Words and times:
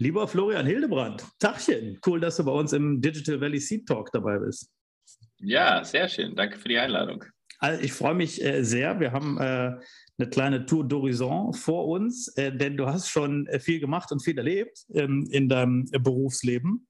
Lieber 0.00 0.26
Florian 0.26 0.64
Hildebrand, 0.64 1.26
Tachchen, 1.40 2.00
cool, 2.06 2.20
dass 2.20 2.36
du 2.38 2.44
bei 2.44 2.52
uns 2.52 2.72
im 2.72 3.02
Digital 3.02 3.38
Valley 3.38 3.60
Seed 3.60 3.86
Talk 3.86 4.10
dabei 4.12 4.38
bist. 4.38 4.70
Ja, 5.40 5.84
sehr 5.84 6.08
schön. 6.08 6.34
Danke 6.34 6.56
für 6.56 6.68
die 6.70 6.78
Einladung. 6.78 7.22
Also 7.58 7.82
ich 7.82 7.92
freue 7.92 8.14
mich 8.14 8.42
äh, 8.42 8.64
sehr. 8.64 8.98
Wir 8.98 9.12
haben 9.12 9.36
äh, 9.36 9.72
eine 10.16 10.30
kleine 10.30 10.64
Tour 10.64 10.84
d'Horizon 10.84 11.54
vor 11.54 11.86
uns, 11.86 12.28
äh, 12.38 12.50
denn 12.50 12.78
du 12.78 12.86
hast 12.86 13.10
schon 13.10 13.46
viel 13.58 13.78
gemacht 13.78 14.10
und 14.10 14.24
viel 14.24 14.38
erlebt 14.38 14.86
ähm, 14.94 15.28
in 15.30 15.50
deinem 15.50 15.84
Berufsleben. 15.90 16.86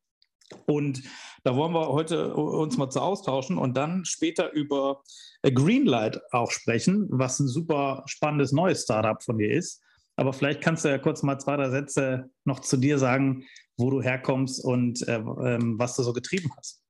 Und 0.66 1.02
da 1.42 1.56
wollen 1.56 1.72
wir 1.72 1.88
heute 1.88 2.32
uns 2.32 2.76
mal 2.76 2.90
zu 2.90 3.00
austauschen 3.00 3.58
und 3.58 3.76
dann 3.76 4.04
später 4.04 4.52
über 4.52 5.02
Greenlight 5.42 6.20
auch 6.30 6.52
sprechen, 6.52 7.08
was 7.10 7.40
ein 7.40 7.48
super 7.48 8.04
spannendes 8.06 8.52
neues 8.52 8.84
Startup 8.84 9.20
von 9.20 9.38
dir 9.38 9.50
ist. 9.50 9.82
Aber 10.20 10.34
vielleicht 10.34 10.60
kannst 10.60 10.84
du 10.84 10.90
ja 10.90 10.98
kurz 10.98 11.22
mal 11.22 11.38
zwei, 11.38 11.56
drei 11.56 11.70
Sätze 11.70 12.28
noch 12.44 12.60
zu 12.60 12.76
dir 12.76 12.98
sagen, 12.98 13.46
wo 13.78 13.88
du 13.88 14.02
herkommst 14.02 14.62
und 14.62 15.00
äh, 15.08 15.14
ähm, 15.14 15.78
was 15.78 15.96
du 15.96 16.02
so 16.02 16.12
getrieben 16.12 16.50
hast. 16.58 16.82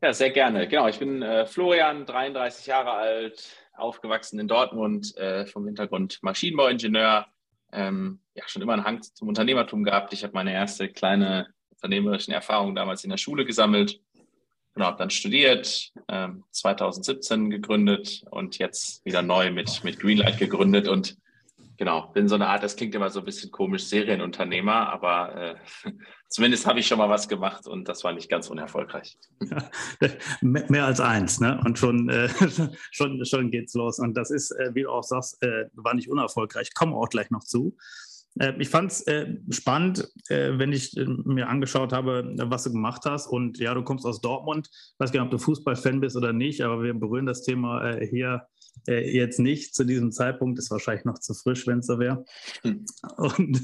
Ja, 0.00 0.12
sehr 0.12 0.30
gerne. 0.30 0.68
Genau, 0.68 0.86
ich 0.86 1.00
bin 1.00 1.22
äh, 1.22 1.44
Florian, 1.44 2.06
33 2.06 2.66
Jahre 2.68 2.92
alt, 2.92 3.50
aufgewachsen 3.72 4.38
in 4.38 4.46
Dortmund, 4.46 5.16
äh, 5.16 5.44
vom 5.46 5.66
Hintergrund 5.66 6.20
Maschinenbauingenieur. 6.22 7.26
Ähm, 7.72 8.20
ja, 8.34 8.44
schon 8.46 8.62
immer 8.62 8.74
einen 8.74 8.84
Hang 8.84 9.02
zum 9.02 9.26
Unternehmertum 9.26 9.82
gehabt. 9.82 10.12
Ich 10.12 10.22
habe 10.22 10.34
meine 10.34 10.52
erste 10.52 10.88
kleine 10.88 11.48
unternehmerische 11.70 12.32
Erfahrung 12.32 12.76
damals 12.76 13.02
in 13.02 13.10
der 13.10 13.16
Schule 13.16 13.44
gesammelt. 13.44 14.00
Genau, 14.74 14.86
habe 14.86 14.98
dann 14.98 15.10
studiert, 15.10 15.90
ähm, 16.06 16.44
2017 16.52 17.50
gegründet 17.50 18.22
und 18.30 18.58
jetzt 18.58 19.04
wieder 19.04 19.20
neu 19.20 19.50
mit, 19.50 19.82
mit 19.82 19.98
Greenlight 19.98 20.38
gegründet 20.38 20.86
und 20.86 21.16
genau, 21.80 22.08
bin 22.12 22.28
so 22.28 22.34
eine 22.34 22.46
Art, 22.46 22.62
das 22.62 22.76
klingt 22.76 22.94
immer 22.94 23.08
so 23.08 23.20
ein 23.20 23.24
bisschen 23.24 23.50
komisch, 23.50 23.84
Serienunternehmer, 23.86 24.92
aber 24.92 25.34
äh, 25.34 25.54
zumindest 26.28 26.66
habe 26.66 26.78
ich 26.78 26.86
schon 26.86 26.98
mal 26.98 27.08
was 27.08 27.26
gemacht 27.26 27.66
und 27.66 27.88
das 27.88 28.04
war 28.04 28.12
nicht 28.12 28.28
ganz 28.28 28.50
unerfolgreich. 28.50 29.18
Ja, 29.40 29.70
mehr 30.42 30.84
als 30.84 31.00
eins, 31.00 31.40
ne? 31.40 31.58
Und 31.64 31.78
schon, 31.78 32.10
äh, 32.10 32.28
schon, 32.90 33.24
schon 33.24 33.50
geht's 33.50 33.72
los. 33.72 33.98
Und 33.98 34.14
das 34.14 34.30
ist, 34.30 34.50
äh, 34.50 34.74
wie 34.74 34.82
du 34.82 34.90
auch 34.90 35.02
sagst, 35.02 35.42
äh, 35.42 35.70
war 35.72 35.94
nicht 35.94 36.10
unerfolgreich. 36.10 36.74
Kommen 36.74 36.92
auch 36.92 37.08
gleich 37.08 37.30
noch 37.30 37.44
zu. 37.44 37.78
Äh, 38.38 38.52
ich 38.58 38.68
fand 38.68 38.92
es 38.92 39.06
äh, 39.06 39.38
spannend, 39.48 40.06
wenn 40.28 40.74
ich 40.74 40.94
mir 41.24 41.48
angeschaut 41.48 41.94
habe, 41.94 42.34
was 42.42 42.64
du 42.64 42.72
gemacht 42.72 43.06
hast. 43.06 43.26
Und 43.26 43.58
ja, 43.58 43.72
du 43.72 43.82
kommst 43.82 44.04
aus 44.04 44.20
Dortmund. 44.20 44.68
Ich 44.70 44.94
weiß 44.98 45.12
gar 45.12 45.20
nicht, 45.22 45.32
ob 45.32 45.38
du 45.38 45.42
Fußballfan 45.42 46.00
bist 46.00 46.14
oder 46.14 46.34
nicht, 46.34 46.60
aber 46.60 46.82
wir 46.82 46.92
berühren 46.92 47.24
das 47.24 47.42
Thema 47.42 47.96
hier 48.02 48.46
äh, 48.88 49.10
jetzt 49.10 49.38
nicht 49.38 49.74
zu 49.74 49.84
diesem 49.84 50.12
Zeitpunkt, 50.12 50.58
ist 50.58 50.70
wahrscheinlich 50.70 51.04
noch 51.04 51.18
zu 51.18 51.34
frisch, 51.34 51.66
wenn 51.66 51.80
es 51.80 51.86
so 51.86 51.98
wäre. 51.98 52.24
Hm. 52.62 52.84
Und 53.16 53.60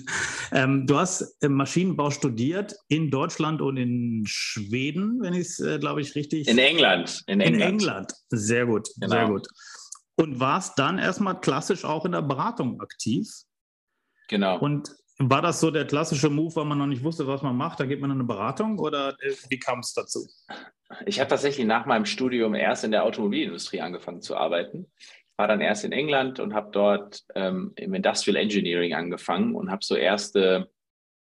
ähm, 0.53 0.87
du 0.87 0.99
hast 0.99 1.37
Maschinenbau 1.43 2.11
studiert 2.11 2.77
in 2.89 3.11
Deutschland 3.11 3.61
und 3.61 3.77
in 3.77 4.25
Schweden, 4.27 5.21
wenn 5.21 5.35
ich 5.35 5.49
es, 5.49 5.61
äh, 5.61 5.79
glaube 5.79 6.01
ich, 6.01 6.15
richtig. 6.15 6.49
In 6.49 6.59
England. 6.59 7.23
In 7.27 7.41
England. 7.41 7.63
In 7.63 7.79
England. 7.79 8.13
Sehr 8.31 8.67
gut, 8.67 8.89
genau. 8.97 9.11
sehr 9.11 9.27
gut. 9.27 9.49
Und 10.17 10.41
warst 10.41 10.79
dann 10.79 10.99
erstmal 10.99 11.41
klassisch 11.41 11.85
auch 11.85 12.05
in 12.05 12.13
der 12.13 12.23
Beratung 12.23 12.81
aktiv. 12.81 13.29
Genau. 14.29 14.59
Und 14.59 14.97
war 15.19 15.43
das 15.43 15.61
so 15.61 15.71
der 15.71 15.87
klassische 15.87 16.29
Move, 16.29 16.55
weil 16.57 16.65
man 16.67 16.79
noch 16.79 16.87
nicht 16.87 17.03
wusste, 17.03 17.27
was 17.27 17.43
man 17.43 17.57
macht? 17.57 17.81
Da 17.81 17.87
geht 17.87 18.01
man 18.01 18.11
in 18.11 18.19
eine 18.19 18.25
Beratung 18.25 18.79
oder 18.79 19.17
äh, 19.21 19.33
wie 19.49 19.59
kam 19.59 19.81
es 19.81 19.95
dazu? 19.95 20.27
Ich 21.07 21.19
habe 21.21 21.29
tatsächlich 21.29 21.67
nach 21.67 21.87
meinem 21.87 22.05
Studium 22.05 22.55
erst 22.55 22.85
in 22.85 22.91
der 22.91 23.05
Automobilindustrie 23.05 23.81
angefangen 23.81 24.21
zu 24.21 24.37
arbeiten. 24.37 24.87
War 25.37 25.49
dann 25.49 25.61
erst 25.61 25.85
in 25.85 25.93
England 25.93 26.39
und 26.39 26.55
habe 26.55 26.71
dort 26.71 27.25
ähm, 27.35 27.73
im 27.77 27.95
Industrial 27.95 28.37
Engineering 28.37 28.95
angefangen 28.95 29.55
und 29.55 29.71
habe 29.71 29.85
so 29.85 29.97
erste 29.97 30.71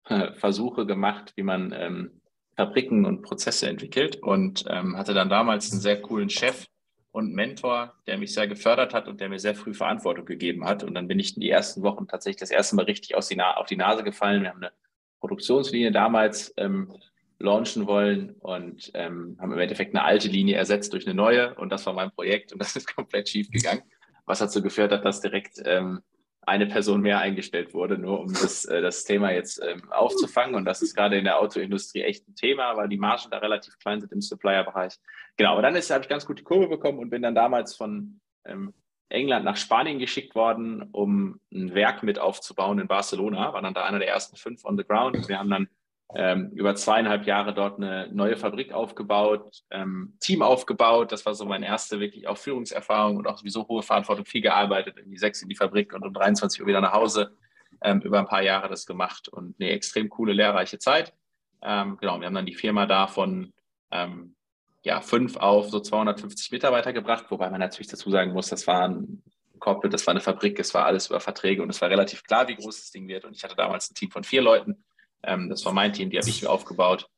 äh, 0.05 0.33
Versuche 0.33 0.87
gemacht, 0.87 1.33
wie 1.37 1.43
man 1.43 1.73
ähm, 1.73 2.21
Fabriken 2.57 3.05
und 3.05 3.23
Prozesse 3.23 3.69
entwickelt 3.69 4.17
und 4.17 4.65
ähm, 4.69 4.97
hatte 4.97 5.15
dann 5.15 5.31
damals 5.31 5.71
einen 5.71 5.81
sehr 5.81 6.01
coolen 6.01 6.29
Chef 6.29 6.67
und 7.13 7.35
Mentor, 7.35 7.95
der 8.07 8.19
mich 8.19 8.33
sehr 8.33 8.49
gefördert 8.49 8.95
hat 8.95 9.07
und 9.07 9.21
der 9.21 9.29
mir 9.29 9.39
sehr 9.39 9.55
früh 9.55 9.75
Verantwortung 9.75 10.25
gegeben 10.25 10.65
hat. 10.65 10.83
Und 10.83 10.95
dann 10.95 11.09
bin 11.09 11.19
ich 11.19 11.37
in 11.37 11.43
die 11.43 11.51
ersten 11.51 11.83
Wochen 11.83 12.09
tatsächlich 12.09 12.41
das 12.41 12.51
erste 12.51 12.75
Mal 12.75 12.87
richtig 12.87 13.15
aus 13.15 13.29
die 13.29 13.41
auf 13.41 13.67
die 13.67 13.77
Nase 13.77 14.03
gefallen. 14.03 14.43
Wir 14.43 14.49
haben 14.49 14.63
eine 14.63 14.73
Produktionslinie 15.21 15.93
damals 15.93 16.55
ähm, 16.57 16.93
launchen 17.39 17.87
wollen 17.87 18.35
und 18.41 18.91
ähm, 18.95 19.37
haben 19.41 19.53
im 19.53 19.59
Endeffekt 19.59 19.95
eine 19.95 20.05
alte 20.05 20.29
Linie 20.29 20.57
ersetzt 20.57 20.93
durch 20.95 21.07
eine 21.07 21.15
neue 21.15 21.55
und 21.57 21.71
das 21.71 21.85
war 21.85 21.93
mein 21.93 22.11
Projekt 22.11 22.53
und 22.53 22.59
das 22.61 22.77
ist 22.77 22.95
komplett 22.95 23.29
schief 23.29 23.51
gegangen, 23.51 23.83
was 24.25 24.39
dazu 24.39 24.63
geführt 24.63 24.93
hat, 24.93 25.05
dass 25.05 25.21
direkt 25.21 25.61
ähm, 25.65 26.03
eine 26.45 26.67
Person 26.67 27.01
mehr 27.01 27.21
eingestellt 27.21 27.73
wurde, 27.73 27.99
nur 27.99 28.21
um 28.21 28.33
das, 28.33 28.65
äh, 28.65 28.81
das 28.81 29.05
Thema 29.05 29.31
jetzt 29.31 29.63
ähm, 29.63 29.91
aufzufangen 29.93 30.57
und 30.57 30.65
das 30.65 30.83
ist 30.83 30.95
gerade 30.95 31.17
in 31.17 31.25
der 31.25 31.39
Autoindustrie 31.39 32.03
echt 32.03 32.29
ein 32.29 32.35
Thema, 32.35 32.77
weil 32.77 32.89
die 32.89 32.97
Margen 32.97 33.31
da 33.31 33.39
relativ 33.39 33.79
klein 33.79 34.01
sind 34.01 34.13
im 34.13 34.21
Supplier-Bereich. 34.21 34.99
Genau, 35.37 35.53
aber 35.53 35.63
dann 35.63 35.75
habe 35.75 36.03
ich 36.03 36.09
ganz 36.09 36.27
gut 36.27 36.41
die 36.41 36.45
Kurve 36.45 36.69
bekommen 36.69 36.99
und 36.99 37.11
bin 37.11 37.23
dann 37.23 37.35
damals 37.35 37.77
von 37.77 38.21
ähm, 38.45 38.75
England 39.09 39.45
nach 39.45 39.57
Spanien 39.57 39.99
geschickt 39.99 40.35
worden, 40.35 40.89
um 40.93 41.39
ein 41.53 41.75
Werk 41.75 42.03
mit 42.03 42.19
aufzubauen 42.19 42.79
in 42.79 42.89
Barcelona, 42.89 43.53
war 43.53 43.63
dann 43.63 43.75
da 43.75 43.85
einer 43.85 43.99
der 43.99 44.09
ersten 44.09 44.37
fünf 44.37 44.65
on 44.65 44.77
the 44.77 44.85
ground. 44.85 45.29
Wir 45.29 45.39
haben 45.39 45.51
dann 45.51 45.69
ähm, 46.15 46.51
über 46.55 46.75
zweieinhalb 46.75 47.27
Jahre 47.27 47.55
dort 47.55 47.79
eine 47.79 48.09
neue 48.13 48.37
Fabrik 48.37 48.73
aufgebaut, 48.73 49.63
ähm, 49.71 50.17
Team 50.21 50.43
aufgebaut. 50.43 51.11
Das 51.13 51.25
war 51.25 51.35
so 51.35 51.45
meine 51.47 51.67
erste 51.67 52.01
wirklich 52.01 52.29
auch 52.29 52.37
Führungserfahrung 52.37 53.17
und 53.17 53.27
auch 53.27 53.39
sowieso 53.39 53.67
hohe 53.67 53.83
Verantwortung, 53.83 54.27
viel 54.27 54.43
gearbeitet, 54.43 54.97
irgendwie 54.99 55.19
sechs 55.19 55.43
in 55.43 55.49
die 55.49 55.57
Fabrik 55.57 55.95
und 55.95 56.05
um 56.05 56.13
23 56.13 56.61
Uhr 56.61 56.67
wieder 56.67 56.81
nach 56.81 56.93
Hause. 56.93 57.37
Ähm, 57.81 58.01
über 58.03 58.19
ein 58.19 58.27
paar 58.27 58.43
Jahre 58.43 58.69
das 58.69 58.87
gemacht 58.87 59.29
und 59.29 59.57
eine 59.59 59.71
extrem 59.71 60.09
coole, 60.09 60.33
lehrreiche 60.33 60.79
Zeit. 60.79 61.15
Ähm, 61.63 61.97
genau, 61.99 62.21
wir 62.21 62.27
haben 62.27 62.35
dann 62.35 62.47
die 62.47 62.55
Firma 62.55 62.87
da 62.87 63.07
von 63.07 63.53
ähm, 63.91 64.37
ja, 64.83 65.01
fünf 65.01 65.37
auf 65.37 65.71
so 65.71 65.81
250 65.81 66.53
Mitarbeiter 66.53 66.93
gebracht, 66.93 67.27
wobei 67.31 67.49
man 67.51 67.61
natürlich 67.61 67.89
dazu 67.89 68.11
sagen 68.11 68.33
muss, 68.33 68.49
das 68.49 68.67
war 68.67 68.89
ein 68.89 69.23
Corporate, 69.59 69.91
das 69.91 70.07
war 70.07 70.13
eine 70.13 70.21
Fabrik, 70.21 70.59
es 70.59 70.75
war 70.75 70.85
alles 70.85 71.09
über 71.09 71.21
Verträge 71.21 71.63
und 71.63 71.71
es 71.71 71.81
war 71.81 71.89
relativ 71.89 72.25
klar, 72.25 72.49
wie 72.49 72.57
groß 72.57 72.81
das 72.81 72.91
Ding 72.91 73.09
wird. 73.09 73.25
Und 73.25 73.35
ich 73.35 73.45
hatte 73.45 73.55
damals 73.55 73.91
ein 73.91 73.95
Team 73.95 74.11
von 74.11 74.25
vier 74.25 74.43
Leuten 74.43 74.85
ähm, 75.23 75.49
das 75.49 75.65
war 75.65 75.73
mein 75.73 75.93
Team, 75.93 76.11
die 76.11 76.19
habe 76.19 76.29
ich 76.29 76.43
mir 76.43 76.51
aufgebaut. 76.51 77.09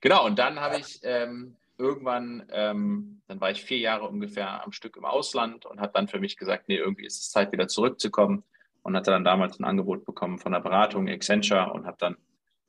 Genau, 0.00 0.26
und 0.26 0.38
dann 0.38 0.60
habe 0.60 0.78
ich 0.78 1.00
ähm, 1.02 1.56
irgendwann, 1.78 2.44
ähm, 2.52 3.22
dann 3.26 3.40
war 3.40 3.50
ich 3.50 3.62
vier 3.62 3.78
Jahre 3.78 4.08
ungefähr 4.08 4.62
am 4.64 4.72
Stück 4.72 4.96
im 4.96 5.04
Ausland 5.04 5.66
und 5.66 5.80
habe 5.80 5.92
dann 5.94 6.08
für 6.08 6.20
mich 6.20 6.36
gesagt, 6.36 6.68
nee, 6.68 6.76
irgendwie 6.76 7.06
ist 7.06 7.18
es 7.18 7.30
Zeit, 7.30 7.52
wieder 7.52 7.68
zurückzukommen. 7.68 8.44
Und 8.82 8.96
hatte 8.96 9.10
dann 9.10 9.24
damals 9.24 9.60
ein 9.60 9.64
Angebot 9.64 10.06
bekommen 10.06 10.38
von 10.38 10.52
der 10.52 10.60
Beratung 10.60 11.06
Accenture 11.06 11.70
und 11.74 11.84
habe 11.84 11.98
dann 12.00 12.16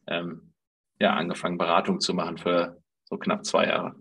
ähm, 0.07 0.51
ja, 0.99 1.13
angefangen, 1.13 1.57
Beratung 1.57 2.01
zu 2.01 2.13
machen 2.13 2.37
für 2.37 2.81
so 3.05 3.17
knapp 3.17 3.45
zwei 3.45 3.67
Jahre. 3.67 3.95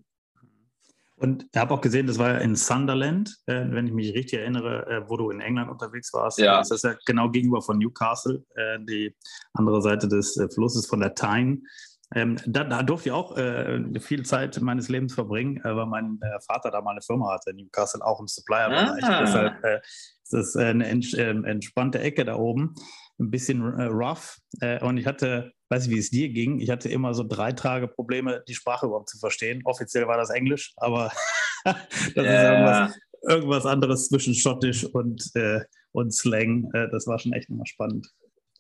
Und 1.21 1.47
ich 1.53 1.61
habe 1.61 1.75
auch 1.75 1.83
gesehen, 1.83 2.07
das 2.07 2.19
war 2.19 2.31
ja 2.31 2.39
in 2.39 2.57
Sunderland, 2.57 3.37
äh, 3.45 3.67
wenn 3.69 3.87
ich 3.87 3.93
mich 3.93 4.15
richtig 4.15 4.39
erinnere, 4.39 4.87
äh, 4.87 5.03
wo 5.07 5.19
du 5.19 5.31
in 5.31 5.41
England 5.41 5.71
unterwegs 5.71 6.15
warst. 6.15 6.39
Ja. 6.39 6.57
Das 6.59 6.71
ist 6.71 6.83
ja 6.83 6.95
genau 7.05 7.29
gegenüber 7.29 7.61
von 7.61 7.77
Newcastle, 7.77 8.43
äh, 8.55 8.79
die 8.81 9.15
andere 9.53 9.83
Seite 9.83 10.09
des 10.09 10.39
äh, 10.39 10.49
Flusses 10.49 10.87
von 10.87 11.01
der 11.01 11.15
Tyne. 11.15 11.59
Ähm, 12.15 12.39
da, 12.47 12.65
da, 12.65 12.83
durfte 12.83 13.11
ich 13.11 13.13
auch 13.13 13.37
äh, 13.37 14.01
viel 14.01 14.25
Zeit 14.25 14.59
meines 14.63 14.89
Lebens 14.89 15.13
verbringen, 15.13 15.59
äh, 15.59 15.77
weil 15.77 15.87
mein 15.87 16.19
Vater 16.47 16.71
da 16.71 16.81
mal 16.81 16.93
eine 16.93 17.03
Firma 17.03 17.35
hatte 17.35 17.51
in 17.51 17.57
Newcastle, 17.57 18.03
auch 18.03 18.19
im 18.19 18.27
Supplier-Bereich. 18.27 19.05
Ah. 19.05 19.21
Deshalb 19.21 19.83
ist 20.23 20.33
das 20.33 20.57
eine 20.57 20.89
ents 20.89 21.13
ähm, 21.13 21.45
entspannte 21.45 22.01
Ecke 22.01 22.25
da 22.25 22.37
oben, 22.37 22.75
ein 23.21 23.31
bisschen 23.31 23.63
rough. 23.63 24.39
und 24.81 24.97
ich 24.97 25.07
hatte 25.07 25.53
weiß 25.71 25.87
nicht, 25.87 25.95
wie 25.95 26.01
es 26.01 26.11
dir 26.11 26.29
ging. 26.29 26.61
Ich 26.61 26.71
hatte 26.71 26.89
immer 26.89 27.15
so 27.15 27.25
drei 27.27 27.53
Tage 27.53 27.89
Probleme, 27.89 28.43
die 28.47 28.55
Sprache 28.55 28.87
überhaupt 28.87 29.09
zu 29.09 29.19
verstehen. 29.19 29.63
Offiziell 29.65 30.07
war 30.07 30.17
das 30.17 30.31
Englisch, 30.31 30.75
aber 30.77 31.13
das 31.65 31.77
yeah. 32.17 32.35
ist 32.35 32.45
irgendwas, 32.45 32.99
irgendwas, 33.29 33.67
anderes 33.67 34.09
zwischen 34.09 34.35
Schottisch 34.35 34.85
und, 34.85 35.31
äh, 35.35 35.61
und 35.93 36.13
Slang. 36.13 36.71
Äh, 36.75 36.89
das 36.91 37.07
war 37.07 37.19
schon 37.19 37.33
echt 37.33 37.49
immer 37.49 37.67
spannend. 37.67 38.09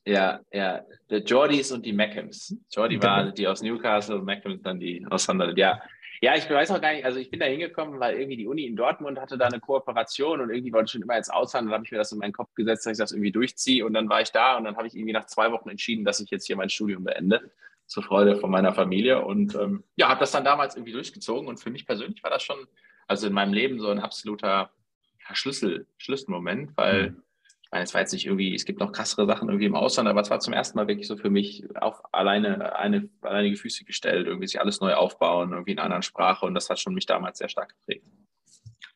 Ja, 0.07 0.41
ja. 0.53 0.83
Die 1.11 1.21
Geordies 1.23 1.73
und 1.73 1.85
die 1.85 1.93
Mackhams. 1.93 2.57
Jordi 2.73 3.03
war 3.03 3.33
die 3.33 3.47
aus 3.47 3.61
Newcastle 3.61 4.17
und 4.17 4.25
Mackham 4.25 4.63
dann 4.63 4.81
die 4.81 5.05
aus 5.11 5.25
Sunderland. 5.25 5.59
Ja, 5.59 5.81
Ja, 6.23 6.37
ich 6.37 6.49
weiß 6.51 6.71
auch 6.73 6.81
gar 6.83 6.93
nicht, 6.93 7.05
also 7.05 7.19
ich 7.19 7.31
bin 7.31 7.41
da 7.41 7.47
hingekommen, 7.47 7.99
weil 7.99 8.17
irgendwie 8.17 8.37
die 8.37 8.47
Uni 8.47 8.67
in 8.67 8.77
Dortmund 8.77 9.19
hatte 9.19 9.39
da 9.39 9.47
eine 9.47 9.59
Kooperation 9.59 10.43
und 10.43 10.51
irgendwie 10.51 10.73
wollte 10.73 10.87
ich 10.87 10.93
schon 10.93 11.03
immer 11.03 11.17
ins 11.17 11.31
Ausland. 11.31 11.67
Dann 11.67 11.73
habe 11.73 11.85
ich 11.85 11.91
mir 11.91 11.97
das 11.97 12.13
in 12.13 12.19
meinen 12.19 12.35
Kopf 12.35 12.53
gesetzt, 12.55 12.85
dass 12.85 12.93
ich 12.93 12.99
das 12.99 13.13
irgendwie 13.13 13.33
durchziehe. 13.33 13.87
Und 13.87 13.95
dann 13.95 14.09
war 14.11 14.21
ich 14.21 14.31
da 14.31 14.59
und 14.59 14.65
dann 14.65 14.77
habe 14.77 14.87
ich 14.87 14.95
irgendwie 14.95 15.15
nach 15.15 15.25
zwei 15.25 15.51
Wochen 15.51 15.71
entschieden, 15.71 16.05
dass 16.05 16.21
ich 16.21 16.29
jetzt 16.29 16.47
hier 16.47 16.57
mein 16.57 16.69
Studium 16.69 17.05
beende, 17.05 17.51
zur 17.87 18.03
Freude 18.03 18.37
von 18.37 18.51
meiner 18.51 18.75
Familie. 18.75 19.25
Und 19.25 19.55
ähm, 19.55 19.83
ja, 19.97 20.11
habe 20.11 20.21
das 20.21 20.31
dann 20.31 20.45
damals 20.45 20.77
irgendwie 20.77 20.93
durchgezogen. 20.93 21.49
Und 21.49 21.59
für 21.59 21.71
mich 21.71 21.87
persönlich 21.87 22.23
war 22.23 22.31
das 22.31 22.43
schon, 22.43 22.67
also 23.07 23.27
in 23.27 23.33
meinem 23.33 23.55
Leben 23.55 23.81
so 23.81 23.89
ein 23.89 23.99
absoluter 23.99 24.71
Schlüssel, 25.33 25.87
Schlüsselmoment, 25.97 26.77
weil 26.77 27.11
mhm 27.13 27.23
ich 27.71 27.73
meine, 27.73 27.85
es 27.85 27.95
war 27.95 28.01
jetzt 28.01 28.13
nicht 28.13 28.27
irgendwie, 28.27 28.53
es 28.53 28.65
gibt 28.65 28.81
noch 28.81 28.91
krassere 28.91 29.27
Sachen 29.27 29.49
irgendwie 29.49 29.67
im 29.67 29.77
Ausland, 29.77 30.09
aber 30.09 30.21
es 30.21 30.29
war 30.29 30.41
zum 30.41 30.53
ersten 30.53 30.77
Mal 30.77 30.89
wirklich 30.89 31.07
so 31.07 31.17
für 31.17 31.31
mich 31.31 31.65
auf 31.77 32.03
alleine, 32.13 32.75
eine, 32.75 33.09
alleinige 33.21 33.57
Füße 33.57 33.85
gestellt, 33.85 34.27
irgendwie 34.27 34.49
sich 34.49 34.61
alles 34.61 34.81
neu 34.81 34.95
aufbauen, 34.95 35.53
irgendwie 35.53 35.71
in 35.71 35.79
einer 35.79 35.85
anderen 35.85 36.03
Sprache 36.03 36.47
und 36.47 36.55
das 36.55 36.69
hat 36.69 36.81
schon 36.81 36.95
mich 36.95 37.07
damals 37.07 37.39
sehr 37.39 37.49
stark 37.49 37.69
geprägt. 37.69 38.05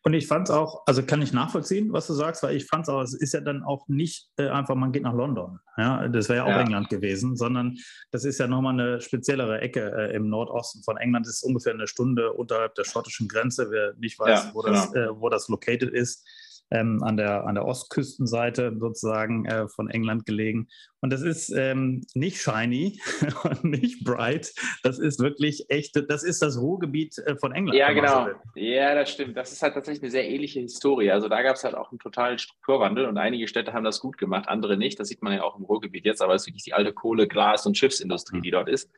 Und 0.02 0.12
ich 0.12 0.26
fand 0.26 0.48
es 0.48 0.54
auch, 0.54 0.82
also 0.86 1.04
kann 1.04 1.22
ich 1.22 1.32
nachvollziehen, 1.32 1.92
was 1.92 2.08
du 2.08 2.14
sagst, 2.14 2.42
weil 2.42 2.56
ich 2.56 2.66
fand 2.66 2.82
es 2.82 2.88
auch, 2.88 3.00
es 3.00 3.14
ist 3.14 3.32
ja 3.32 3.40
dann 3.40 3.62
auch 3.62 3.86
nicht 3.86 4.28
äh, 4.38 4.48
einfach, 4.48 4.74
man 4.74 4.90
geht 4.90 5.04
nach 5.04 5.14
London. 5.14 5.60
Ja, 5.76 6.08
das 6.08 6.28
wäre 6.28 6.38
ja 6.38 6.44
auch 6.44 6.48
ja. 6.48 6.60
England 6.60 6.88
gewesen, 6.88 7.36
sondern 7.36 7.78
das 8.10 8.24
ist 8.24 8.38
ja 8.40 8.48
nochmal 8.48 8.72
eine 8.72 9.00
speziellere 9.00 9.60
Ecke 9.60 9.92
äh, 9.96 10.16
im 10.16 10.28
Nordosten 10.28 10.82
von 10.82 10.96
England. 10.96 11.26
Das 11.26 11.36
ist 11.36 11.44
ungefähr 11.44 11.74
eine 11.74 11.86
Stunde 11.86 12.32
unterhalb 12.32 12.74
der 12.74 12.84
schottischen 12.84 13.28
Grenze. 13.28 13.70
Wer 13.70 13.94
nicht 13.94 14.18
weiß, 14.18 14.46
ja, 14.46 14.50
wo, 14.52 14.62
genau. 14.62 14.74
das, 14.74 14.94
äh, 14.94 15.08
wo 15.08 15.28
das 15.28 15.48
located 15.48 15.90
ist, 15.90 16.26
ähm, 16.70 17.02
an, 17.02 17.16
der, 17.16 17.46
an 17.46 17.54
der 17.54 17.64
Ostküstenseite 17.64 18.74
sozusagen 18.78 19.44
äh, 19.46 19.68
von 19.68 19.88
England 19.90 20.26
gelegen. 20.26 20.68
Und 21.00 21.12
das 21.12 21.22
ist 21.22 21.50
ähm, 21.50 22.02
nicht 22.14 22.40
shiny 22.40 23.00
und 23.44 23.64
nicht 23.64 24.04
bright. 24.04 24.52
Das 24.82 24.98
ist 24.98 25.20
wirklich 25.20 25.66
echt, 25.68 26.02
das 26.08 26.24
ist 26.24 26.42
das 26.42 26.58
Ruhrgebiet 26.58 27.18
äh, 27.18 27.36
von 27.36 27.52
England. 27.52 27.78
Ja, 27.78 27.92
genau. 27.92 28.28
Ja, 28.54 28.94
das 28.94 29.10
stimmt. 29.10 29.36
Das 29.36 29.52
ist 29.52 29.62
halt 29.62 29.74
tatsächlich 29.74 30.02
eine 30.02 30.10
sehr 30.10 30.28
ähnliche 30.28 30.60
Historie. 30.60 31.10
Also 31.10 31.28
da 31.28 31.42
gab 31.42 31.56
es 31.56 31.64
halt 31.64 31.74
auch 31.74 31.90
einen 31.90 31.98
totalen 31.98 32.38
Strukturwandel 32.38 33.06
und 33.06 33.18
einige 33.18 33.48
Städte 33.48 33.72
haben 33.72 33.84
das 33.84 34.00
gut 34.00 34.18
gemacht, 34.18 34.48
andere 34.48 34.76
nicht. 34.76 34.98
Das 34.98 35.08
sieht 35.08 35.22
man 35.22 35.34
ja 35.34 35.42
auch 35.42 35.58
im 35.58 35.64
Ruhrgebiet 35.64 36.04
jetzt, 36.04 36.22
aber 36.22 36.34
es 36.34 36.42
ist 36.42 36.48
wirklich 36.48 36.64
die 36.64 36.74
alte 36.74 36.92
Kohle, 36.92 37.28
Glas 37.28 37.66
und 37.66 37.76
Schiffsindustrie, 37.76 38.40
die 38.40 38.50
dort 38.50 38.68
ist 38.68 38.90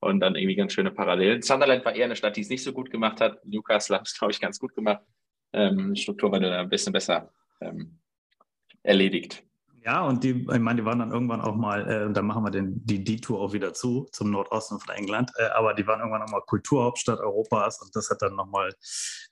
und 0.00 0.20
dann 0.20 0.34
irgendwie 0.34 0.56
ganz 0.56 0.72
schöne 0.72 0.90
Parallelen. 0.90 1.42
Sunderland 1.42 1.84
war 1.84 1.94
eher 1.94 2.06
eine 2.06 2.16
Stadt, 2.16 2.36
die 2.36 2.40
es 2.40 2.48
nicht 2.48 2.64
so 2.64 2.72
gut 2.72 2.90
gemacht 2.90 3.20
hat. 3.20 3.44
Newcastle 3.44 3.96
hat 3.96 4.08
es, 4.08 4.18
glaube 4.18 4.32
ich, 4.32 4.40
ganz 4.40 4.58
gut 4.58 4.74
gemacht 4.74 5.02
ähm, 5.52 5.94
Strukturwandel 5.94 6.52
ein 6.52 6.68
bisschen 6.68 6.92
besser 6.92 7.30
ähm, 7.60 7.98
erledigt. 8.82 9.44
Ja, 9.82 10.06
und 10.06 10.22
die, 10.24 10.30
ich 10.30 10.58
meine, 10.58 10.82
die 10.82 10.84
waren 10.84 10.98
dann 10.98 11.10
irgendwann 11.10 11.40
auch 11.40 11.56
mal, 11.56 11.88
äh, 11.88 12.12
dann 12.12 12.26
machen 12.26 12.44
wir 12.44 12.50
den, 12.50 12.84
die 12.84 13.02
Detour 13.02 13.40
auch 13.40 13.54
wieder 13.54 13.72
zu, 13.72 14.06
zum 14.12 14.30
Nordosten 14.30 14.78
von 14.78 14.94
England, 14.94 15.30
äh, 15.38 15.44
aber 15.54 15.72
die 15.72 15.86
waren 15.86 16.00
irgendwann 16.00 16.22
auch 16.22 16.30
mal 16.30 16.42
Kulturhauptstadt 16.42 17.18
Europas 17.18 17.80
und 17.80 17.96
das 17.96 18.10
hat 18.10 18.20
dann 18.20 18.36
nochmal 18.36 18.74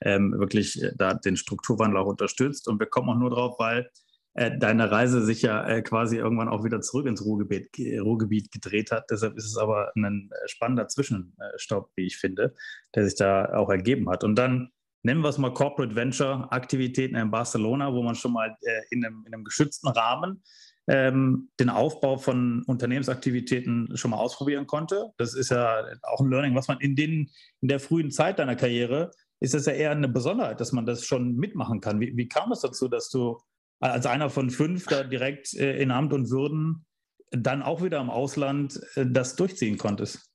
ähm, 0.01 0.33
wirklich 0.39 0.81
äh, 0.81 0.91
da 0.97 1.13
den 1.13 1.37
Strukturwandel 1.37 1.99
auch 1.99 2.07
unterstützt. 2.07 2.67
Und 2.67 2.79
wir 2.79 2.87
kommen 2.87 3.09
auch 3.09 3.19
nur 3.19 3.29
drauf, 3.29 3.59
weil 3.59 3.91
äh, 4.33 4.57
deine 4.57 4.89
Reise 4.89 5.23
sich 5.23 5.43
ja 5.43 5.67
äh, 5.67 5.83
quasi 5.83 6.17
irgendwann 6.17 6.49
auch 6.49 6.63
wieder 6.63 6.81
zurück 6.81 7.05
ins 7.05 7.23
Ruhrgebiet, 7.23 7.69
Ruhrgebiet 8.01 8.51
gedreht 8.51 8.91
hat. 8.91 9.05
Deshalb 9.11 9.37
ist 9.37 9.45
es 9.45 9.57
aber 9.57 9.91
ein 9.95 10.31
äh, 10.31 10.47
spannender 10.47 10.87
Zwischenstopp, 10.87 11.91
wie 11.95 12.07
ich 12.07 12.17
finde, 12.17 12.55
der 12.95 13.05
sich 13.05 13.15
da 13.15 13.53
auch 13.53 13.69
ergeben 13.69 14.09
hat. 14.09 14.23
Und 14.23 14.35
dann 14.35 14.71
nennen 15.03 15.21
wir 15.21 15.29
es 15.29 15.37
mal 15.37 15.53
Corporate 15.53 15.95
Venture 15.95 16.51
Aktivitäten 16.51 17.15
in 17.15 17.31
Barcelona, 17.31 17.93
wo 17.93 18.03
man 18.03 18.15
schon 18.15 18.33
mal 18.33 18.55
äh, 18.61 18.81
in, 18.91 19.05
einem, 19.05 19.23
in, 19.25 19.33
einem, 19.33 19.43
geschützten 19.43 19.87
Rahmen 19.87 20.43
ähm, 20.87 21.49
den 21.59 21.69
Aufbau 21.69 22.17
von 22.17 22.63
Unternehmensaktivitäten 22.63 23.95
schon 23.95 24.11
mal 24.11 24.17
ausprobieren 24.17 24.67
konnte. 24.67 25.11
Das 25.17 25.33
ist 25.33 25.51
ja 25.51 25.85
auch 26.03 26.19
ein 26.19 26.29
Learning, 26.29 26.55
was 26.55 26.67
man 26.67 26.79
in, 26.79 26.95
den, 26.95 27.29
in 27.61 27.67
der 27.67 27.79
frühen 27.79 28.11
Zeit 28.11 28.39
deiner 28.39 28.55
Karriere, 28.55 29.11
ist 29.39 29.55
es 29.55 29.65
ja 29.65 29.73
eher 29.73 29.91
eine 29.91 30.09
Besonderheit, 30.09 30.59
dass 30.59 30.71
man 30.71 30.85
das 30.85 31.05
schon 31.05 31.35
mitmachen 31.35 31.79
kann. 31.79 31.99
Wie, 31.99 32.15
wie 32.17 32.27
kam 32.27 32.51
es 32.51 32.59
dazu, 32.59 32.87
dass 32.87 33.09
du 33.09 33.39
als 33.79 34.05
einer 34.05 34.29
von 34.29 34.49
fünf 34.49 34.85
da 34.87 35.03
direkt 35.03 35.53
äh, 35.53 35.77
in 35.77 35.91
Amt 35.91 36.11
und 36.13 36.29
Würden 36.29 36.85
dann 37.31 37.61
auch 37.61 37.81
wieder 37.81 38.01
im 38.01 38.09
Ausland 38.09 38.81
äh, 38.95 39.05
das 39.05 39.35
durchziehen 39.35 39.77
konntest? 39.77 40.29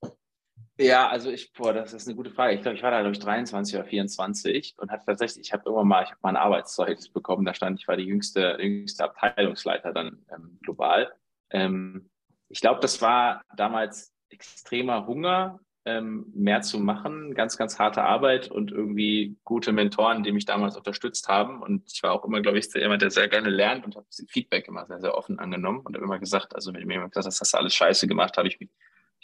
Ja, 0.77 1.09
also 1.09 1.31
ich, 1.31 1.53
boah, 1.53 1.73
das 1.73 1.93
ist 1.93 2.09
eine 2.09 2.17
gute 2.17 2.31
Frage. 2.31 2.55
Ich 2.55 2.63
glaube, 2.63 2.77
ich 2.77 2.83
war 2.83 2.91
da, 2.91 3.01
glaube 3.01 3.13
ich, 3.13 3.21
23 3.21 3.77
oder 3.77 3.85
24 3.85 4.75
und 4.79 4.91
hatte 4.91 5.07
tatsächlich, 5.07 5.47
ich 5.47 5.53
habe 5.53 5.63
irgendwann 5.67 5.87
mal, 5.87 6.03
ich 6.03 6.11
habe 6.11 6.19
mal 6.23 6.31
ein 6.31 6.37
Arbeitszeugnis 6.37 7.09
bekommen, 7.09 7.45
da 7.45 7.55
stand, 7.55 7.79
ich 7.79 7.87
war 7.87 7.97
die 7.97 8.05
jüngste, 8.05 8.59
jüngste 8.61 9.05
Abteilungsleiter 9.05 9.93
dann 9.93 10.25
ähm, 10.33 10.59
global. 10.63 11.13
Ähm, 11.51 12.11
ich 12.49 12.61
glaube, 12.61 12.81
das 12.81 13.01
war 13.01 13.43
damals 13.57 14.13
extremer 14.31 15.07
Hunger, 15.07 15.61
ähm, 15.85 16.33
mehr 16.35 16.63
zu 16.63 16.81
machen, 16.81 17.35
ganz, 17.35 17.57
ganz 17.57 17.79
harte 17.79 18.03
Arbeit 18.03 18.51
und 18.51 18.73
irgendwie 18.73 19.37
gute 19.45 19.71
Mentoren, 19.71 20.25
die 20.25 20.33
mich 20.33 20.45
damals 20.45 20.77
unterstützt 20.77 21.29
haben. 21.29 21.63
Und 21.63 21.93
ich 21.93 22.03
war 22.03 22.13
auch 22.13 22.25
immer, 22.25 22.41
glaube 22.41 22.59
ich, 22.59 22.67
jemand, 22.75 23.03
der 23.03 23.11
sehr 23.11 23.29
gerne 23.29 23.51
lernt 23.51 23.85
und 23.85 23.95
habe 23.95 24.07
Feedback 24.29 24.67
immer 24.67 24.87
sehr, 24.87 25.01
sehr 25.01 25.15
offen 25.15 25.39
angenommen 25.39 25.81
und 25.81 25.95
habe 25.95 26.05
immer 26.05 26.19
gesagt, 26.19 26.55
also 26.55 26.73
wenn 26.73 26.85
mir 26.87 26.95
jemand 26.95 27.13
gesagt 27.13 27.27
hat, 27.27 27.33
das 27.33 27.41
hast 27.41 27.53
du 27.53 27.59
alles 27.59 27.75
scheiße 27.75 28.09
gemacht, 28.09 28.37
habe 28.39 28.49
ich 28.49 28.59
mich 28.59 28.71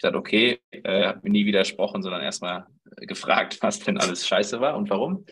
ich 0.01 0.03
dachte, 0.03 0.17
okay, 0.17 0.59
äh, 0.71 1.09
habe 1.09 1.21
mir 1.25 1.31
nie 1.31 1.45
widersprochen, 1.45 2.03
sondern 2.03 2.23
erstmal 2.23 2.67
gefragt, 3.03 3.59
was 3.61 3.81
denn 3.81 3.99
alles 3.99 4.27
scheiße 4.27 4.59
war 4.59 4.75
und 4.79 4.89
warum. 4.89 5.27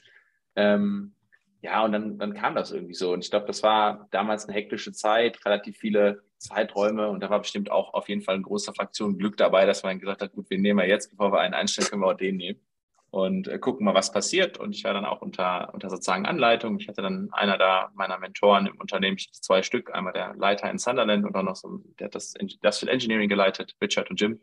Ähm, 0.56 1.14
ja, 1.62 1.82
und 1.86 1.92
dann, 1.92 2.18
dann 2.18 2.34
kam 2.34 2.54
das 2.54 2.70
irgendwie 2.70 2.92
so. 2.92 3.14
Und 3.14 3.24
ich 3.24 3.30
glaube, 3.30 3.46
das 3.46 3.62
war 3.62 4.08
damals 4.10 4.44
eine 4.44 4.52
hektische 4.52 4.92
Zeit, 4.92 5.42
relativ 5.46 5.78
viele 5.78 6.20
Zeiträume. 6.36 7.08
Und 7.08 7.20
da 7.20 7.30
war 7.30 7.38
bestimmt 7.38 7.70
auch 7.70 7.94
auf 7.94 8.10
jeden 8.10 8.20
Fall 8.20 8.34
eine 8.34 8.44
große 8.44 8.74
Fraktion 8.74 9.16
Glück 9.16 9.38
dabei, 9.38 9.64
dass 9.64 9.84
man 9.84 9.98
gesagt 9.98 10.20
hat, 10.20 10.32
gut, 10.32 10.50
wir 10.50 10.58
nehmen 10.58 10.80
wir 10.80 10.86
jetzt, 10.86 11.12
bevor 11.12 11.32
wir 11.32 11.40
einen 11.40 11.54
einstellen, 11.54 11.88
können 11.88 12.02
wir 12.02 12.08
auch 12.08 12.14
den 12.14 12.36
nehmen 12.36 12.60
und 13.10 13.48
äh, 13.48 13.58
gucken 13.58 13.84
mal, 13.84 13.94
was 13.94 14.12
passiert. 14.12 14.58
Und 14.58 14.74
ich 14.74 14.84
war 14.84 14.92
dann 14.92 15.04
auch 15.04 15.22
unter, 15.22 15.72
unter 15.72 15.88
sozusagen 15.90 16.26
Anleitung. 16.26 16.78
Ich 16.78 16.88
hatte 16.88 17.02
dann 17.02 17.28
einer 17.32 17.56
da 17.56 17.90
meiner 17.94 18.18
Mentoren 18.18 18.66
im 18.66 18.76
Unternehmen, 18.78 19.16
zwei 19.18 19.62
Stück, 19.62 19.94
einmal 19.94 20.12
der 20.12 20.34
Leiter 20.36 20.70
in 20.70 20.78
Sunderland 20.78 21.24
und 21.24 21.34
dann 21.34 21.46
noch 21.46 21.56
so, 21.56 21.80
der 21.98 22.06
hat 22.06 22.14
das 22.14 22.34
Industrial 22.34 22.92
Engineering 22.92 23.28
geleitet, 23.28 23.74
Richard 23.80 24.10
und 24.10 24.20
Jim. 24.20 24.40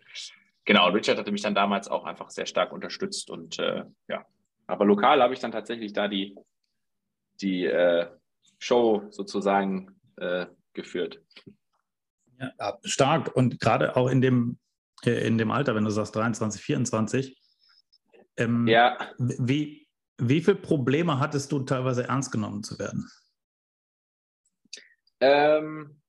Genau, 0.66 0.88
Richard 0.90 1.20
hatte 1.20 1.32
mich 1.32 1.44
dann 1.44 1.54
damals 1.54 1.88
auch 1.88 2.06
einfach 2.06 2.32
sehr 2.32 2.48
stark 2.48 2.74
unterstützt 2.74 3.30
und 3.30 3.60
äh, 3.60 3.84
ja, 4.08 4.26
aber 4.66 4.86
lokal 4.86 5.22
habe 5.22 5.34
ich 5.36 5.40
dann 5.40 5.52
tatsächlich 5.52 5.94
da 5.94 6.08
die, 6.08 6.36
die 7.40 7.66
äh, 7.66 8.08
Show 8.58 9.04
sozusagen 9.12 9.96
äh, 10.18 10.48
geführt. 10.74 11.22
Ja, 12.40 12.80
stark 12.84 13.36
und 13.36 13.60
gerade 13.60 13.96
auch 13.96 14.10
in 14.10 14.22
dem, 14.22 14.58
äh, 15.06 15.28
in 15.28 15.38
dem 15.38 15.52
Alter, 15.52 15.76
wenn 15.76 15.84
du 15.84 15.92
sagst 15.92 16.16
23, 16.16 16.62
24, 16.62 17.38
ähm, 18.38 18.68
ja. 18.68 18.98
Wie, 19.18 19.88
wie 20.18 20.42
viele 20.42 20.58
Probleme 20.58 21.20
hattest 21.20 21.52
du 21.52 21.60
teilweise 21.60 22.08
ernst 22.08 22.32
genommen 22.32 22.64
zu 22.64 22.78
werden? 22.80 23.10
Ähm, 25.20 26.02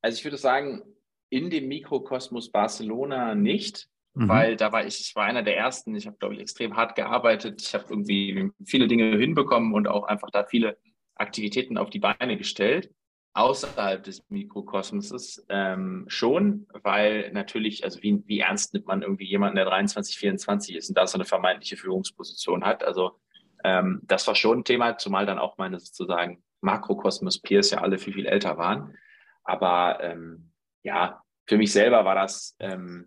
also 0.00 0.18
ich 0.18 0.24
würde 0.24 0.36
sagen, 0.36 0.82
in 1.30 1.50
dem 1.50 1.68
Mikrokosmos 1.68 2.50
Barcelona 2.50 3.34
nicht, 3.34 3.88
mhm. 4.14 4.28
weil 4.28 4.56
da 4.56 4.72
war 4.72 4.84
ich, 4.84 5.00
ich 5.00 5.14
war 5.14 5.24
einer 5.24 5.42
der 5.42 5.56
ersten. 5.56 5.94
Ich 5.94 6.06
habe, 6.06 6.16
glaube 6.18 6.34
ich, 6.34 6.40
extrem 6.40 6.76
hart 6.76 6.94
gearbeitet. 6.94 7.62
Ich 7.62 7.74
habe 7.74 7.86
irgendwie 7.88 8.50
viele 8.64 8.88
Dinge 8.88 9.16
hinbekommen 9.16 9.72
und 9.72 9.88
auch 9.88 10.04
einfach 10.04 10.30
da 10.30 10.44
viele 10.44 10.78
Aktivitäten 11.14 11.78
auf 11.78 11.90
die 11.90 12.00
Beine 12.00 12.36
gestellt 12.36 12.90
außerhalb 13.34 14.02
des 14.02 14.28
Mikrokosmoses 14.28 15.44
ähm, 15.48 16.04
schon, 16.08 16.66
weil 16.82 17.32
natürlich, 17.32 17.84
also 17.84 18.02
wie, 18.02 18.22
wie 18.26 18.40
ernst 18.40 18.74
nimmt 18.74 18.86
man 18.86 19.02
irgendwie 19.02 19.26
jemanden, 19.26 19.56
der 19.56 19.64
23, 19.64 20.18
24 20.18 20.76
ist 20.76 20.88
und 20.90 20.98
da 20.98 21.06
so 21.06 21.16
eine 21.16 21.24
vermeintliche 21.24 21.76
Führungsposition 21.76 22.64
hat. 22.64 22.84
Also 22.84 23.18
ähm, 23.64 24.00
das 24.04 24.26
war 24.26 24.34
schon 24.34 24.60
ein 24.60 24.64
Thema, 24.64 24.98
zumal 24.98 25.24
dann 25.24 25.38
auch 25.38 25.56
meine 25.56 25.78
sozusagen 25.78 26.42
Makrokosmos-Peers 26.60 27.70
ja 27.70 27.80
alle 27.80 27.98
viel, 27.98 28.12
viel 28.12 28.26
älter 28.26 28.58
waren. 28.58 28.96
Aber 29.44 30.00
ähm, 30.02 30.52
ja, 30.82 31.22
für 31.46 31.56
mich 31.56 31.72
selber 31.72 32.04
war 32.04 32.14
das, 32.14 32.54
ähm, 32.60 33.06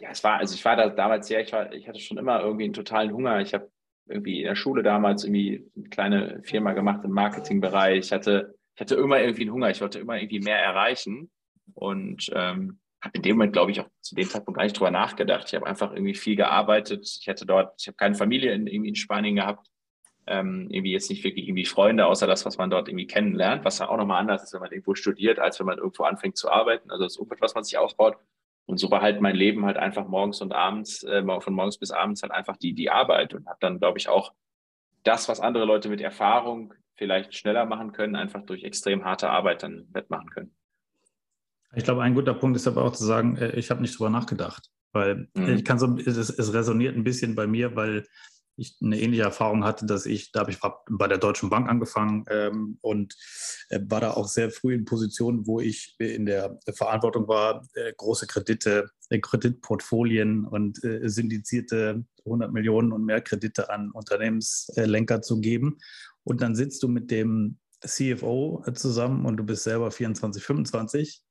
ja, 0.00 0.10
es 0.10 0.24
war, 0.24 0.38
also 0.38 0.54
ich 0.54 0.64
war 0.64 0.76
da 0.76 0.88
damals 0.88 1.28
sehr, 1.28 1.40
ich, 1.40 1.52
war, 1.52 1.72
ich 1.72 1.86
hatte 1.86 2.00
schon 2.00 2.18
immer 2.18 2.40
irgendwie 2.40 2.64
einen 2.64 2.72
totalen 2.72 3.12
Hunger. 3.12 3.40
Ich 3.40 3.54
habe 3.54 3.70
irgendwie 4.06 4.40
in 4.40 4.46
der 4.46 4.56
Schule 4.56 4.82
damals 4.82 5.24
irgendwie 5.24 5.70
eine 5.76 5.88
kleine 5.88 6.42
Firma 6.42 6.72
gemacht 6.72 7.04
im 7.04 7.12
Marketingbereich. 7.12 7.98
Ich 8.06 8.12
hatte 8.12 8.58
ich 8.80 8.82
hatte 8.82 8.94
immer 8.94 9.20
irgendwie 9.20 9.42
einen 9.42 9.52
Hunger, 9.52 9.68
ich 9.68 9.82
wollte 9.82 9.98
immer 9.98 10.16
irgendwie 10.16 10.40
mehr 10.40 10.58
erreichen 10.58 11.30
und 11.74 12.30
ähm, 12.32 12.80
habe 13.02 13.14
in 13.14 13.20
dem 13.20 13.36
Moment, 13.36 13.52
glaube 13.52 13.70
ich, 13.70 13.80
auch 13.80 13.88
zu 14.00 14.14
dem 14.14 14.26
Zeitpunkt 14.26 14.56
gar 14.56 14.64
nicht 14.64 14.78
drüber 14.78 14.90
nachgedacht. 14.90 15.44
Ich 15.48 15.54
habe 15.54 15.66
einfach 15.66 15.92
irgendwie 15.92 16.14
viel 16.14 16.34
gearbeitet. 16.34 17.18
Ich 17.20 17.28
hatte 17.28 17.44
dort, 17.44 17.74
ich 17.78 17.88
habe 17.88 17.96
keine 17.96 18.14
Familie 18.14 18.54
in, 18.54 18.66
irgendwie 18.66 18.88
in 18.88 18.94
Spanien 18.94 19.36
gehabt. 19.36 19.66
Ähm, 20.26 20.68
irgendwie 20.70 20.92
jetzt 20.92 21.10
nicht 21.10 21.22
wirklich 21.24 21.46
irgendwie 21.46 21.66
Freunde, 21.66 22.06
außer 22.06 22.26
das, 22.26 22.46
was 22.46 22.56
man 22.56 22.70
dort 22.70 22.88
irgendwie 22.88 23.06
kennenlernt, 23.06 23.66
was 23.66 23.80
ja 23.80 23.88
auch 23.90 23.98
nochmal 23.98 24.18
anders 24.18 24.44
ist, 24.44 24.54
wenn 24.54 24.60
man 24.62 24.72
irgendwo 24.72 24.94
studiert, 24.94 25.38
als 25.38 25.58
wenn 25.58 25.66
man 25.66 25.76
irgendwo 25.76 26.04
anfängt 26.04 26.38
zu 26.38 26.50
arbeiten. 26.50 26.90
Also 26.90 27.04
das 27.04 27.18
Umfeld, 27.18 27.42
was 27.42 27.54
man 27.54 27.64
sich 27.64 27.76
aufbaut. 27.76 28.16
Und 28.64 28.78
so 28.78 28.90
war 28.90 29.02
halt 29.02 29.20
mein 29.20 29.36
Leben 29.36 29.66
halt 29.66 29.76
einfach 29.76 30.08
morgens 30.08 30.40
und 30.40 30.54
abends, 30.54 31.02
äh, 31.02 31.22
von 31.40 31.52
morgens 31.52 31.76
bis 31.76 31.90
abends 31.90 32.22
halt 32.22 32.32
einfach 32.32 32.56
die, 32.56 32.72
die 32.72 32.88
Arbeit 32.88 33.34
und 33.34 33.46
habe 33.46 33.58
dann, 33.60 33.78
glaube 33.78 33.98
ich, 33.98 34.08
auch 34.08 34.32
das, 35.02 35.28
was 35.28 35.40
andere 35.40 35.66
Leute 35.66 35.90
mit 35.90 36.00
Erfahrung 36.00 36.72
vielleicht 37.00 37.34
schneller 37.34 37.64
machen 37.64 37.92
können, 37.92 38.14
einfach 38.14 38.44
durch 38.44 38.62
extrem 38.62 39.06
harte 39.06 39.30
Arbeit 39.30 39.62
dann 39.62 39.86
wettmachen 39.90 40.28
können. 40.28 40.54
Ich 41.74 41.84
glaube, 41.84 42.02
ein 42.02 42.14
guter 42.14 42.34
Punkt 42.34 42.56
ist 42.56 42.68
aber 42.68 42.84
auch 42.84 42.92
zu 42.92 43.04
sagen, 43.04 43.38
äh, 43.38 43.52
ich 43.52 43.70
habe 43.70 43.80
nicht 43.80 43.98
drüber 43.98 44.10
nachgedacht. 44.10 44.70
Weil 44.92 45.28
mhm. 45.34 45.48
ich 45.48 45.64
kann 45.64 45.78
so, 45.78 45.96
es, 45.96 46.16
es 46.28 46.52
resoniert 46.52 46.96
ein 46.96 47.04
bisschen 47.04 47.34
bei 47.34 47.46
mir, 47.46 47.74
weil 47.74 48.04
ich 48.56 48.76
eine 48.82 49.00
ähnliche 49.00 49.22
Erfahrung 49.22 49.64
hatte, 49.64 49.86
dass 49.86 50.04
ich, 50.04 50.32
da 50.32 50.40
habe 50.40 50.50
ich 50.50 50.58
bei 50.90 51.08
der 51.08 51.16
Deutschen 51.16 51.48
Bank 51.48 51.70
angefangen 51.70 52.26
ähm, 52.28 52.76
und 52.82 53.16
äh, 53.70 53.80
war 53.84 54.02
da 54.02 54.10
auch 54.10 54.28
sehr 54.28 54.50
früh 54.50 54.74
in 54.74 54.84
Positionen, 54.84 55.46
wo 55.46 55.60
ich 55.60 55.96
in 55.98 56.26
der 56.26 56.58
Verantwortung 56.74 57.26
war, 57.28 57.66
äh, 57.74 57.94
große 57.96 58.26
Kredite, 58.26 58.90
äh, 59.08 59.20
Kreditportfolien 59.20 60.44
und 60.44 60.84
äh, 60.84 61.08
syndizierte 61.08 62.04
100 62.26 62.52
Millionen 62.52 62.92
und 62.92 63.04
mehr 63.04 63.22
Kredite 63.22 63.70
an 63.70 63.92
Unternehmenslenker 63.92 65.22
zu 65.22 65.40
geben. 65.40 65.78
Und 66.24 66.42
dann 66.42 66.54
sitzt 66.54 66.82
du 66.82 66.88
mit 66.88 67.10
dem 67.10 67.58
CFO 67.84 68.64
zusammen 68.74 69.24
und 69.24 69.36
du 69.36 69.44
bist 69.44 69.64
selber 69.64 69.90
24, 69.90 70.42
25 70.42 71.22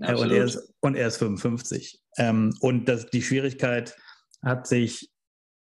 äh, 0.00 0.14
und, 0.14 0.30
er 0.30 0.44
ist, 0.44 0.74
und 0.80 0.96
er 0.96 1.08
ist 1.08 1.16
55. 1.18 2.00
Ähm, 2.16 2.54
und 2.60 2.88
das, 2.88 3.06
die 3.06 3.22
Schwierigkeit 3.22 3.96
hat 4.42 4.66
sich 4.66 5.10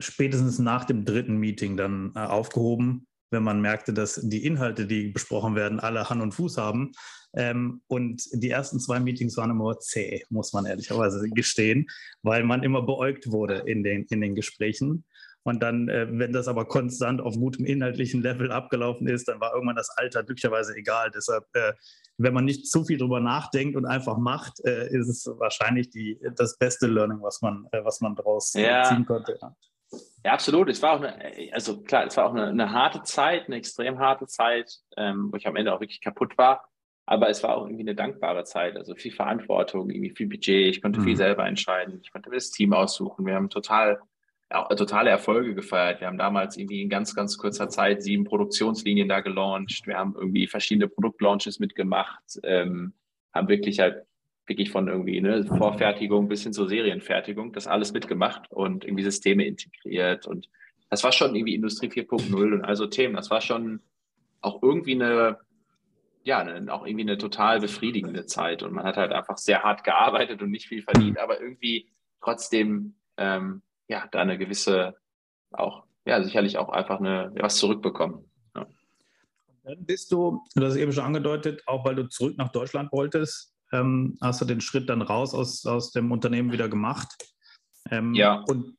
spätestens 0.00 0.58
nach 0.58 0.84
dem 0.84 1.04
dritten 1.04 1.36
Meeting 1.36 1.76
dann 1.76 2.12
äh, 2.14 2.20
aufgehoben, 2.20 3.06
wenn 3.30 3.42
man 3.42 3.60
merkte, 3.60 3.92
dass 3.92 4.20
die 4.22 4.44
Inhalte, 4.44 4.86
die 4.86 5.08
besprochen 5.08 5.54
werden, 5.54 5.80
alle 5.80 6.08
Hand 6.08 6.22
und 6.22 6.32
Fuß 6.32 6.58
haben. 6.58 6.92
Ähm, 7.34 7.80
und 7.86 8.22
die 8.32 8.50
ersten 8.50 8.78
zwei 8.78 9.00
Meetings 9.00 9.36
waren 9.36 9.50
immer 9.50 9.78
zäh, 9.78 10.22
muss 10.28 10.52
man 10.52 10.66
ehrlicherweise 10.66 11.28
gestehen, 11.30 11.86
weil 12.22 12.44
man 12.44 12.62
immer 12.62 12.82
beäugt 12.82 13.30
wurde 13.30 13.62
in 13.66 13.82
den, 13.82 14.04
in 14.10 14.20
den 14.20 14.34
Gesprächen. 14.34 15.04
Und 15.44 15.62
dann, 15.62 15.88
äh, 15.88 16.06
wenn 16.10 16.32
das 16.32 16.48
aber 16.48 16.64
konstant 16.66 17.20
auf 17.20 17.34
gutem 17.34 17.64
inhaltlichen 17.64 18.22
Level 18.22 18.52
abgelaufen 18.52 19.06
ist, 19.08 19.28
dann 19.28 19.40
war 19.40 19.54
irgendwann 19.54 19.76
das 19.76 19.90
Alter 19.96 20.22
glücklicherweise 20.22 20.76
egal. 20.76 21.10
Deshalb, 21.10 21.44
äh, 21.54 21.72
wenn 22.16 22.34
man 22.34 22.44
nicht 22.44 22.68
zu 22.68 22.84
viel 22.84 22.98
drüber 22.98 23.20
nachdenkt 23.20 23.76
und 23.76 23.86
einfach 23.86 24.18
macht, 24.18 24.64
äh, 24.64 24.88
ist 24.88 25.08
es 25.08 25.26
wahrscheinlich 25.38 25.90
die, 25.90 26.20
das 26.36 26.56
beste 26.58 26.86
Learning, 26.86 27.22
was 27.22 27.42
man, 27.42 27.66
äh, 27.72 27.84
was 27.84 28.00
man 28.00 28.14
daraus 28.14 28.52
ja. 28.54 28.84
ziehen 28.84 29.04
konnte. 29.04 29.36
Ja. 29.40 29.56
Ja, 30.24 30.32
absolut. 30.32 30.68
Es 30.68 30.80
war 30.82 30.92
auch 30.92 31.02
eine, 31.02 31.52
also 31.52 31.82
klar, 31.82 32.06
es 32.06 32.16
war 32.16 32.26
auch 32.26 32.34
eine, 32.34 32.46
eine 32.46 32.72
harte 32.72 33.02
Zeit, 33.02 33.46
eine 33.46 33.56
extrem 33.56 33.98
harte 33.98 34.26
Zeit, 34.26 34.78
ähm, 34.96 35.28
wo 35.30 35.36
ich 35.36 35.46
am 35.46 35.56
Ende 35.56 35.74
auch 35.74 35.80
wirklich 35.80 36.00
kaputt 36.00 36.38
war. 36.38 36.64
Aber 37.04 37.28
es 37.28 37.42
war 37.42 37.56
auch 37.56 37.66
irgendwie 37.66 37.82
eine 37.82 37.96
dankbare 37.96 38.44
Zeit. 38.44 38.76
Also 38.76 38.94
viel 38.94 39.12
Verantwortung, 39.12 39.90
irgendwie 39.90 40.14
viel 40.14 40.28
Budget. 40.28 40.76
Ich 40.76 40.80
konnte 40.80 41.00
mhm. 41.00 41.04
viel 41.04 41.16
selber 41.16 41.44
entscheiden. 41.46 42.00
Ich 42.02 42.12
konnte 42.12 42.30
mir 42.30 42.36
das 42.36 42.50
Team 42.50 42.72
aussuchen. 42.72 43.26
Wir 43.26 43.34
haben 43.34 43.50
total, 43.50 44.00
ja, 44.52 44.64
totale 44.76 45.08
Erfolge 45.08 45.54
gefeiert. 45.54 46.00
Wir 46.00 46.08
haben 46.08 46.18
damals 46.18 46.56
irgendwie 46.58 46.82
in 46.82 46.90
ganz, 46.90 47.14
ganz 47.14 47.38
kurzer 47.38 47.68
Zeit 47.70 48.02
sieben 48.02 48.24
Produktionslinien 48.24 49.08
da 49.08 49.20
gelauncht. 49.20 49.86
Wir 49.86 49.96
haben 49.96 50.14
irgendwie 50.14 50.46
verschiedene 50.46 50.88
Produktlaunches 50.88 51.58
mitgemacht. 51.58 52.38
Ähm, 52.42 52.92
haben 53.32 53.48
wirklich 53.48 53.80
halt 53.80 54.04
wirklich 54.46 54.70
von 54.70 54.88
irgendwie 54.88 55.20
ne, 55.20 55.44
Vorfertigung 55.46 56.28
bis 56.28 56.42
hin 56.42 56.52
zur 56.52 56.68
Serienfertigung, 56.68 57.52
das 57.52 57.66
alles 57.66 57.92
mitgemacht 57.92 58.50
und 58.50 58.84
irgendwie 58.84 59.04
Systeme 59.04 59.46
integriert. 59.46 60.26
Und 60.26 60.50
das 60.90 61.02
war 61.02 61.12
schon 61.12 61.34
irgendwie 61.34 61.54
Industrie 61.54 61.88
4.0 61.88 62.34
und 62.52 62.64
also 62.64 62.86
Themen. 62.86 63.14
Das 63.14 63.30
war 63.30 63.40
schon 63.40 63.80
auch 64.42 64.62
irgendwie 64.62 64.94
eine, 64.94 65.38
ja, 66.24 66.40
eine, 66.40 66.72
auch 66.72 66.84
irgendwie 66.84 67.04
eine 67.04 67.16
total 67.16 67.60
befriedigende 67.60 68.26
Zeit. 68.26 68.62
Und 68.62 68.74
man 68.74 68.84
hat 68.84 68.98
halt 68.98 69.12
einfach 69.12 69.38
sehr 69.38 69.62
hart 69.62 69.84
gearbeitet 69.84 70.42
und 70.42 70.50
nicht 70.50 70.66
viel 70.66 70.82
verdient, 70.82 71.18
aber 71.18 71.40
irgendwie 71.40 71.88
trotzdem, 72.20 72.96
ähm, 73.16 73.62
ja, 73.88 74.06
da 74.10 74.20
eine 74.20 74.38
gewisse, 74.38 74.96
auch, 75.50 75.84
ja, 76.04 76.22
sicherlich 76.22 76.58
auch 76.58 76.68
einfach 76.68 76.98
eine, 77.00 77.32
was 77.36 77.56
zurückbekommen. 77.56 78.30
Ja. 78.56 78.66
Dann 79.64 79.84
bist 79.84 80.12
du, 80.12 80.42
du 80.54 80.64
hast 80.64 80.72
es 80.72 80.78
eben 80.78 80.92
schon 80.92 81.04
angedeutet, 81.04 81.62
auch 81.66 81.84
weil 81.84 81.94
du 81.94 82.08
zurück 82.08 82.36
nach 82.36 82.50
Deutschland 82.50 82.92
wolltest, 82.92 83.54
ähm, 83.72 84.16
hast 84.20 84.40
du 84.40 84.44
den 84.44 84.60
Schritt 84.60 84.88
dann 84.88 85.02
raus 85.02 85.34
aus, 85.34 85.66
aus 85.66 85.92
dem 85.92 86.12
Unternehmen 86.12 86.52
wieder 86.52 86.68
gemacht. 86.68 87.14
Ähm, 87.90 88.14
ja. 88.14 88.44
Und 88.46 88.76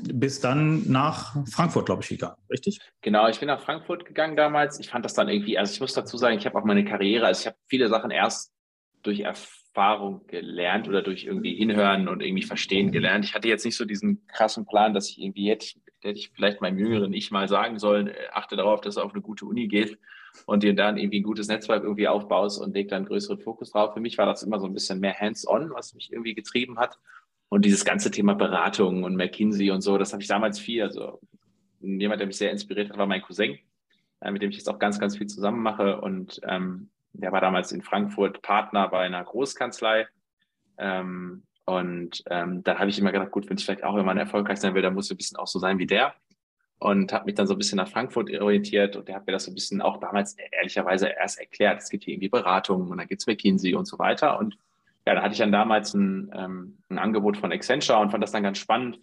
bist 0.00 0.44
dann 0.44 0.88
nach 0.90 1.36
Frankfurt, 1.48 1.86
glaube 1.86 2.02
ich, 2.02 2.08
gegangen, 2.08 2.36
richtig? 2.50 2.80
Genau, 3.00 3.28
ich 3.28 3.40
bin 3.40 3.48
nach 3.48 3.60
Frankfurt 3.60 4.04
gegangen 4.04 4.36
damals. 4.36 4.78
Ich 4.80 4.90
fand 4.90 5.04
das 5.04 5.14
dann 5.14 5.28
irgendwie, 5.28 5.58
also 5.58 5.72
ich 5.72 5.80
muss 5.80 5.92
dazu 5.92 6.16
sagen, 6.16 6.38
ich 6.38 6.46
habe 6.46 6.58
auch 6.58 6.64
meine 6.64 6.84
Karriere, 6.84 7.26
also 7.26 7.40
ich 7.40 7.46
habe 7.46 7.56
viele 7.68 7.88
Sachen 7.88 8.10
erst 8.10 8.52
durch 9.02 9.26
Erfahrung 9.74 10.26
gelernt 10.26 10.86
oder 10.86 11.00
durch 11.00 11.24
irgendwie 11.24 11.54
hinhören 11.54 12.06
und 12.06 12.22
irgendwie 12.22 12.42
verstehen 12.42 12.92
gelernt. 12.92 13.24
Ich 13.24 13.34
hatte 13.34 13.48
jetzt 13.48 13.64
nicht 13.64 13.76
so 13.76 13.86
diesen 13.86 14.26
krassen 14.26 14.66
Plan, 14.66 14.92
dass 14.92 15.08
ich 15.08 15.18
irgendwie 15.18 15.48
hätte, 15.48 15.66
hätte 16.02 16.18
ich 16.18 16.30
vielleicht 16.34 16.60
meinem 16.60 16.78
jüngeren 16.78 17.14
Ich 17.14 17.30
mal 17.30 17.48
sagen 17.48 17.78
sollen, 17.78 18.08
äh, 18.08 18.14
achte 18.32 18.54
darauf, 18.54 18.82
dass 18.82 18.98
er 18.98 19.04
auf 19.04 19.14
eine 19.14 19.22
gute 19.22 19.46
Uni 19.46 19.68
geht 19.68 19.98
und 20.44 20.62
dir 20.62 20.74
dann 20.74 20.98
irgendwie 20.98 21.20
ein 21.20 21.24
gutes 21.24 21.48
Netzwerk 21.48 21.84
irgendwie 21.84 22.06
aufbaust 22.06 22.60
und 22.60 22.74
leg 22.74 22.88
dann 22.88 23.06
größeren 23.06 23.38
Fokus 23.38 23.70
drauf. 23.70 23.94
Für 23.94 24.00
mich 24.00 24.18
war 24.18 24.26
das 24.26 24.42
immer 24.42 24.60
so 24.60 24.66
ein 24.66 24.74
bisschen 24.74 25.00
mehr 25.00 25.18
hands-on, 25.18 25.70
was 25.70 25.94
mich 25.94 26.12
irgendwie 26.12 26.34
getrieben 26.34 26.78
hat. 26.78 26.98
Und 27.48 27.64
dieses 27.64 27.86
ganze 27.86 28.10
Thema 28.10 28.34
Beratung 28.34 29.04
und 29.04 29.16
McKinsey 29.16 29.70
und 29.70 29.80
so, 29.80 29.96
das 29.96 30.12
habe 30.12 30.22
ich 30.22 30.28
damals 30.28 30.58
viel. 30.58 30.82
Also 30.82 31.18
jemand, 31.80 32.20
der 32.20 32.26
mich 32.26 32.36
sehr 32.36 32.50
inspiriert 32.50 32.90
hat, 32.90 32.98
war 32.98 33.06
mein 33.06 33.22
Cousin, 33.22 33.58
äh, 34.20 34.30
mit 34.30 34.42
dem 34.42 34.50
ich 34.50 34.56
jetzt 34.56 34.68
auch 34.68 34.78
ganz, 34.78 35.00
ganz 35.00 35.16
viel 35.16 35.28
zusammen 35.28 35.62
mache. 35.62 35.98
Und 36.02 36.42
ähm, 36.46 36.90
der 37.12 37.32
war 37.32 37.40
damals 37.40 37.72
in 37.72 37.82
Frankfurt 37.82 38.42
Partner 38.42 38.88
bei 38.88 39.00
einer 39.00 39.22
Großkanzlei. 39.22 40.06
Ähm, 40.78 41.44
und 41.64 42.22
ähm, 42.28 42.64
dann 42.64 42.78
habe 42.78 42.90
ich 42.90 42.98
immer 42.98 43.12
gedacht, 43.12 43.30
gut, 43.30 43.48
wenn 43.48 43.56
ich 43.56 43.64
vielleicht 43.64 43.84
auch 43.84 43.96
immer 43.96 44.16
erfolgreich 44.16 44.58
sein 44.58 44.74
will, 44.74 44.82
dann 44.82 44.94
muss 44.94 45.06
ich 45.06 45.14
ein 45.14 45.16
bisschen 45.16 45.38
auch 45.38 45.46
so 45.46 45.58
sein 45.58 45.78
wie 45.78 45.86
der 45.86 46.14
und 46.82 47.12
habe 47.12 47.26
mich 47.26 47.36
dann 47.36 47.46
so 47.46 47.54
ein 47.54 47.58
bisschen 47.58 47.76
nach 47.76 47.88
Frankfurt 47.88 48.28
orientiert 48.40 48.96
und 48.96 49.06
der 49.06 49.14
hat 49.14 49.26
mir 49.26 49.32
das 49.32 49.44
so 49.44 49.52
ein 49.52 49.54
bisschen 49.54 49.80
auch 49.80 49.98
damals 49.98 50.36
ehrlicherweise 50.50 51.08
erst 51.08 51.38
erklärt. 51.38 51.80
Es 51.80 51.88
gibt 51.88 52.04
hier 52.04 52.14
irgendwie 52.14 52.28
Beratungen 52.28 52.90
und 52.90 52.98
dann 52.98 53.06
gibt 53.06 53.20
es 53.22 53.26
McKinsey 53.28 53.74
und 53.74 53.86
so 53.86 54.00
weiter. 54.00 54.36
Und 54.38 54.58
ja, 55.06 55.14
da 55.14 55.22
hatte 55.22 55.32
ich 55.32 55.38
dann 55.38 55.52
damals 55.52 55.94
ein, 55.94 56.32
ähm, 56.34 56.78
ein 56.88 56.98
Angebot 56.98 57.36
von 57.36 57.52
Accenture 57.52 58.00
und 58.00 58.10
fand 58.10 58.22
das 58.22 58.32
dann 58.32 58.42
ganz 58.42 58.58
spannend. 58.58 58.98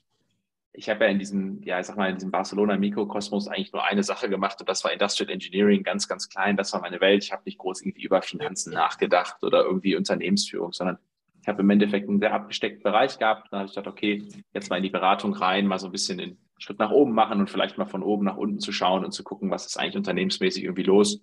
Ich 0.72 0.90
habe 0.90 1.06
ja 1.06 1.12
in 1.12 1.20
diesem, 1.20 1.62
ja, 1.64 1.80
ich 1.80 1.88
sag 1.88 1.98
mal, 1.98 2.10
in 2.10 2.16
diesem 2.16 2.32
Barcelona-Mikrokosmos 2.32 3.48
eigentlich 3.48 3.74
nur 3.74 3.84
eine 3.84 4.04
Sache 4.04 4.30
gemacht 4.30 4.60
und 4.60 4.70
das 4.70 4.84
war 4.84 4.94
Industrial 4.94 5.32
Engineering, 5.32 5.84
ganz, 5.84 6.08
ganz 6.08 6.30
klein. 6.30 6.58
Das 6.58 6.74
war 6.74 6.82
meine 6.82 7.02
Welt. 7.02 7.24
Ich 7.24 7.32
habe 7.32 7.42
nicht 7.46 7.58
groß 7.58 7.82
irgendwie 7.82 8.04
über 8.04 8.22
Finanzen 8.22 8.74
nachgedacht 8.74 9.44
oder 9.44 9.64
irgendwie 9.64 9.96
Unternehmensführung, 9.96 10.72
sondern 10.72 11.00
ich 11.42 11.48
habe 11.48 11.62
im 11.62 11.70
Endeffekt 11.70 12.08
einen 12.08 12.20
sehr 12.20 12.34
abgesteckten 12.34 12.84
Bereich 12.84 13.18
gehabt. 13.18 13.48
Dann 13.52 13.62
habe 13.62 13.70
ich 13.70 13.76
gedacht, 13.76 13.92
okay, 13.92 14.28
jetzt 14.54 14.70
mal 14.70 14.78
in 14.78 14.84
die 14.84 14.90
Beratung 14.90 15.34
rein, 15.34 15.68
mal 15.68 15.80
so 15.80 15.88
ein 15.88 15.92
bisschen 15.92 16.20
in 16.20 16.38
Schritt 16.60 16.80
nach 16.80 16.92
oben 16.92 17.14
machen 17.14 17.40
und 17.40 17.50
vielleicht 17.50 17.78
mal 17.78 17.86
von 17.86 18.04
oben 18.04 18.26
nach 18.26 18.38
unten 18.38 18.60
zu 18.60 18.72
schauen 18.72 19.06
und 19.06 19.12
zu 19.12 19.24
gucken, 19.24 19.50
was 19.50 19.66
ist 19.66 19.78
eigentlich 19.78 19.96
unternehmensmäßig 19.96 20.64
irgendwie 20.64 20.84
los. 20.84 21.22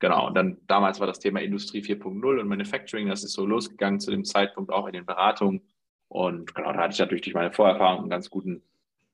Genau, 0.00 0.26
und 0.26 0.34
dann 0.34 0.58
damals 0.66 1.00
war 1.00 1.06
das 1.06 1.18
Thema 1.18 1.40
Industrie 1.40 1.80
4.0 1.80 2.40
und 2.40 2.48
Manufacturing, 2.48 3.08
das 3.08 3.24
ist 3.24 3.32
so 3.32 3.46
losgegangen 3.46 4.00
zu 4.00 4.10
dem 4.10 4.24
Zeitpunkt 4.24 4.70
auch 4.70 4.86
in 4.86 4.92
den 4.92 5.06
Beratungen. 5.06 5.62
Und 6.08 6.54
genau, 6.54 6.72
da 6.72 6.80
hatte 6.80 6.92
ich 6.92 6.98
natürlich 6.98 7.22
durch 7.22 7.34
meine 7.34 7.52
Vorerfahrung 7.52 8.00
einen 8.00 8.10
ganz 8.10 8.28
guten, 8.28 8.62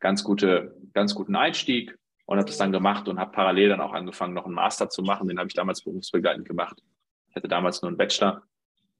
ganz 0.00 0.24
gute, 0.24 0.76
ganz 0.92 1.14
guten 1.14 1.36
Einstieg 1.36 1.96
und 2.26 2.38
habe 2.38 2.46
das 2.46 2.58
dann 2.58 2.72
gemacht 2.72 3.08
und 3.08 3.18
habe 3.18 3.32
parallel 3.32 3.70
dann 3.70 3.80
auch 3.80 3.92
angefangen, 3.92 4.34
noch 4.34 4.46
einen 4.46 4.54
Master 4.54 4.88
zu 4.88 5.02
machen. 5.02 5.28
Den 5.28 5.38
habe 5.38 5.48
ich 5.48 5.54
damals 5.54 5.82
berufsbegleitend 5.82 6.46
gemacht. 6.46 6.82
Ich 7.28 7.36
hatte 7.36 7.48
damals 7.48 7.82
nur 7.82 7.88
einen 7.88 7.98
Bachelor. 7.98 8.42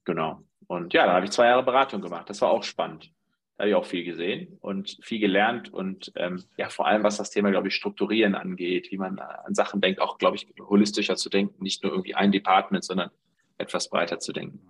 Genau. 0.05 0.43
Und 0.67 0.93
ja, 0.93 1.07
dann 1.07 1.15
habe 1.15 1.27
ich 1.27 1.33
zwei 1.33 1.47
Jahre 1.47 1.65
Beratung 1.65 2.01
gemacht. 2.01 2.29
Das 2.29 2.41
war 2.41 2.51
auch 2.51 2.63
spannend. 2.63 3.11
Da 3.57 3.63
habe 3.63 3.71
ich 3.71 3.75
auch 3.75 3.85
viel 3.85 4.05
gesehen 4.05 4.57
und 4.61 4.97
viel 5.03 5.21
gelernt 5.21 5.71
und 5.73 6.13
ähm, 6.17 6.43
ja, 6.57 6.71
vor 6.71 6.87
allem 6.87 7.03
was 7.03 7.19
das 7.19 7.31
Thema, 7.31 7.51
glaube 7.51 7.69
ich, 7.69 7.75
Strukturieren 7.75 8.35
angeht, 8.35 8.91
wie 8.91 8.97
man 8.97 9.19
an 9.19 9.55
Sachen 9.55 9.83
denkt, 9.83 10.01
auch, 10.01 10.17
glaube 10.17 10.37
ich, 10.37 10.49
holistischer 10.59 11.17
zu 11.17 11.29
denken, 11.29 11.63
nicht 11.63 11.83
nur 11.83 11.93
irgendwie 11.93 12.15
ein 12.15 12.33
Department, 12.33 12.85
sondern 12.85 13.11
etwas 13.59 13.91
breiter 13.91 14.19
zu 14.19 14.33
denken. 14.33 14.61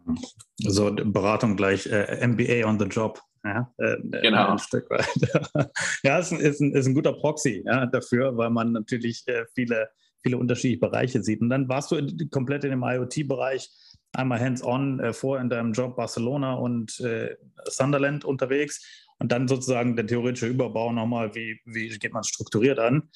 So 0.57 0.93
Beratung 0.93 1.57
gleich 1.57 1.87
äh, 1.87 2.27
MBA 2.27 2.69
on 2.69 2.79
the 2.79 2.87
Job. 2.87 3.23
Ja, 3.45 3.73
äh, 3.79 3.93
äh, 3.93 4.23
genau. 4.23 4.53
Ein 4.53 4.59
Stück 4.59 4.91
weit. 4.91 5.71
ja, 6.03 6.19
ist 6.19 6.33
ein, 6.33 6.41
ist, 6.41 6.61
ein, 6.61 6.75
ist 6.75 6.87
ein 6.87 6.95
guter 6.95 7.15
Proxy 7.15 7.63
ja, 7.65 7.87
dafür, 7.87 8.37
weil 8.37 8.51
man 8.51 8.73
natürlich 8.73 9.27
äh, 9.27 9.45
viele, 9.55 9.89
viele 10.23 10.37
unterschiedliche 10.37 10.81
Bereiche 10.81 11.23
sieht. 11.23 11.41
Und 11.41 11.51
dann 11.51 11.69
warst 11.69 11.91
du 11.91 11.97
in, 11.97 12.31
komplett 12.31 12.65
in 12.65 12.71
dem 12.71 12.83
IoT-Bereich 12.83 13.71
einmal 14.13 14.41
hands-on 14.41 15.01
äh, 15.01 15.13
vor 15.13 15.41
in 15.41 15.49
deinem 15.49 15.73
Job 15.73 15.97
Barcelona 15.97 16.55
und 16.55 17.01
äh, 17.01 17.37
Sunderland 17.65 18.25
unterwegs 18.25 19.09
und 19.19 19.33
dann 19.33 19.49
sozusagen 19.49 19.97
der 19.97 20.07
theoretische 20.07 20.47
Überbau 20.47 20.93
nochmal, 20.93 21.35
wie, 21.35 21.61
wie 21.65 21.89
geht 21.99 22.13
man 22.13 22.25
strukturiert 22.25 22.79
an. 22.79 23.11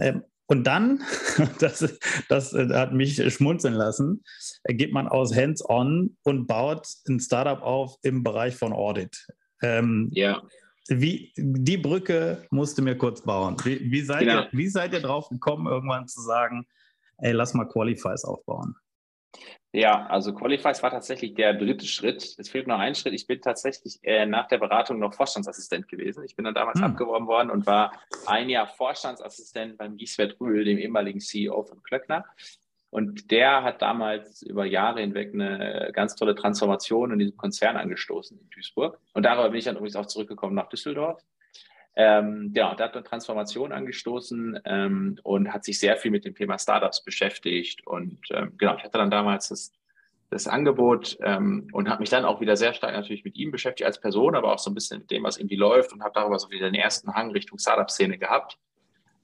Ähm, 0.00 0.22
und 0.46 0.66
dann, 0.66 1.02
das, 1.60 1.98
das 2.28 2.52
äh, 2.54 2.68
hat 2.70 2.94
mich 2.94 3.16
schmunzeln 3.32 3.74
lassen, 3.74 4.24
geht 4.64 4.92
man 4.92 5.06
aus 5.06 5.36
hands-on 5.36 6.16
und 6.22 6.46
baut 6.46 6.88
ein 7.06 7.20
Startup 7.20 7.60
auf 7.62 7.96
im 8.02 8.22
Bereich 8.22 8.56
von 8.56 8.72
Audit. 8.72 9.26
Ähm, 9.62 10.10
ja. 10.12 10.42
Wie, 10.88 11.32
die 11.36 11.76
Brücke 11.76 12.46
musste 12.50 12.80
mir 12.80 12.96
kurz 12.96 13.22
bauen. 13.22 13.56
Wie, 13.64 13.90
wie, 13.90 14.00
seid 14.00 14.20
genau. 14.20 14.42
ihr, 14.42 14.48
wie 14.52 14.68
seid 14.68 14.92
ihr 14.94 15.00
drauf 15.00 15.28
gekommen, 15.28 15.66
irgendwann 15.66 16.08
zu 16.08 16.22
sagen, 16.22 16.66
ey, 17.18 17.32
lass 17.32 17.52
mal 17.52 17.66
Qualifies 17.66 18.24
aufbauen? 18.24 18.74
Ja, 19.72 20.06
also 20.06 20.34
Qualifies 20.34 20.82
war 20.82 20.90
tatsächlich 20.90 21.34
der 21.34 21.52
dritte 21.52 21.84
Schritt. 21.84 22.36
Es 22.38 22.48
fehlt 22.48 22.66
noch 22.66 22.78
ein 22.78 22.94
Schritt. 22.94 23.12
Ich 23.12 23.26
bin 23.26 23.42
tatsächlich 23.42 23.98
äh, 24.02 24.24
nach 24.24 24.48
der 24.48 24.56
Beratung 24.56 24.98
noch 24.98 25.12
Vorstandsassistent 25.12 25.88
gewesen. 25.88 26.24
Ich 26.24 26.36
bin 26.36 26.46
dann 26.46 26.54
damals 26.54 26.78
hm. 26.78 26.86
abgeworben 26.86 27.26
worden 27.26 27.50
und 27.50 27.66
war 27.66 27.92
ein 28.26 28.48
Jahr 28.48 28.66
Vorstandsassistent 28.66 29.76
beim 29.76 29.98
Gieswert 29.98 30.40
Rühl, 30.40 30.64
dem 30.64 30.78
ehemaligen 30.78 31.20
CEO 31.20 31.64
von 31.64 31.82
Klöckner. 31.82 32.24
Und 32.90 33.30
der 33.30 33.64
hat 33.64 33.82
damals 33.82 34.42
über 34.42 34.64
Jahre 34.64 35.00
hinweg 35.00 35.34
eine 35.34 35.90
ganz 35.92 36.14
tolle 36.14 36.34
Transformation 36.34 37.12
in 37.12 37.18
diesem 37.18 37.36
Konzern 37.36 37.76
angestoßen 37.76 38.38
in 38.38 38.48
Duisburg. 38.50 38.98
Und 39.12 39.24
darüber 39.24 39.50
bin 39.50 39.58
ich 39.58 39.64
dann 39.64 39.76
übrigens 39.76 39.96
auch 39.96 40.06
zurückgekommen 40.06 40.54
nach 40.54 40.68
Düsseldorf. 40.68 41.22
Ähm, 41.96 42.52
genau, 42.54 42.74
der 42.74 42.86
hat 42.86 42.94
eine 42.94 43.04
Transformation 43.04 43.72
angestoßen 43.72 44.60
ähm, 44.64 45.18
und 45.22 45.52
hat 45.52 45.64
sich 45.64 45.78
sehr 45.80 45.96
viel 45.96 46.12
mit 46.12 46.24
dem 46.24 46.34
Thema 46.34 46.58
Startups 46.58 47.02
beschäftigt. 47.02 47.86
Und 47.86 48.20
ähm, 48.30 48.54
genau, 48.56 48.76
ich 48.76 48.84
hatte 48.84 48.98
dann 48.98 49.10
damals 49.10 49.48
das, 49.48 49.72
das 50.30 50.46
Angebot 50.46 51.18
ähm, 51.20 51.68
und 51.72 51.90
habe 51.90 52.00
mich 52.00 52.10
dann 52.10 52.24
auch 52.24 52.40
wieder 52.40 52.56
sehr 52.56 52.72
stark 52.72 52.94
natürlich 52.94 53.24
mit 53.24 53.36
ihm 53.36 53.50
beschäftigt 53.50 53.84
als 53.84 54.00
Person, 54.00 54.34
aber 54.34 54.54
auch 54.54 54.60
so 54.60 54.70
ein 54.70 54.74
bisschen 54.74 55.00
mit 55.00 55.10
dem, 55.10 55.24
was 55.24 55.36
irgendwie 55.36 55.56
läuft 55.56 55.92
und 55.92 56.02
habe 56.02 56.12
darüber 56.14 56.38
so 56.38 56.50
wieder 56.50 56.70
den 56.70 56.74
ersten 56.74 57.12
Hang 57.12 57.32
Richtung 57.32 57.58
Startup-Szene 57.58 58.16
gehabt 58.16 58.56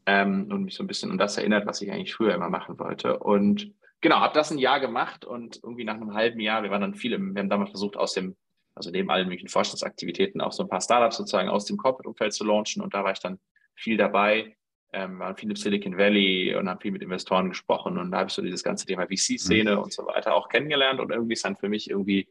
ähm, 0.07 0.49
und 0.51 0.65
mich 0.65 0.75
so 0.75 0.83
ein 0.83 0.87
bisschen 0.87 1.11
an 1.11 1.19
das 1.19 1.39
erinnert, 1.39 1.67
was 1.67 1.81
ich 1.81 1.91
eigentlich 1.91 2.15
früher 2.15 2.35
immer 2.35 2.51
machen 2.51 2.79
wollte. 2.79 3.19
Und 3.19 3.73
genau, 4.01 4.21
habe 4.21 4.35
das 4.35 4.51
ein 4.51 4.59
Jahr 4.59 4.81
gemacht 4.81 5.25
und 5.25 5.61
irgendwie 5.63 5.85
nach 5.85 5.95
einem 5.95 6.15
halben 6.15 6.41
Jahr, 6.41 6.63
wir 6.63 6.71
waren 6.71 6.83
dann 6.83 6.95
viel 6.95 7.13
im, 7.13 7.35
wir 7.35 7.41
haben 7.41 7.51
damals 7.51 7.71
versucht, 7.71 7.97
aus 7.97 8.15
dem 8.15 8.37
also 8.75 8.91
neben 8.91 9.11
allen 9.11 9.29
möglichen 9.29 9.49
Forschungsaktivitäten 9.49 10.41
auch 10.41 10.53
so 10.53 10.65
ein 10.65 10.69
paar 10.69 10.81
Startups 10.81 11.17
sozusagen 11.17 11.49
aus 11.49 11.65
dem 11.65 11.77
Corporate-Umfeld 11.77 12.33
zu 12.33 12.45
launchen. 12.45 12.83
Und 12.83 12.95
da 12.95 13.05
war 13.05 13.13
ich 13.13 13.21
dann 13.21 13.39
viel 13.75 13.97
dabei, 13.97 14.57
ähm, 14.93 15.19
waren 15.19 15.37
viel 15.37 15.51
im 15.51 15.57
Silicon 15.57 15.97
Valley 15.97 16.55
und 16.57 16.69
haben 16.69 16.81
viel 16.81 16.91
mit 16.91 17.03
Investoren 17.03 17.49
gesprochen. 17.49 17.99
Und 17.99 18.11
da 18.11 18.19
habe 18.19 18.29
ich 18.29 18.35
so 18.35 18.43
dieses 18.43 18.65
ganze 18.65 18.87
Thema 18.87 19.07
VC-Szene 19.07 19.77
mhm. 19.77 19.83
und 19.83 19.93
so 19.93 20.05
weiter 20.07 20.35
auch 20.35 20.49
kennengelernt. 20.49 21.01
Und 21.01 21.11
irgendwie 21.11 21.35
ist 21.35 21.45
dann 21.45 21.57
für 21.57 21.69
mich 21.69 21.89
irgendwie 21.89 22.29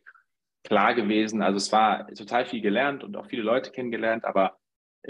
klar 0.64 0.94
gewesen. 0.96 1.42
Also 1.42 1.58
es 1.58 1.72
war 1.72 2.08
total 2.08 2.46
viel 2.46 2.62
gelernt 2.62 3.04
und 3.04 3.16
auch 3.16 3.28
viele 3.28 3.44
Leute 3.44 3.72
kennengelernt, 3.72 4.26
aber 4.26 4.58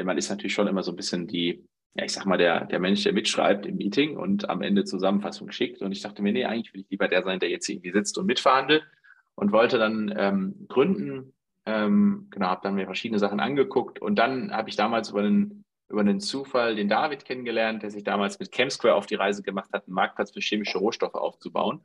man 0.04 0.18
ist 0.18 0.30
natürlich 0.30 0.54
schon 0.54 0.68
immer 0.68 0.82
so 0.82 0.92
ein 0.92 0.96
bisschen 0.96 1.28
die, 1.28 1.64
ja, 1.96 2.06
ich 2.06 2.14
sag 2.14 2.26
mal, 2.26 2.38
der, 2.38 2.66
der 2.66 2.80
Mensch, 2.80 3.04
der 3.04 3.14
mitschreibt 3.14 3.66
im 3.66 3.76
Meeting 3.76 4.18
und 4.18 4.50
am 4.50 4.62
Ende 4.62 4.84
Zusammenfassung 4.84 5.52
schickt. 5.52 5.82
Und 5.82 5.92
ich 5.92 6.02
dachte 6.02 6.24
mir, 6.24 6.34
nee, 6.34 6.46
eigentlich 6.46 6.74
will 6.74 6.82
ich 6.82 6.90
lieber 6.90 7.08
der 7.08 7.24
sein, 7.24 7.40
der 7.40 7.50
jetzt 7.50 7.70
irgendwie 7.70 7.92
sitzt 7.92 8.18
und 8.18 8.26
mitverhandelt 8.26 8.84
und 9.36 9.52
wollte 9.52 9.78
dann 9.78 10.14
ähm, 10.18 10.66
gründen. 10.68 11.34
Ähm, 11.66 12.28
genau, 12.32 12.48
habe 12.48 12.62
dann 12.64 12.76
mir 12.76 12.86
verschiedene 12.86 13.20
Sachen 13.20 13.40
angeguckt 13.40 14.02
und 14.02 14.16
dann 14.18 14.52
habe 14.52 14.70
ich 14.70 14.76
damals 14.76 15.12
über 15.12 15.22
einen, 15.22 15.64
über 15.88 16.02
einen 16.02 16.20
Zufall 16.20 16.76
den 16.76 16.90
David 16.90 17.26
kennengelernt, 17.26 17.84
der 17.84 17.92
sich 17.92 18.04
damals 18.04 18.40
mit 18.40 18.52
ChemSquare 18.52 18.96
auf 18.96 19.06
die 19.06 19.16
Reise 19.16 19.44
gemacht 19.44 19.70
hat, 19.72 19.88
einen 19.88 19.94
Marktplatz 19.94 20.32
für 20.32 20.42
chemische 20.42 20.80
Rohstoffe 20.80 21.14
aufzubauen. 21.14 21.82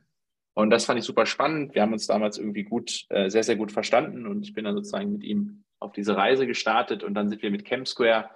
Und 0.53 0.71
das 0.71 0.85
fand 0.85 0.99
ich 0.99 1.05
super 1.05 1.25
spannend. 1.25 1.75
Wir 1.75 1.83
haben 1.83 1.93
uns 1.93 2.07
damals 2.07 2.37
irgendwie 2.37 2.63
gut, 2.63 3.05
äh, 3.09 3.29
sehr, 3.29 3.43
sehr 3.43 3.55
gut 3.55 3.71
verstanden 3.71 4.25
und 4.27 4.41
ich 4.41 4.53
bin 4.53 4.65
dann 4.65 4.75
sozusagen 4.75 5.13
mit 5.13 5.23
ihm 5.23 5.63
auf 5.79 5.93
diese 5.93 6.17
Reise 6.17 6.45
gestartet 6.45 7.03
und 7.03 7.13
dann 7.13 7.29
sind 7.29 7.41
wir 7.41 7.51
mit 7.51 7.63
ChemSquare, 7.63 8.29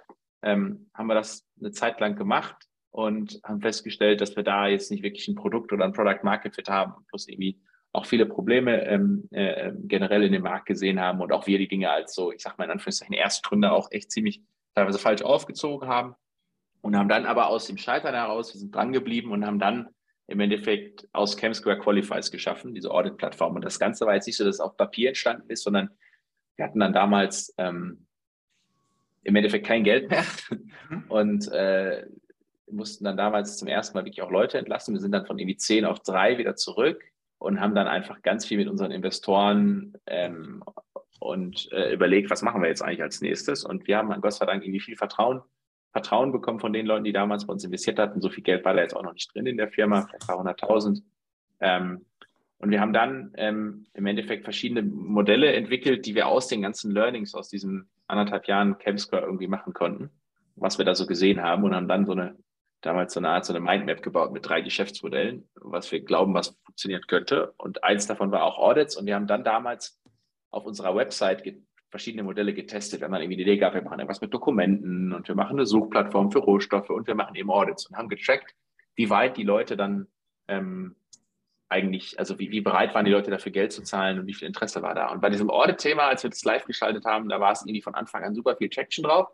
ähm, 0.44 0.90
haben 0.94 1.06
wir 1.06 1.14
das 1.14 1.46
eine 1.58 1.72
Zeit 1.72 2.00
lang 2.00 2.16
gemacht 2.16 2.68
und 2.90 3.40
haben 3.44 3.60
festgestellt, 3.60 4.20
dass 4.20 4.36
wir 4.36 4.42
da 4.42 4.68
jetzt 4.68 4.90
nicht 4.90 5.02
wirklich 5.02 5.26
ein 5.26 5.34
Produkt 5.34 5.72
oder 5.72 5.84
ein 5.84 5.92
Product 5.92 6.22
Market 6.22 6.54
Fit 6.54 6.68
haben, 6.68 7.04
plus 7.08 7.26
irgendwie 7.28 7.60
auch 7.92 8.06
viele 8.06 8.26
Probleme 8.26 8.84
ähm, 8.86 9.28
äh, 9.30 9.72
generell 9.84 10.24
in 10.24 10.32
dem 10.32 10.42
Markt 10.42 10.66
gesehen 10.66 11.00
haben 11.00 11.20
und 11.20 11.32
auch 11.32 11.46
wir 11.46 11.58
die 11.58 11.68
Dinge 11.68 11.90
als 11.90 12.14
so, 12.14 12.32
ich 12.32 12.42
sag 12.42 12.58
mal 12.58 12.64
in 12.64 12.72
Anführungszeichen, 12.72 13.14
Erstgründer 13.14 13.72
auch 13.72 13.90
echt 13.90 14.10
ziemlich 14.10 14.42
teilweise 14.74 14.98
falsch 14.98 15.22
aufgezogen 15.22 15.88
haben 15.88 16.14
und 16.82 16.96
haben 16.96 17.08
dann 17.08 17.24
aber 17.24 17.48
aus 17.48 17.66
dem 17.66 17.78
Scheitern 17.78 18.14
heraus, 18.14 18.52
wir 18.52 18.58
sind 18.58 18.74
dran 18.74 18.92
geblieben 18.92 19.32
und 19.32 19.46
haben 19.46 19.58
dann 19.58 19.88
im 20.26 20.40
Endeffekt 20.40 21.08
aus 21.12 21.36
ChemSquare 21.36 21.78
Qualifies 21.78 22.30
geschaffen, 22.30 22.74
diese 22.74 22.90
Audit-Plattform. 22.90 23.54
Und 23.54 23.64
das 23.64 23.78
Ganze 23.78 24.06
war 24.06 24.14
jetzt 24.14 24.26
nicht 24.26 24.36
so, 24.36 24.44
dass 24.44 24.56
es 24.56 24.60
auf 24.60 24.76
Papier 24.76 25.08
entstanden 25.08 25.50
ist, 25.50 25.62
sondern 25.62 25.90
wir 26.56 26.64
hatten 26.64 26.80
dann 26.80 26.92
damals 26.92 27.54
ähm, 27.58 28.06
im 29.24 29.36
Endeffekt 29.36 29.66
kein 29.66 29.84
Geld 29.84 30.10
mehr 30.10 30.24
mhm. 30.88 31.04
und 31.08 31.52
äh, 31.52 32.06
mussten 32.70 33.04
dann 33.04 33.16
damals 33.16 33.56
zum 33.56 33.68
ersten 33.68 33.96
Mal 33.96 34.04
wirklich 34.04 34.22
auch 34.22 34.30
Leute 34.30 34.58
entlassen. 34.58 34.94
Wir 34.94 35.00
sind 35.00 35.12
dann 35.12 35.26
von 35.26 35.38
irgendwie 35.38 35.56
zehn 35.56 35.84
auf 35.84 36.00
drei 36.00 36.38
wieder 36.38 36.56
zurück 36.56 37.02
und 37.38 37.60
haben 37.60 37.74
dann 37.74 37.86
einfach 37.86 38.22
ganz 38.22 38.46
viel 38.46 38.58
mit 38.58 38.68
unseren 38.68 38.90
Investoren 38.90 39.94
ähm, 40.06 40.62
und 41.20 41.70
äh, 41.72 41.92
überlegt, 41.92 42.30
was 42.30 42.42
machen 42.42 42.62
wir 42.62 42.68
jetzt 42.68 42.82
eigentlich 42.82 43.02
als 43.02 43.20
nächstes. 43.20 43.64
Und 43.64 43.86
wir 43.86 43.98
haben 43.98 44.12
an 44.12 44.20
Gott 44.20 44.34
sei 44.34 44.46
Dank 44.46 44.62
irgendwie 44.62 44.80
viel 44.80 44.96
Vertrauen, 44.96 45.42
Vertrauen 45.92 46.32
bekommen 46.32 46.60
von 46.60 46.72
den 46.72 46.86
Leuten, 46.86 47.04
die 47.04 47.12
damals 47.12 47.46
bei 47.46 47.52
uns 47.52 47.64
investiert 47.64 47.98
hatten. 47.98 48.20
So 48.20 48.28
viel 48.28 48.42
Geld 48.42 48.64
war 48.64 48.74
da 48.74 48.82
jetzt 48.82 48.96
auch 48.96 49.02
noch 49.02 49.12
nicht 49.14 49.32
drin 49.34 49.46
in 49.46 49.56
der 49.56 49.68
Firma, 49.68 50.02
vielleicht 50.02 50.24
ein 50.24 50.26
paar 50.26 50.38
hunderttausend. 50.38 51.02
Ähm, 51.60 52.04
und 52.64 52.70
wir 52.70 52.80
haben 52.80 52.94
dann 52.94 53.32
ähm, 53.36 53.86
im 53.92 54.06
Endeffekt 54.06 54.44
verschiedene 54.44 54.82
Modelle 54.82 55.52
entwickelt, 55.52 56.06
die 56.06 56.14
wir 56.14 56.28
aus 56.28 56.48
den 56.48 56.62
ganzen 56.62 56.92
Learnings 56.92 57.34
aus 57.34 57.50
diesen 57.50 57.90
anderthalb 58.06 58.48
Jahren 58.48 58.78
ChemSquare 58.78 59.26
irgendwie 59.26 59.48
machen 59.48 59.74
konnten, 59.74 60.08
was 60.56 60.78
wir 60.78 60.86
da 60.86 60.94
so 60.94 61.06
gesehen 61.06 61.42
haben 61.42 61.64
und 61.64 61.74
haben 61.74 61.88
dann 61.88 62.06
so 62.06 62.12
eine 62.12 62.38
damals 62.80 63.12
so 63.12 63.20
eine 63.20 63.28
Art, 63.28 63.44
so 63.44 63.52
eine 63.52 63.60
Mindmap 63.60 64.02
gebaut 64.02 64.32
mit 64.32 64.48
drei 64.48 64.62
Geschäftsmodellen, 64.62 65.46
was 65.56 65.92
wir 65.92 66.00
glauben, 66.00 66.32
was 66.32 66.56
funktionieren 66.64 67.02
könnte. 67.06 67.52
Und 67.58 67.84
eins 67.84 68.06
davon 68.06 68.30
war 68.32 68.44
auch 68.44 68.56
Audits. 68.56 68.96
Und 68.96 69.04
wir 69.04 69.14
haben 69.14 69.26
dann 69.26 69.44
damals 69.44 70.00
auf 70.50 70.64
unserer 70.64 70.96
Website 70.96 71.42
verschiedene 71.90 72.22
Modelle 72.22 72.54
getestet. 72.54 73.02
wenn 73.02 73.10
man 73.10 73.20
irgendwie 73.20 73.36
die 73.36 73.42
Idee 73.42 73.58
gab, 73.58 73.74
wir 73.74 73.82
machen 73.82 74.00
etwas 74.00 74.22
mit 74.22 74.32
Dokumenten 74.32 75.12
und 75.12 75.28
wir 75.28 75.34
machen 75.34 75.58
eine 75.58 75.66
Suchplattform 75.66 76.32
für 76.32 76.38
Rohstoffe 76.38 76.88
und 76.88 77.06
wir 77.06 77.14
machen 77.14 77.36
eben 77.36 77.50
Audits 77.50 77.84
und 77.86 77.96
haben 77.98 78.08
getrackt, 78.08 78.54
wie 78.94 79.10
weit 79.10 79.36
die 79.36 79.42
Leute 79.42 79.76
dann 79.76 80.06
ähm, 80.48 80.96
eigentlich, 81.68 82.18
also 82.18 82.38
wie, 82.38 82.50
wie 82.50 82.60
bereit 82.60 82.94
waren 82.94 83.04
die 83.04 83.10
Leute 83.10 83.30
dafür 83.30 83.52
Geld 83.52 83.72
zu 83.72 83.82
zahlen 83.82 84.18
und 84.18 84.26
wie 84.26 84.34
viel 84.34 84.46
Interesse 84.46 84.82
war 84.82 84.94
da. 84.94 85.10
Und 85.10 85.20
bei 85.20 85.30
diesem 85.30 85.50
Audit-Thema, 85.50 86.04
als 86.04 86.22
wir 86.22 86.30
das 86.30 86.44
live 86.44 86.64
geschaltet 86.66 87.04
haben, 87.04 87.28
da 87.28 87.40
war 87.40 87.52
es 87.52 87.62
irgendwie 87.62 87.82
von 87.82 87.94
Anfang 87.94 88.22
an 88.22 88.34
super 88.34 88.56
viel 88.56 88.68
Traction 88.68 89.04
drauf. 89.04 89.28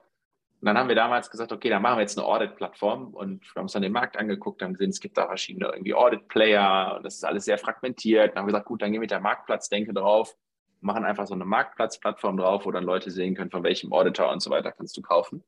Und 0.60 0.66
dann 0.66 0.76
haben 0.76 0.88
wir 0.88 0.94
damals 0.94 1.30
gesagt, 1.30 1.52
okay, 1.52 1.70
dann 1.70 1.80
machen 1.80 1.96
wir 1.96 2.02
jetzt 2.02 2.18
eine 2.18 2.26
Audit-Plattform 2.26 3.14
und 3.14 3.42
wir 3.42 3.54
haben 3.56 3.64
uns 3.64 3.72
dann 3.72 3.82
den 3.82 3.92
Markt 3.92 4.18
angeguckt, 4.18 4.60
haben 4.62 4.74
gesehen, 4.74 4.90
es 4.90 5.00
gibt 5.00 5.16
da 5.16 5.26
verschiedene 5.26 5.68
irgendwie 5.68 5.94
Audit-Player 5.94 6.96
und 6.96 7.02
das 7.02 7.14
ist 7.14 7.24
alles 7.24 7.46
sehr 7.46 7.56
fragmentiert. 7.56 8.32
Dann 8.32 8.40
haben 8.40 8.46
wir 8.46 8.52
gesagt, 8.52 8.66
gut, 8.66 8.82
dann 8.82 8.90
gehen 8.90 9.00
wir 9.00 9.04
mit 9.04 9.10
der 9.10 9.20
Marktplatzdenke 9.20 9.94
drauf, 9.94 10.36
machen 10.82 11.04
einfach 11.04 11.26
so 11.26 11.34
eine 11.34 11.46
Marktplatzplattform 11.46 12.36
drauf, 12.36 12.66
wo 12.66 12.70
dann 12.70 12.84
Leute 12.84 13.10
sehen 13.10 13.34
können, 13.34 13.50
von 13.50 13.62
welchem 13.62 13.92
Auditor 13.92 14.30
und 14.30 14.40
so 14.40 14.50
weiter 14.50 14.70
kannst 14.70 14.96
du 14.98 15.02
kaufen. 15.02 15.42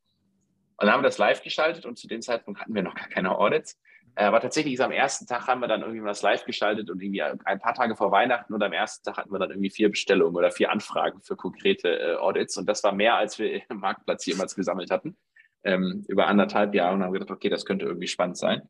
Und 0.78 0.86
dann 0.86 0.92
haben 0.92 1.00
wir 1.00 1.08
das 1.08 1.18
live 1.18 1.42
geschaltet 1.42 1.84
und 1.84 1.98
zu 1.98 2.08
dem 2.08 2.22
Zeitpunkt 2.22 2.60
hatten 2.60 2.74
wir 2.74 2.82
noch 2.82 2.94
gar 2.94 3.08
keine 3.08 3.36
Audits. 3.36 3.78
Äh, 4.14 4.24
aber 4.24 4.40
tatsächlich 4.40 4.74
ist 4.74 4.80
am 4.80 4.92
ersten 4.92 5.26
Tag 5.26 5.46
haben 5.46 5.60
wir 5.60 5.68
dann 5.68 5.80
irgendwie 5.80 6.04
was 6.04 6.22
live 6.22 6.44
geschaltet 6.44 6.90
und 6.90 7.00
irgendwie 7.00 7.22
ein 7.22 7.60
paar 7.60 7.74
Tage 7.74 7.96
vor 7.96 8.10
Weihnachten 8.10 8.52
und 8.52 8.62
am 8.62 8.72
ersten 8.72 9.04
Tag 9.04 9.16
hatten 9.16 9.32
wir 9.32 9.38
dann 9.38 9.50
irgendwie 9.50 9.70
vier 9.70 9.90
Bestellungen 9.90 10.36
oder 10.36 10.50
vier 10.50 10.70
Anfragen 10.70 11.20
für 11.22 11.36
konkrete 11.36 11.88
äh, 11.88 12.14
Audits. 12.16 12.56
Und 12.56 12.68
das 12.68 12.84
war 12.84 12.92
mehr, 12.92 13.16
als 13.16 13.38
wir 13.38 13.62
im 13.70 13.78
Marktplatz 13.78 14.26
jemals 14.26 14.54
gesammelt 14.54 14.90
hatten, 14.90 15.16
ähm, 15.64 16.04
über 16.08 16.26
anderthalb 16.26 16.74
Jahre. 16.74 16.94
Und 16.94 17.02
haben 17.02 17.12
gedacht, 17.12 17.30
okay, 17.30 17.48
das 17.48 17.64
könnte 17.64 17.86
irgendwie 17.86 18.08
spannend 18.08 18.36
sein. 18.36 18.62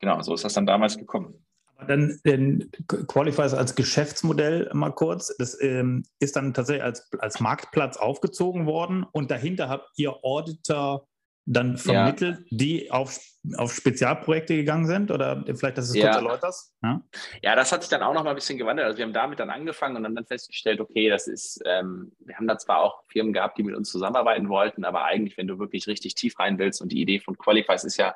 Genau, 0.00 0.22
so 0.22 0.34
ist 0.34 0.44
das 0.44 0.54
dann 0.54 0.66
damals 0.66 0.96
gekommen. 0.96 1.44
Dann 1.86 2.18
den 2.24 2.70
Qualifiers 2.86 3.54
als 3.54 3.74
Geschäftsmodell 3.74 4.68
mal 4.72 4.90
kurz. 4.90 5.36
Das 5.38 5.60
ähm, 5.62 6.04
ist 6.18 6.34
dann 6.34 6.52
tatsächlich 6.52 6.82
als, 6.82 7.08
als 7.20 7.38
Marktplatz 7.40 7.96
aufgezogen 7.96 8.66
worden 8.66 9.06
und 9.12 9.30
dahinter 9.30 9.68
habt 9.68 9.90
ihr 9.96 10.24
Auditor 10.24 11.07
dann 11.50 11.78
vermittelt, 11.78 12.38
ja. 12.38 12.44
die 12.50 12.90
auf, 12.90 13.18
auf 13.56 13.72
Spezialprojekte 13.72 14.54
gegangen 14.54 14.86
sind? 14.86 15.10
Oder 15.10 15.42
vielleicht, 15.46 15.78
dass 15.78 15.90
du 15.90 15.98
es 15.98 16.04
ja. 16.04 16.10
kurz 16.10 16.16
erläuterst? 16.16 16.74
Ja? 16.82 17.02
ja, 17.42 17.56
das 17.56 17.72
hat 17.72 17.82
sich 17.82 17.88
dann 17.88 18.02
auch 18.02 18.12
noch 18.12 18.22
mal 18.22 18.30
ein 18.30 18.36
bisschen 18.36 18.58
gewandelt. 18.58 18.86
Also 18.86 18.98
wir 18.98 19.06
haben 19.06 19.14
damit 19.14 19.40
dann 19.40 19.48
angefangen 19.48 19.96
und 19.96 20.14
dann 20.14 20.26
festgestellt, 20.26 20.80
okay, 20.80 21.08
das 21.08 21.26
ist, 21.26 21.62
ähm, 21.64 22.12
wir 22.18 22.36
haben 22.36 22.46
da 22.46 22.58
zwar 22.58 22.80
auch 22.80 23.02
Firmen 23.08 23.32
gehabt, 23.32 23.56
die 23.56 23.62
mit 23.62 23.74
uns 23.74 23.90
zusammenarbeiten 23.90 24.50
wollten, 24.50 24.84
aber 24.84 25.04
eigentlich, 25.04 25.38
wenn 25.38 25.46
du 25.46 25.58
wirklich 25.58 25.86
richtig 25.86 26.14
tief 26.14 26.38
rein 26.38 26.58
willst 26.58 26.82
und 26.82 26.92
die 26.92 27.00
Idee 27.00 27.18
von 27.18 27.38
Qualifies 27.38 27.84
ist 27.84 27.96
ja, 27.96 28.14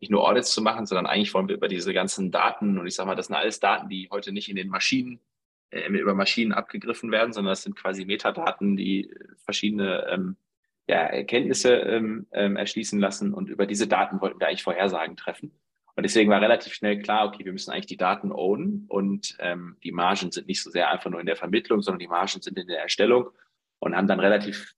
nicht 0.00 0.10
nur 0.10 0.26
Audits 0.26 0.52
zu 0.52 0.62
machen, 0.62 0.86
sondern 0.86 1.04
eigentlich 1.04 1.34
wollen 1.34 1.48
wir 1.48 1.56
über 1.56 1.68
diese 1.68 1.92
ganzen 1.92 2.30
Daten, 2.30 2.78
und 2.78 2.86
ich 2.86 2.94
sage 2.94 3.06
mal, 3.06 3.14
das 3.14 3.26
sind 3.26 3.36
alles 3.36 3.60
Daten, 3.60 3.90
die 3.90 4.08
heute 4.10 4.32
nicht 4.32 4.48
in 4.48 4.56
den 4.56 4.68
Maschinen, 4.68 5.20
äh, 5.68 5.86
über 5.88 6.14
Maschinen 6.14 6.52
abgegriffen 6.52 7.10
werden, 7.10 7.34
sondern 7.34 7.52
das 7.52 7.62
sind 7.62 7.76
quasi 7.76 8.06
Metadaten, 8.06 8.78
die 8.78 9.14
verschiedene 9.44 10.06
ähm, 10.10 10.36
ja, 10.90 11.06
Erkenntnisse 11.06 11.72
ähm, 11.72 12.26
ähm, 12.32 12.56
erschließen 12.56 12.98
lassen 12.98 13.32
und 13.32 13.48
über 13.48 13.64
diese 13.64 13.86
Daten 13.86 14.20
wollten 14.20 14.40
wir 14.40 14.48
eigentlich 14.48 14.64
Vorhersagen 14.64 15.16
treffen. 15.16 15.52
Und 15.94 16.02
deswegen 16.02 16.30
war 16.30 16.40
relativ 16.40 16.72
schnell 16.72 17.00
klar, 17.00 17.28
okay, 17.28 17.44
wir 17.44 17.52
müssen 17.52 17.70
eigentlich 17.70 17.86
die 17.86 17.96
Daten 17.96 18.32
ownen 18.32 18.86
und 18.88 19.36
ähm, 19.38 19.76
die 19.84 19.92
Margen 19.92 20.32
sind 20.32 20.48
nicht 20.48 20.64
so 20.64 20.70
sehr 20.70 20.90
einfach 20.90 21.08
nur 21.08 21.20
in 21.20 21.26
der 21.26 21.36
Vermittlung, 21.36 21.80
sondern 21.80 22.00
die 22.00 22.08
Margen 22.08 22.40
sind 22.40 22.58
in 22.58 22.66
der 22.66 22.80
Erstellung 22.80 23.28
und 23.78 23.94
haben 23.94 24.08
dann 24.08 24.18
relativ 24.18 24.74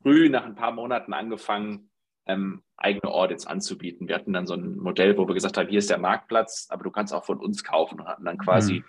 früh 0.00 0.30
nach 0.30 0.46
ein 0.46 0.54
paar 0.54 0.72
Monaten 0.72 1.12
angefangen, 1.12 1.90
ähm, 2.24 2.62
eigene 2.78 3.12
Audits 3.12 3.46
anzubieten. 3.46 4.08
Wir 4.08 4.14
hatten 4.14 4.32
dann 4.32 4.46
so 4.46 4.54
ein 4.54 4.78
Modell, 4.78 5.18
wo 5.18 5.28
wir 5.28 5.34
gesagt 5.34 5.58
haben, 5.58 5.68
hier 5.68 5.80
ist 5.80 5.90
der 5.90 5.98
Marktplatz, 5.98 6.68
aber 6.70 6.84
du 6.84 6.90
kannst 6.90 7.12
auch 7.12 7.26
von 7.26 7.38
uns 7.38 7.62
kaufen 7.62 8.00
und 8.00 8.06
hatten 8.06 8.24
dann 8.24 8.38
quasi 8.38 8.76
mhm. 8.76 8.84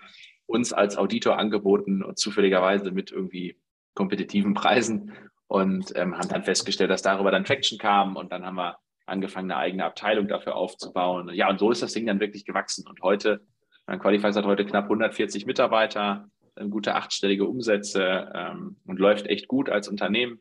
uns 0.46 0.72
als 0.72 0.96
Auditor 0.96 1.38
angeboten 1.38 2.02
und 2.02 2.18
zufälligerweise 2.18 2.90
mit 2.90 3.12
irgendwie 3.12 3.58
kompetitiven 3.94 4.54
Preisen 4.54 5.12
und 5.54 5.92
ähm, 5.94 6.18
haben 6.18 6.28
dann 6.28 6.42
festgestellt, 6.42 6.90
dass 6.90 7.02
darüber 7.02 7.30
dann 7.30 7.44
Traction 7.44 7.78
kam 7.78 8.16
und 8.16 8.32
dann 8.32 8.44
haben 8.44 8.56
wir 8.56 8.76
angefangen, 9.06 9.52
eine 9.52 9.60
eigene 9.60 9.84
Abteilung 9.84 10.26
dafür 10.26 10.56
aufzubauen. 10.56 11.30
Ja, 11.32 11.48
und 11.48 11.60
so 11.60 11.70
ist 11.70 11.80
das 11.80 11.92
Ding 11.92 12.06
dann 12.06 12.18
wirklich 12.18 12.44
gewachsen. 12.44 12.84
Und 12.88 13.00
heute, 13.02 13.40
mein 13.86 14.00
Qualifies 14.00 14.34
hat 14.34 14.46
heute 14.46 14.64
knapp 14.64 14.84
140 14.84 15.46
Mitarbeiter, 15.46 16.28
gute 16.70 16.96
achtstellige 16.96 17.44
Umsätze 17.46 18.32
ähm, 18.34 18.78
und 18.84 18.98
läuft 18.98 19.26
echt 19.28 19.46
gut 19.46 19.70
als 19.70 19.86
Unternehmen. 19.86 20.40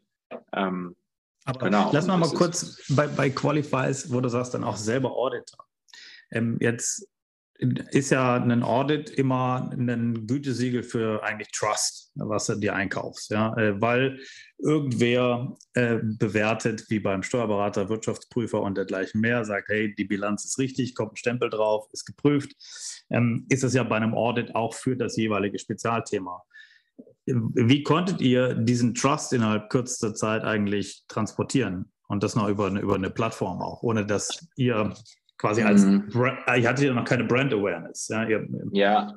Ähm, 0.51 0.95
Aber 1.45 1.65
genau. 1.65 1.91
lass 1.93 2.07
mal 2.07 2.17
mal 2.17 2.29
kurz 2.29 2.83
bei, 2.89 3.05
bei 3.05 3.29
Qualifies, 3.29 4.11
wo 4.11 4.19
du 4.19 4.29
sagst, 4.29 4.55
dann 4.55 4.63
auch 4.63 4.77
selber 4.77 5.11
Auditor. 5.11 5.65
Ähm, 6.31 6.57
jetzt 6.59 7.07
ist 7.59 8.09
ja 8.09 8.35
ein 8.35 8.63
Audit 8.63 9.09
immer 9.11 9.69
ein 9.71 10.27
Gütesiegel 10.27 10.83
für 10.83 11.23
eigentlich 11.23 11.51
Trust, 11.51 12.11
was 12.15 12.47
du 12.47 12.55
dir 12.55 12.75
einkaufst, 12.75 13.31
ja, 13.31 13.55
äh, 13.57 13.79
weil 13.79 14.19
irgendwer 14.63 15.55
äh, 15.73 15.99
bewertet, 16.01 16.85
wie 16.89 16.99
beim 16.99 17.21
Steuerberater, 17.21 17.89
Wirtschaftsprüfer 17.89 18.61
und 18.61 18.77
dergleichen 18.77 19.21
mehr, 19.21 19.43
sagt, 19.45 19.69
hey, 19.69 19.93
die 19.93 20.05
Bilanz 20.05 20.45
ist 20.45 20.57
richtig, 20.57 20.95
kommt 20.95 21.13
ein 21.13 21.17
Stempel 21.17 21.49
drauf, 21.49 21.87
ist 21.91 22.05
geprüft, 22.05 22.53
ähm, 23.09 23.45
ist 23.49 23.63
es 23.63 23.73
ja 23.73 23.83
bei 23.83 23.97
einem 23.97 24.13
Audit 24.13 24.55
auch 24.55 24.73
für 24.73 24.95
das 24.95 25.17
jeweilige 25.17 25.59
Spezialthema. 25.59 26.43
Wie 27.25 27.83
konntet 27.83 28.21
ihr 28.21 28.53
diesen 28.53 28.95
Trust 28.95 29.33
innerhalb 29.33 29.69
kürzester 29.69 30.13
Zeit 30.13 30.43
eigentlich 30.43 31.05
transportieren? 31.07 31.91
Und 32.07 32.21
das 32.21 32.35
noch 32.35 32.47
über 32.47 32.67
eine, 32.67 32.81
über 32.81 32.95
eine 32.95 33.09
Plattform 33.09 33.61
auch, 33.61 33.81
ohne 33.81 34.05
dass 34.05 34.45
ihr 34.55 34.93
quasi 35.37 35.63
als, 35.63 35.83
mhm. 35.83 36.09
Äh, 36.47 36.61
ihr 36.61 36.69
hattet 36.69 36.85
ja 36.85 36.93
noch 36.93 37.05
keine 37.05 37.23
Brand 37.23 37.53
Awareness. 37.53 38.07
Ja, 38.07 38.27
ihr, 38.27 38.47
ja. 38.71 39.13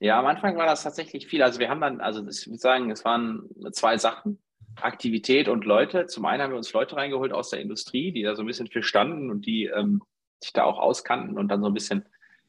Ja, 0.00 0.18
am 0.18 0.26
Anfang 0.26 0.56
war 0.56 0.66
das 0.66 0.82
tatsächlich 0.82 1.26
viel. 1.26 1.42
Also 1.42 1.60
wir 1.60 1.68
haben 1.68 1.80
dann, 1.80 2.00
also 2.00 2.26
ich 2.26 2.46
würde 2.46 2.58
sagen, 2.58 2.90
es 2.90 3.04
waren 3.04 3.48
zwei 3.72 3.96
Sachen. 3.96 4.38
Aktivität 4.76 5.48
und 5.48 5.64
Leute. 5.64 6.06
Zum 6.06 6.24
einen 6.24 6.42
haben 6.42 6.52
wir 6.52 6.56
uns 6.56 6.72
Leute 6.72 6.96
reingeholt 6.96 7.32
aus 7.32 7.50
der 7.50 7.60
Industrie, 7.60 8.12
die 8.12 8.22
da 8.22 8.34
so 8.34 8.42
ein 8.42 8.46
bisschen 8.46 8.68
für 8.68 8.82
standen 8.82 9.30
und 9.30 9.44
die 9.44 9.66
ähm, 9.66 10.02
sich 10.40 10.52
da 10.52 10.64
auch 10.64 10.78
auskannten 10.78 11.36
und 11.38 11.48
dann 11.48 11.60
so 11.60 11.66
ein 11.66 11.74
bisschen 11.74 12.06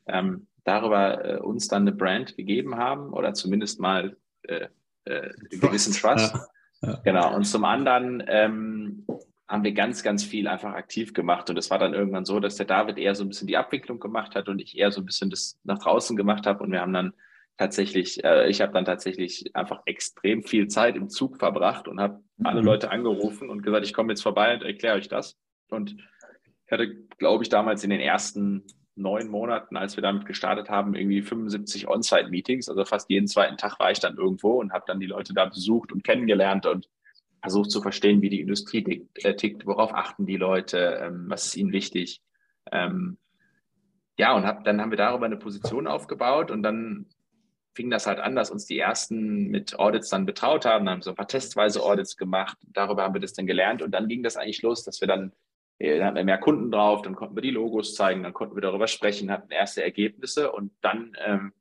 ähm, 0.07 0.47
darüber 0.63 1.25
äh, 1.25 1.37
uns 1.39 1.67
dann 1.67 1.83
eine 1.83 1.91
Brand 1.91 2.37
gegeben 2.37 2.77
haben 2.77 3.11
oder 3.11 3.33
zumindest 3.33 3.79
mal 3.79 4.15
äh, 4.43 4.67
äh, 5.05 5.31
gewissen 5.49 5.93
Trust. 5.93 6.33
Ja, 6.81 6.89
ja. 6.89 7.01
Genau. 7.03 7.35
Und 7.35 7.45
zum 7.45 7.65
anderen 7.65 8.23
ähm, 8.27 9.05
haben 9.47 9.63
wir 9.63 9.73
ganz, 9.73 10.03
ganz 10.03 10.23
viel 10.23 10.47
einfach 10.47 10.73
aktiv 10.73 11.13
gemacht. 11.13 11.49
Und 11.49 11.57
es 11.57 11.69
war 11.69 11.79
dann 11.79 11.93
irgendwann 11.93 12.25
so, 12.25 12.39
dass 12.39 12.55
der 12.55 12.65
David 12.65 12.97
eher 12.97 13.15
so 13.15 13.23
ein 13.23 13.29
bisschen 13.29 13.47
die 13.47 13.57
Abwicklung 13.57 13.99
gemacht 13.99 14.35
hat 14.35 14.47
und 14.47 14.61
ich 14.61 14.77
eher 14.77 14.91
so 14.91 15.01
ein 15.01 15.05
bisschen 15.05 15.29
das 15.29 15.59
nach 15.63 15.79
draußen 15.79 16.15
gemacht 16.15 16.45
habe. 16.45 16.63
Und 16.63 16.71
wir 16.71 16.81
haben 16.81 16.93
dann 16.93 17.13
tatsächlich, 17.57 18.23
äh, 18.23 18.49
ich 18.49 18.61
habe 18.61 18.73
dann 18.73 18.85
tatsächlich 18.85 19.55
einfach 19.55 19.81
extrem 19.85 20.43
viel 20.43 20.67
Zeit 20.67 20.95
im 20.95 21.09
Zug 21.09 21.37
verbracht 21.37 21.87
und 21.87 21.99
habe 21.99 22.21
mhm. 22.37 22.45
alle 22.45 22.61
Leute 22.61 22.91
angerufen 22.91 23.49
und 23.49 23.63
gesagt, 23.63 23.85
ich 23.85 23.93
komme 23.93 24.13
jetzt 24.13 24.23
vorbei 24.23 24.55
und 24.55 24.63
erkläre 24.63 24.97
euch 24.97 25.07
das. 25.07 25.37
Und 25.69 25.95
ich 26.65 26.71
hatte, 26.71 26.95
glaube 27.17 27.43
ich, 27.43 27.49
damals 27.49 27.83
in 27.83 27.89
den 27.89 27.99
ersten 27.99 28.65
neun 28.95 29.29
Monaten, 29.29 29.77
als 29.77 29.95
wir 29.95 30.01
damit 30.01 30.25
gestartet 30.25 30.69
haben, 30.69 30.95
irgendwie 30.95 31.21
75 31.21 31.87
On-Site-Meetings. 31.87 32.69
Also 32.69 32.85
fast 32.85 33.09
jeden 33.09 33.27
zweiten 33.27 33.57
Tag 33.57 33.79
war 33.79 33.91
ich 33.91 33.99
dann 33.99 34.17
irgendwo 34.17 34.59
und 34.59 34.73
habe 34.73 34.85
dann 34.87 34.99
die 34.99 35.07
Leute 35.07 35.33
da 35.33 35.45
besucht 35.45 35.91
und 35.91 36.03
kennengelernt 36.03 36.65
und 36.65 36.89
versucht 37.41 37.71
zu 37.71 37.81
verstehen, 37.81 38.21
wie 38.21 38.29
die 38.29 38.41
Industrie 38.41 38.83
tickt, 38.83 39.25
äh, 39.25 39.35
tickt 39.35 39.65
worauf 39.65 39.93
achten 39.93 40.25
die 40.25 40.37
Leute, 40.37 40.99
ähm, 41.01 41.25
was 41.27 41.47
ist 41.47 41.57
ihnen 41.57 41.71
wichtig. 41.71 42.21
Ähm, 42.71 43.17
ja, 44.17 44.35
und 44.35 44.45
hab, 44.45 44.63
dann 44.63 44.79
haben 44.79 44.91
wir 44.91 44.97
darüber 44.97 45.25
eine 45.25 45.37
Position 45.37 45.87
aufgebaut 45.87 46.51
und 46.51 46.61
dann 46.61 47.07
fing 47.73 47.89
das 47.89 48.07
halt 48.07 48.19
an, 48.19 48.35
dass 48.35 48.51
uns 48.51 48.65
die 48.65 48.79
ersten 48.79 49.47
mit 49.47 49.79
Audits 49.79 50.09
dann 50.09 50.25
betraut 50.25 50.65
haben, 50.65 50.89
haben 50.89 51.01
so 51.01 51.11
ein 51.11 51.15
paar 51.15 51.27
testweise 51.27 51.81
Audits 51.81 52.17
gemacht, 52.17 52.57
darüber 52.73 53.03
haben 53.03 53.13
wir 53.13 53.21
das 53.21 53.33
dann 53.33 53.47
gelernt. 53.47 53.81
Und 53.81 53.91
dann 53.91 54.07
ging 54.07 54.23
das 54.23 54.37
eigentlich 54.37 54.61
los, 54.61 54.83
dass 54.83 55.01
wir 55.01 55.07
dann, 55.07 55.31
äh, 55.79 55.97
dann 55.97 56.07
hatten 56.07 56.17
wir 56.17 56.25
mehr 56.25 56.37
Kunden 56.37 56.71
drauf, 56.71 57.01
dann 57.01 57.15
konnten 57.15 57.35
wir 57.35 57.41
die 57.41 57.51
Logos 57.51 57.95
zeigen, 57.95 58.23
dann 58.23 58.33
konnten 58.33 58.55
wir 58.55 58.61
darüber 58.61 58.87
sprechen, 58.87 59.31
hatten 59.31 59.51
erste 59.51 59.83
Ergebnisse. 59.83 60.51
Und 60.51 60.71
dann 60.81 61.15
ähm, 61.25 61.53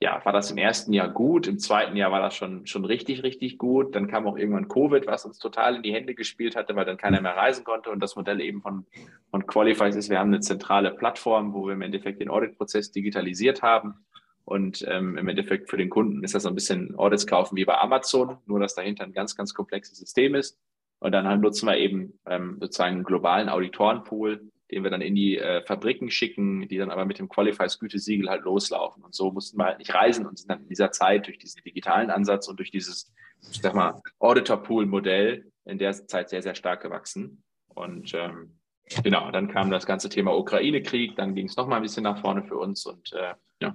ja, 0.00 0.22
war 0.24 0.32
das 0.32 0.50
im 0.50 0.58
ersten 0.58 0.92
Jahr 0.92 1.08
gut, 1.08 1.46
im 1.46 1.58
zweiten 1.58 1.96
Jahr 1.96 2.12
war 2.12 2.20
das 2.20 2.36
schon, 2.36 2.66
schon 2.66 2.84
richtig, 2.84 3.22
richtig 3.22 3.56
gut. 3.56 3.94
Dann 3.94 4.08
kam 4.08 4.26
auch 4.26 4.36
irgendwann 4.36 4.68
Covid, 4.68 5.06
was 5.06 5.24
uns 5.24 5.38
total 5.38 5.76
in 5.76 5.82
die 5.82 5.94
Hände 5.94 6.14
gespielt 6.14 6.54
hatte, 6.54 6.76
weil 6.76 6.84
dann 6.84 6.98
keiner 6.98 7.20
mehr 7.22 7.36
reisen 7.36 7.64
konnte. 7.64 7.90
Und 7.90 8.00
das 8.00 8.14
Modell 8.14 8.42
eben 8.42 8.60
von, 8.60 8.86
von 9.30 9.46
Qualifies 9.46 9.96
ist, 9.96 10.10
wir 10.10 10.18
haben 10.18 10.28
eine 10.28 10.40
zentrale 10.40 10.90
Plattform, 10.90 11.54
wo 11.54 11.66
wir 11.66 11.72
im 11.72 11.82
Endeffekt 11.82 12.20
den 12.20 12.28
Audit-Prozess 12.28 12.92
digitalisiert 12.92 13.62
haben. 13.62 14.05
Und 14.46 14.86
ähm, 14.88 15.18
im 15.18 15.26
Endeffekt 15.26 15.68
für 15.68 15.76
den 15.76 15.90
Kunden 15.90 16.22
ist 16.22 16.34
das 16.34 16.44
so 16.44 16.48
ein 16.48 16.54
bisschen 16.54 16.96
Audits 16.96 17.26
kaufen 17.26 17.56
wie 17.56 17.64
bei 17.64 17.76
Amazon, 17.78 18.38
nur 18.46 18.60
dass 18.60 18.76
dahinter 18.76 19.02
ein 19.02 19.12
ganz, 19.12 19.34
ganz 19.34 19.52
komplexes 19.52 19.98
System 19.98 20.36
ist. 20.36 20.56
Und 21.00 21.10
dann 21.12 21.40
nutzen 21.40 21.66
wir 21.66 21.76
eben 21.76 22.18
ähm, 22.26 22.58
sozusagen 22.60 22.94
einen 22.94 23.04
globalen 23.04 23.48
Auditorenpool, 23.48 24.48
den 24.70 24.84
wir 24.84 24.90
dann 24.90 25.00
in 25.00 25.16
die 25.16 25.36
äh, 25.36 25.62
Fabriken 25.66 26.10
schicken, 26.10 26.68
die 26.68 26.78
dann 26.78 26.92
aber 26.92 27.04
mit 27.06 27.18
dem 27.18 27.28
Qualifies 27.28 27.80
Gütesiegel 27.80 28.30
halt 28.30 28.44
loslaufen. 28.44 29.02
Und 29.02 29.16
so 29.16 29.32
mussten 29.32 29.58
wir 29.58 29.64
halt 29.64 29.78
nicht 29.78 29.92
reisen 29.92 30.26
und 30.26 30.38
sind 30.38 30.48
dann 30.48 30.62
in 30.62 30.68
dieser 30.68 30.92
Zeit 30.92 31.26
durch 31.26 31.38
diesen 31.38 31.62
digitalen 31.64 32.10
Ansatz 32.10 32.46
und 32.46 32.60
durch 32.60 32.70
dieses, 32.70 33.12
ich 33.50 33.60
sag 33.60 33.74
mal, 33.74 34.00
Auditor-Pool-Modell 34.20 35.50
in 35.64 35.78
der 35.78 35.92
Zeit 35.92 36.28
sehr, 36.28 36.42
sehr 36.42 36.54
stark 36.54 36.82
gewachsen. 36.82 37.42
Und 37.74 38.14
ähm, 38.14 38.60
genau, 39.02 39.32
dann 39.32 39.48
kam 39.48 39.72
das 39.72 39.86
ganze 39.86 40.08
Thema 40.08 40.36
Ukraine-Krieg, 40.36 41.16
dann 41.16 41.34
ging 41.34 41.46
es 41.46 41.56
nochmal 41.56 41.80
ein 41.80 41.82
bisschen 41.82 42.04
nach 42.04 42.20
vorne 42.20 42.44
für 42.44 42.56
uns 42.56 42.86
und 42.86 43.12
äh, 43.12 43.34
ja. 43.60 43.74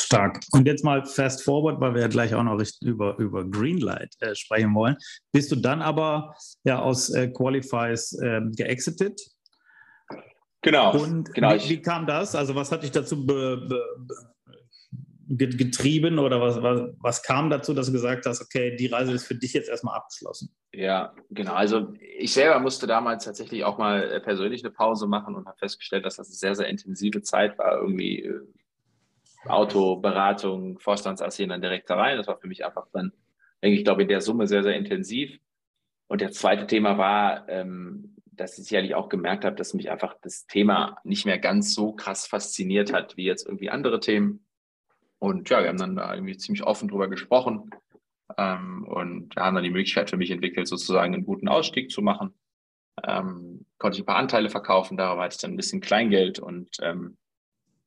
Stark. 0.00 0.40
Und 0.52 0.66
jetzt 0.66 0.84
mal 0.84 1.04
fast 1.04 1.42
forward, 1.42 1.80
weil 1.80 1.94
wir 1.94 2.02
ja 2.02 2.08
gleich 2.08 2.34
auch 2.34 2.42
noch 2.42 2.60
über, 2.80 3.16
über 3.18 3.44
Greenlight 3.44 4.14
äh, 4.20 4.34
sprechen 4.34 4.74
wollen. 4.74 4.96
Bist 5.32 5.50
du 5.52 5.56
dann 5.56 5.82
aber 5.82 6.34
ja 6.64 6.80
aus 6.80 7.10
äh, 7.10 7.28
Qualifies 7.28 8.12
äh, 8.20 8.40
geexited? 8.56 9.20
Genau. 10.62 10.96
Und 10.96 11.32
genau. 11.32 11.54
Wie, 11.54 11.68
wie, 11.68 11.82
kam 11.82 12.06
das? 12.06 12.34
Also 12.34 12.54
was 12.54 12.72
hat 12.72 12.82
dich 12.82 12.90
dazu 12.90 13.24
be, 13.24 13.56
be, 13.68 13.80
getrieben 15.28 16.18
oder 16.18 16.40
was, 16.40 16.62
was, 16.62 16.90
was 16.98 17.22
kam 17.22 17.50
dazu, 17.50 17.74
dass 17.74 17.86
du 17.86 17.92
gesagt 17.92 18.26
hast, 18.26 18.40
okay, 18.40 18.76
die 18.76 18.86
Reise 18.86 19.12
ist 19.12 19.26
für 19.26 19.34
dich 19.34 19.52
jetzt 19.52 19.68
erstmal 19.68 19.96
abgeschlossen? 19.96 20.54
Ja, 20.72 21.14
genau. 21.30 21.54
Also 21.54 21.92
ich 22.18 22.32
selber 22.32 22.60
musste 22.60 22.86
damals 22.86 23.24
tatsächlich 23.24 23.64
auch 23.64 23.78
mal 23.78 24.02
äh, 24.10 24.20
persönlich 24.20 24.64
eine 24.64 24.72
Pause 24.72 25.06
machen 25.06 25.34
und 25.34 25.46
habe 25.46 25.58
festgestellt, 25.58 26.04
dass 26.04 26.16
das 26.16 26.28
eine 26.28 26.36
sehr, 26.36 26.54
sehr 26.54 26.68
intensive 26.68 27.22
Zeit 27.22 27.58
war. 27.58 27.80
Irgendwie 27.80 28.30
Autoberatung, 29.48 30.78
Vorstandsassistent 30.78 31.52
dann 31.52 31.60
direkt 31.60 31.90
da 31.90 31.96
rein. 31.96 32.16
Das 32.16 32.26
war 32.26 32.38
für 32.38 32.48
mich 32.48 32.64
einfach 32.64 32.86
dann, 32.92 33.12
denke 33.62 33.78
ich, 33.78 33.84
glaube 33.84 34.02
in 34.02 34.08
der 34.08 34.20
Summe 34.20 34.46
sehr, 34.46 34.62
sehr 34.62 34.76
intensiv. 34.76 35.38
Und 36.08 36.20
das 36.20 36.34
zweite 36.34 36.66
Thema 36.66 36.98
war, 36.98 37.48
ähm, 37.48 38.16
dass 38.26 38.58
ich 38.58 38.64
sicherlich 38.64 38.94
auch 38.94 39.08
gemerkt 39.08 39.44
habe, 39.44 39.56
dass 39.56 39.74
mich 39.74 39.90
einfach 39.90 40.14
das 40.22 40.46
Thema 40.46 40.98
nicht 41.04 41.26
mehr 41.26 41.38
ganz 41.38 41.74
so 41.74 41.92
krass 41.92 42.26
fasziniert 42.26 42.92
hat 42.92 43.16
wie 43.16 43.24
jetzt 43.24 43.46
irgendwie 43.46 43.70
andere 43.70 44.00
Themen. 44.00 44.46
Und 45.18 45.48
ja, 45.48 45.62
wir 45.62 45.68
haben 45.68 45.78
dann 45.78 45.96
da 45.96 46.14
irgendwie 46.14 46.36
ziemlich 46.36 46.62
offen 46.62 46.88
drüber 46.88 47.08
gesprochen 47.08 47.70
ähm, 48.36 48.84
und 48.84 49.34
haben 49.36 49.54
dann 49.54 49.64
die 49.64 49.70
Möglichkeit 49.70 50.10
für 50.10 50.18
mich 50.18 50.30
entwickelt, 50.30 50.68
sozusagen 50.68 51.14
einen 51.14 51.24
guten 51.24 51.48
Ausstieg 51.48 51.90
zu 51.90 52.02
machen. 52.02 52.34
Ähm, 53.02 53.66
konnte 53.78 53.96
ich 53.96 54.02
ein 54.02 54.06
paar 54.06 54.16
Anteile 54.16 54.50
verkaufen, 54.50 54.96
darüber 54.96 55.22
hatte 55.22 55.34
ich 55.34 55.40
dann 55.40 55.52
ein 55.52 55.56
bisschen 55.56 55.80
Kleingeld 55.80 56.38
und 56.38 56.78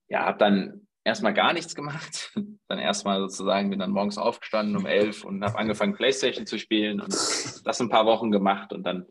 ja, 0.09 0.25
habe 0.25 0.37
dann 0.39 0.87
erstmal 1.03 1.33
gar 1.33 1.53
nichts 1.53 1.75
gemacht. 1.75 2.31
Dann 2.67 2.79
erstmal 2.79 3.19
sozusagen 3.21 3.69
bin 3.69 3.79
dann 3.79 3.89
morgens 3.89 4.19
aufgestanden 4.19 4.77
um 4.77 4.85
elf 4.85 5.23
und 5.23 5.43
habe 5.43 5.57
angefangen, 5.57 5.95
Playstation 5.95 6.45
zu 6.45 6.59
spielen 6.59 7.01
und 7.01 7.11
das 7.11 7.81
ein 7.81 7.89
paar 7.89 8.05
Wochen 8.05 8.29
gemacht. 8.29 8.71
Und 8.73 8.83
dann, 8.83 9.07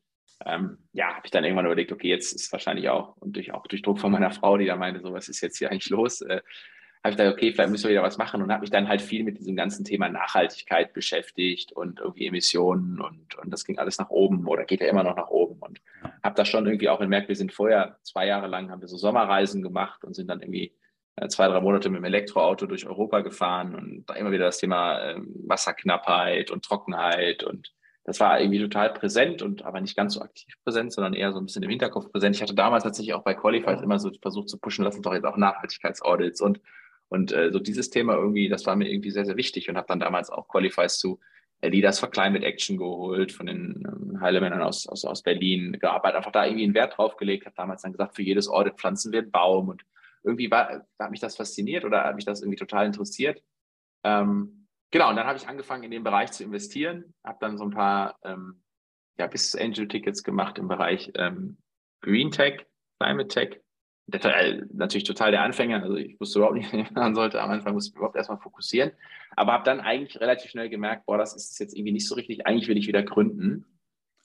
ähm, 0.47 0.79
ja, 0.93 1.09
habe 1.09 1.23
ich 1.25 1.33
dann 1.33 1.43
irgendwann 1.43 1.67
überlegt, 1.67 1.91
okay, 1.91 2.09
jetzt 2.09 2.33
ist 2.33 2.53
wahrscheinlich 2.53 2.89
auch, 2.89 3.17
und 3.17 3.35
durch, 3.35 3.53
auch 3.53 3.67
durch 3.67 3.83
Druck 3.83 3.99
von 3.99 4.13
meiner 4.13 4.31
Frau, 4.31 4.57
die 4.59 4.67
da 4.67 4.77
meinte, 4.77 5.01
so, 5.01 5.13
was 5.13 5.29
ist 5.29 5.41
jetzt 5.41 5.59
hier 5.59 5.73
eigentlich 5.73 5.91
los? 5.91 6.21
Äh, 6.21 6.41
habe 7.03 7.11
ich 7.11 7.17
gedacht, 7.17 7.35
okay, 7.35 7.53
vielleicht 7.53 7.71
müssen 7.71 7.85
wir 7.85 7.93
wieder 7.93 8.03
was 8.03 8.19
machen 8.19 8.43
und 8.43 8.51
habe 8.53 8.63
mich 8.63 8.71
dann 8.71 8.89
halt 8.89 9.01
viel 9.01 9.25
mit 9.25 9.39
diesem 9.39 9.57
ganzen 9.57 9.85
Thema 9.85 10.09
Nachhaltigkeit 10.09 10.93
beschäftigt 10.93 11.73
und 11.73 12.01
irgendwie 12.01 12.27
Emissionen 12.27 13.01
und, 13.01 13.37
und 13.37 13.51
das 13.51 13.65
ging 13.65 13.79
alles 13.79 13.99
nach 13.99 14.11
oben 14.11 14.47
oder 14.47 14.65
geht 14.65 14.81
ja 14.81 14.89
immer 14.89 15.05
noch 15.05 15.17
nach 15.17 15.29
oben 15.29 15.61
und 15.61 15.81
habe 16.23 16.35
das 16.35 16.49
schon 16.49 16.67
irgendwie 16.67 16.89
auch 16.89 16.99
gemerkt, 16.99 17.29
wir 17.29 17.37
sind 17.37 17.53
vorher 17.53 17.99
zwei 18.03 18.27
Jahre 18.27 18.49
lang, 18.49 18.71
haben 18.71 18.81
wir 18.81 18.89
so 18.89 18.97
Sommerreisen 18.97 19.63
gemacht 19.63 20.05
und 20.05 20.15
sind 20.15 20.29
dann 20.29 20.41
irgendwie 20.41 20.73
zwei, 21.29 21.49
drei 21.49 21.61
Monate 21.61 21.89
mit 21.91 21.99
dem 21.99 22.05
Elektroauto 22.05 22.67
durch 22.67 22.87
Europa 22.87 23.21
gefahren 23.21 23.75
und 23.75 24.05
da 24.07 24.15
immer 24.15 24.31
wieder 24.31 24.47
das 24.47 24.59
Thema 24.59 25.01
ähm, 25.03 25.35
Wasserknappheit 25.47 26.51
und 26.51 26.65
Trockenheit 26.65 27.43
und 27.43 27.73
das 28.05 28.21
war 28.21 28.41
irgendwie 28.41 28.61
total 28.61 28.93
präsent 28.95 29.43
und 29.43 29.65
aber 29.67 29.83
nicht 29.83 29.97
ganz 29.97 30.15
so 30.15 30.23
aktiv 30.23 30.55
präsent, 30.65 30.93
sondern 30.93 31.13
eher 31.13 31.33
so 31.33 31.39
ein 31.39 31.45
bisschen 31.45 31.63
im 31.63 31.69
Hinterkopf 31.69 32.11
präsent. 32.11 32.37
Ich 32.37 32.41
hatte 32.41 32.55
damals 32.55 32.85
tatsächlich 32.85 33.13
auch 33.13 33.23
bei 33.23 33.35
Qualified 33.35 33.83
immer 33.83 33.99
so 33.99 34.11
versucht 34.23 34.49
zu 34.49 34.59
pushen, 34.59 34.85
lass 34.85 34.97
uns 34.97 35.03
doch 35.03 35.13
jetzt 35.13 35.27
auch 35.27 35.37
Nachhaltigkeitsaudits 35.37 36.41
und 36.41 36.61
und 37.09 37.33
äh, 37.33 37.51
so 37.53 37.59
dieses 37.59 37.91
Thema 37.91 38.15
irgendwie, 38.15 38.49
das 38.49 38.67
war 38.67 38.77
mir 38.77 38.91
irgendwie 38.91 39.11
sehr, 39.11 39.25
sehr 39.25 39.37
wichtig 39.37 39.69
und 39.69 39.77
habe 39.77 39.87
dann 39.89 40.01
damals 40.01 40.31
auch 40.31 40.49
Qualifies 40.49 40.99
zu 40.99 41.19
äh, 41.61 41.69
Leaders 41.69 41.99
for 41.99 42.11
Climate 42.11 42.45
Action 42.45 42.77
geholt 42.77 43.33
von 43.33 43.47
den 43.47 43.83
ähm, 43.87 44.21
Heilemännern 44.21 44.63
aus, 44.63 44.87
aus, 44.87 45.05
aus 45.05 45.23
Berlin 45.23 45.79
gearbeitet, 45.81 46.19
einfach 46.19 46.33
da 46.33 46.45
irgendwie 46.45 46.65
einen 46.65 46.75
Wert 46.75 46.97
drauf 46.97 47.17
gelegt, 47.17 47.47
habe 47.47 47.57
damals 47.57 47.83
dann 47.83 47.93
gesagt, 47.93 48.15
für 48.15 48.23
jedes 48.23 48.49
Audit 48.49 48.75
pflanzen 48.77 49.13
wir 49.13 49.21
einen 49.21 49.31
Baum 49.31 49.69
und 49.69 49.83
irgendwie 50.23 50.51
war, 50.51 50.87
hat 50.99 51.11
mich 51.11 51.21
das 51.21 51.37
fasziniert 51.37 51.85
oder 51.85 52.05
hat 52.05 52.17
mich 52.17 52.25
das 52.25 52.41
irgendwie 52.41 52.59
total 52.59 52.87
interessiert. 52.87 53.43
Ähm, 54.05 54.67
genau, 54.91 55.11
und 55.11 55.17
dann 55.17 55.27
habe 55.27 55.39
ich 55.39 55.49
angefangen, 55.49 55.85
in 55.85 55.91
den 55.91 56.05
Bereich 56.05 56.33
zu 56.33 56.45
investieren, 56.45 57.15
habe 57.25 57.39
dann 57.41 57.59
so 57.59 57.65
ein 57.65 57.71
paar 57.71 58.19
ähm, 58.23 58.63
ja, 59.19 59.27
bis 59.27 59.55
Angel-Tickets 59.55 60.23
gemacht 60.23 60.59
im 60.59 60.69
Bereich 60.69 61.11
ähm, 61.17 61.59
Green 62.01 62.31
Tech, 62.31 62.67
Climate 63.01 63.29
Tech. 63.29 63.61
Der, 64.07 64.25
äh, 64.25 64.63
natürlich 64.73 65.05
total 65.05 65.33
der 65.33 65.43
Anfänger, 65.43 65.83
also 65.83 65.97
ich 65.97 66.19
wusste 66.19 66.39
überhaupt 66.39 66.57
nicht, 66.57 66.73
wie 66.73 66.87
man 66.95 67.15
sollte. 67.15 67.43
Am 67.43 67.51
Anfang 67.51 67.75
musste 67.75 67.91
ich 67.91 67.97
überhaupt 67.97 68.17
erstmal 68.17 68.39
fokussieren. 68.39 68.93
Aber 69.37 69.53
habe 69.53 69.65
dann 69.65 69.81
eigentlich 69.81 70.19
relativ 70.21 70.51
schnell 70.51 70.71
gemerkt, 70.71 71.05
boah, 71.07 71.19
das 71.19 71.37
ist 71.37 71.59
jetzt 71.59 71.77
irgendwie 71.77 71.93
nicht 71.93 72.09
so 72.09 72.15
richtig, 72.15 72.47
eigentlich 72.47 72.69
will 72.69 72.79
ich 72.79 72.89
wieder 72.89 73.03
gründen. 73.03 73.67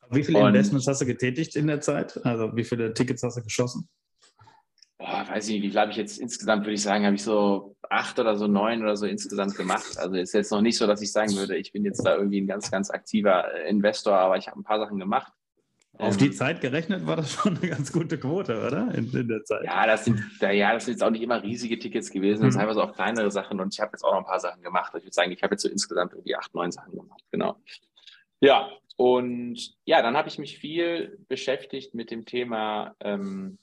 Wie 0.10 0.24
viele 0.24 0.40
und, 0.40 0.48
Investments 0.48 0.88
hast 0.88 1.02
du 1.02 1.06
getätigt 1.06 1.56
in 1.56 1.68
der 1.68 1.82
Zeit? 1.82 2.24
Also 2.26 2.56
wie 2.56 2.64
viele 2.64 2.94
Tickets 2.94 3.24
hast 3.24 3.38
du 3.38 3.44
geschossen? 3.44 3.90
Boah, 5.04 5.26
weiß 5.30 5.48
ich 5.48 5.56
nicht, 5.56 5.64
wie 5.64 5.70
viel 5.70 5.80
habe 5.80 5.92
ich 5.92 5.98
jetzt 5.98 6.20
insgesamt, 6.20 6.64
würde 6.64 6.74
ich 6.74 6.82
sagen, 6.82 7.06
habe 7.06 7.16
ich 7.16 7.24
so 7.24 7.76
acht 7.90 8.18
oder 8.20 8.38
so 8.38 8.48
neun 8.48 8.82
oder 8.82 8.96
so 8.96 9.06
insgesamt 9.06 9.56
gemacht. 9.56 9.98
Also 9.98 10.16
ist 10.16 10.34
jetzt 10.34 10.52
noch 10.52 10.62
nicht 10.62 10.78
so, 10.78 10.88
dass 10.88 11.02
ich 11.02 11.12
sagen 11.12 11.36
würde, 11.36 11.58
ich 11.58 11.72
bin 11.72 11.84
jetzt 11.84 12.04
da 12.06 12.16
irgendwie 12.16 12.42
ein 12.42 12.48
ganz, 12.48 12.72
ganz 12.72 12.90
aktiver 12.90 13.54
äh, 13.54 13.70
Investor, 13.70 14.14
aber 14.14 14.38
ich 14.38 14.48
habe 14.48 14.60
ein 14.60 14.64
paar 14.64 14.80
Sachen 14.80 14.98
gemacht. 14.98 15.32
Auf 16.00 16.18
die 16.18 16.28
ähm, 16.28 16.34
Zeit 16.34 16.62
gerechnet 16.62 17.06
war 17.06 17.18
das 17.18 17.34
schon 17.34 17.58
eine 17.58 17.70
ganz 17.70 17.92
gute 17.92 18.18
Quote, 18.18 18.66
oder? 18.66 18.96
In, 18.96 19.12
in 19.14 19.28
der 19.28 19.44
Zeit. 19.44 19.64
Ja 19.66 19.86
das, 19.86 20.06
sind, 20.06 20.24
ja, 20.42 20.74
das 20.74 20.86
sind 20.86 20.96
jetzt 20.96 21.04
auch 21.04 21.12
nicht 21.12 21.22
immer 21.22 21.44
riesige 21.44 21.78
Tickets 21.78 22.10
gewesen, 22.10 22.44
das 22.44 22.54
sind 22.54 22.62
teilweise 22.62 22.82
auch 22.82 22.94
kleinere 22.94 23.30
Sachen 23.30 23.60
und 23.60 23.74
ich 23.74 23.80
habe 23.80 23.92
jetzt 23.94 24.04
auch 24.04 24.14
noch 24.14 24.20
ein 24.20 24.26
paar 24.26 24.40
Sachen 24.40 24.64
gemacht. 24.64 24.94
Ich 24.96 25.04
würde 25.04 25.14
sagen, 25.14 25.32
ich 25.32 25.44
habe 25.44 25.54
jetzt 25.54 25.62
so 25.62 25.70
insgesamt 25.70 26.14
irgendwie 26.14 26.36
acht, 26.36 26.56
neun 26.56 26.72
Sachen 26.72 26.96
gemacht, 26.96 27.24
genau. 27.30 27.58
Ja, 28.40 28.70
und 28.96 29.76
ja, 29.86 30.02
dann 30.02 30.18
habe 30.18 30.30
ich 30.30 30.40
mich 30.40 30.58
viel 30.58 31.20
beschäftigt 31.28 31.94
mit 31.94 32.10
dem 32.10 32.26
Thema 32.26 32.96
ähm, 33.00 33.60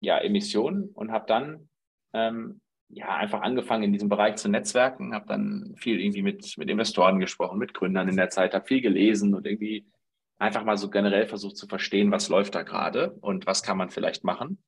ja, 0.00 0.18
Emissionen 0.18 0.90
und 0.94 1.12
habe 1.12 1.26
dann 1.26 1.68
ähm, 2.12 2.60
ja, 2.88 3.16
einfach 3.16 3.42
angefangen 3.42 3.84
in 3.84 3.92
diesem 3.92 4.08
Bereich 4.08 4.36
zu 4.36 4.48
netzwerken, 4.48 5.14
habe 5.14 5.26
dann 5.26 5.74
viel 5.76 6.00
irgendwie 6.00 6.22
mit, 6.22 6.56
mit 6.56 6.70
Investoren 6.70 7.18
gesprochen, 7.18 7.58
mit 7.58 7.74
Gründern 7.74 8.08
in 8.08 8.16
der 8.16 8.30
Zeit, 8.30 8.54
habe 8.54 8.66
viel 8.66 8.80
gelesen 8.80 9.34
und 9.34 9.46
irgendwie 9.46 9.86
einfach 10.38 10.64
mal 10.64 10.76
so 10.76 10.90
generell 10.90 11.26
versucht 11.26 11.56
zu 11.56 11.66
verstehen, 11.66 12.12
was 12.12 12.28
läuft 12.28 12.54
da 12.54 12.62
gerade 12.62 13.12
und 13.20 13.46
was 13.46 13.62
kann 13.62 13.78
man 13.78 13.90
vielleicht 13.90 14.22
machen. 14.22 14.58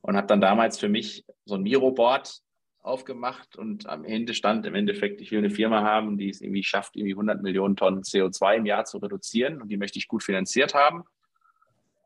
Und 0.00 0.16
habe 0.16 0.26
dann 0.26 0.40
damals 0.40 0.78
für 0.78 0.88
mich 0.88 1.24
so 1.44 1.54
ein 1.54 1.62
Miro-Board 1.62 2.40
aufgemacht 2.80 3.56
und 3.56 3.86
am 3.88 4.04
Ende 4.04 4.34
stand 4.34 4.66
im 4.66 4.74
Endeffekt, 4.74 5.20
ich 5.20 5.30
will 5.30 5.38
eine 5.38 5.50
Firma 5.50 5.82
haben, 5.82 6.18
die 6.18 6.28
es 6.28 6.42
irgendwie 6.42 6.64
schafft, 6.64 6.96
irgendwie 6.96 7.14
100 7.14 7.42
Millionen 7.42 7.76
Tonnen 7.76 8.02
CO2 8.02 8.56
im 8.56 8.66
Jahr 8.66 8.84
zu 8.84 8.98
reduzieren 8.98 9.62
und 9.62 9.68
die 9.68 9.78
möchte 9.78 9.98
ich 9.98 10.08
gut 10.08 10.22
finanziert 10.22 10.74
haben. 10.74 11.04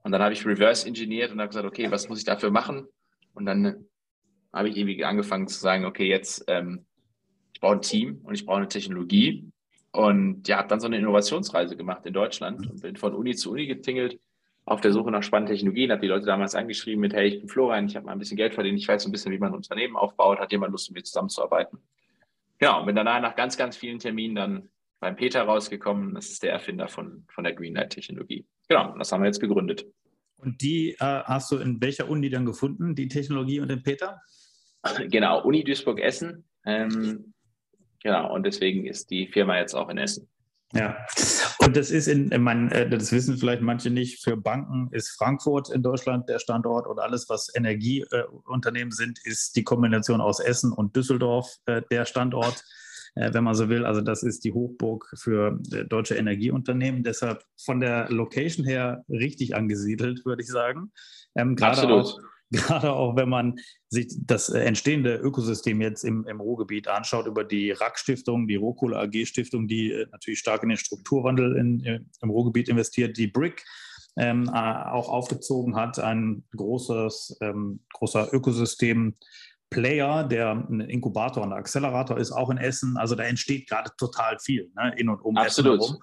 Und 0.02 0.12
dann 0.12 0.22
habe 0.22 0.32
ich 0.32 0.46
reverse 0.46 0.86
engineert 0.86 1.32
und 1.32 1.40
habe 1.40 1.48
gesagt, 1.48 1.66
okay, 1.66 1.90
was 1.90 2.08
muss 2.08 2.18
ich 2.18 2.24
dafür 2.24 2.50
machen? 2.50 2.86
Und 3.34 3.46
dann 3.46 3.86
habe 4.52 4.68
ich 4.68 4.76
irgendwie 4.76 5.04
angefangen 5.04 5.48
zu 5.48 5.58
sagen, 5.58 5.84
okay, 5.84 6.06
jetzt 6.06 6.44
ähm, 6.48 6.86
ich 7.58 7.60
brauche 7.60 7.74
ein 7.74 7.82
Team 7.82 8.20
und 8.22 8.34
ich 8.34 8.46
brauche 8.46 8.58
eine 8.58 8.68
Technologie. 8.68 9.50
Und 9.90 10.46
ja, 10.46 10.58
habe 10.58 10.68
dann 10.68 10.78
so 10.78 10.86
eine 10.86 10.96
Innovationsreise 10.96 11.76
gemacht 11.76 12.06
in 12.06 12.12
Deutschland 12.12 12.70
und 12.70 12.82
bin 12.82 12.94
von 12.94 13.14
Uni 13.14 13.34
zu 13.34 13.50
Uni 13.50 13.66
getingelt 13.66 14.20
auf 14.64 14.80
der 14.80 14.92
Suche 14.92 15.10
nach 15.10 15.24
spannenden 15.24 15.56
Technologien, 15.56 15.90
habe 15.90 16.02
die 16.02 16.06
Leute 16.06 16.26
damals 16.26 16.54
angeschrieben 16.54 17.00
mit, 17.00 17.14
hey, 17.14 17.26
ich 17.26 17.40
bin 17.40 17.48
Florian, 17.48 17.86
ich 17.86 17.96
habe 17.96 18.06
mal 18.06 18.12
ein 18.12 18.18
bisschen 18.20 18.36
Geld 18.36 18.54
verdient, 18.54 18.78
ich 18.78 18.86
weiß 18.86 19.02
so 19.02 19.08
ein 19.08 19.12
bisschen, 19.12 19.32
wie 19.32 19.38
man 19.38 19.50
ein 19.50 19.56
Unternehmen 19.56 19.96
aufbaut, 19.96 20.38
hat 20.38 20.52
jemand 20.52 20.70
Lust, 20.70 20.88
mit 20.90 20.98
mir 20.98 21.02
zusammenzuarbeiten? 21.02 21.78
Genau, 22.58 22.80
und 22.80 22.86
bin 22.86 22.94
danach 22.94 23.20
nach 23.20 23.34
ganz, 23.34 23.56
ganz 23.56 23.76
vielen 23.76 23.98
Terminen 23.98 24.36
dann 24.36 24.68
beim 25.00 25.16
Peter 25.16 25.42
rausgekommen. 25.42 26.14
Das 26.14 26.28
ist 26.28 26.42
der 26.42 26.52
Erfinder 26.52 26.88
von, 26.88 27.24
von 27.28 27.44
der 27.44 27.54
Greenlight-Technologie. 27.54 28.46
Genau, 28.68 28.96
das 28.98 29.12
haben 29.12 29.22
wir 29.22 29.26
jetzt 29.26 29.40
gegründet. 29.40 29.86
Und 30.36 30.60
die 30.62 30.92
äh, 30.92 31.22
hast 31.24 31.50
du 31.50 31.56
in 31.56 31.80
welcher 31.80 32.08
Uni 32.08 32.30
dann 32.30 32.46
gefunden, 32.46 32.94
die 32.94 33.08
Technologie 33.08 33.60
und 33.60 33.68
den 33.68 33.82
Peter? 33.82 34.20
Genau, 35.08 35.42
Uni 35.44 35.64
Duisburg-Essen. 35.64 36.44
Ähm, 36.64 37.34
genau, 38.02 38.32
und 38.32 38.44
deswegen 38.44 38.86
ist 38.86 39.10
die 39.10 39.26
Firma 39.26 39.58
jetzt 39.58 39.74
auch 39.74 39.88
in 39.88 39.98
Essen. 39.98 40.28
Ja, 40.74 40.98
und 41.60 41.76
das 41.76 41.90
ist 41.90 42.08
in, 42.08 42.28
man, 42.42 42.70
äh, 42.70 42.88
das 42.88 43.10
wissen 43.10 43.38
vielleicht 43.38 43.62
manche 43.62 43.88
nicht, 43.88 44.22
für 44.22 44.36
Banken 44.36 44.90
ist 44.92 45.16
Frankfurt 45.16 45.70
in 45.70 45.82
Deutschland 45.82 46.28
der 46.28 46.38
Standort 46.38 46.86
und 46.86 46.98
alles, 46.98 47.28
was 47.30 47.50
Energieunternehmen 47.54 48.92
sind, 48.92 49.18
ist 49.24 49.56
die 49.56 49.64
Kombination 49.64 50.20
aus 50.20 50.40
Essen 50.40 50.72
und 50.72 50.94
Düsseldorf 50.94 51.56
äh, 51.64 51.80
der 51.90 52.04
Standort, 52.04 52.56
äh, 52.56 52.87
wenn 53.18 53.44
man 53.44 53.54
so 53.54 53.68
will. 53.68 53.84
Also 53.84 54.00
das 54.00 54.22
ist 54.22 54.44
die 54.44 54.52
Hochburg 54.52 55.10
für 55.16 55.58
deutsche 55.88 56.14
Energieunternehmen. 56.14 57.02
Deshalb 57.02 57.44
von 57.56 57.80
der 57.80 58.08
Location 58.10 58.64
her 58.64 59.04
richtig 59.08 59.54
angesiedelt, 59.54 60.24
würde 60.24 60.42
ich 60.42 60.48
sagen. 60.48 60.92
Ähm, 61.34 61.56
Absolut. 61.60 62.04
Auch, 62.04 62.20
gerade 62.50 62.92
auch 62.92 63.16
wenn 63.16 63.28
man 63.28 63.56
sich 63.88 64.08
das 64.20 64.48
äh, 64.48 64.60
entstehende 64.60 65.16
Ökosystem 65.16 65.80
jetzt 65.80 66.04
im, 66.04 66.26
im 66.26 66.40
Ruhrgebiet 66.40 66.88
anschaut, 66.88 67.26
über 67.26 67.44
die 67.44 67.72
RAK-Stiftung, 67.72 68.46
die 68.46 68.56
Rohkohle 68.56 68.98
AG-Stiftung, 68.98 69.68
die 69.68 69.92
äh, 69.92 70.06
natürlich 70.12 70.38
stark 70.38 70.62
in 70.62 70.70
den 70.70 70.78
Strukturwandel 70.78 71.56
in, 71.56 71.84
äh, 71.84 72.00
im 72.22 72.30
Ruhrgebiet 72.30 72.68
investiert, 72.68 73.16
die 73.18 73.26
BRIC 73.26 73.62
ähm, 74.16 74.48
auch 74.48 75.10
aufgezogen 75.10 75.76
hat, 75.76 76.00
ein 76.00 76.42
großes, 76.56 77.38
ähm, 77.40 77.80
großer 77.92 78.32
Ökosystem. 78.32 79.14
Player, 79.70 80.24
der 80.24 80.52
ein 80.52 80.80
Inkubator 80.80 81.42
und 81.42 81.52
ein 81.52 81.58
Accelerator 81.58 82.18
ist, 82.18 82.32
auch 82.32 82.50
in 82.50 82.58
Essen. 82.58 82.96
Also 82.96 83.14
da 83.14 83.24
entsteht 83.24 83.68
gerade 83.68 83.90
total 83.98 84.38
viel 84.38 84.70
ne, 84.74 84.94
in 84.96 85.08
und 85.08 85.20
um 85.20 85.36
Absolut. 85.36 85.80
Essen 85.80 85.86
herum. 85.86 86.02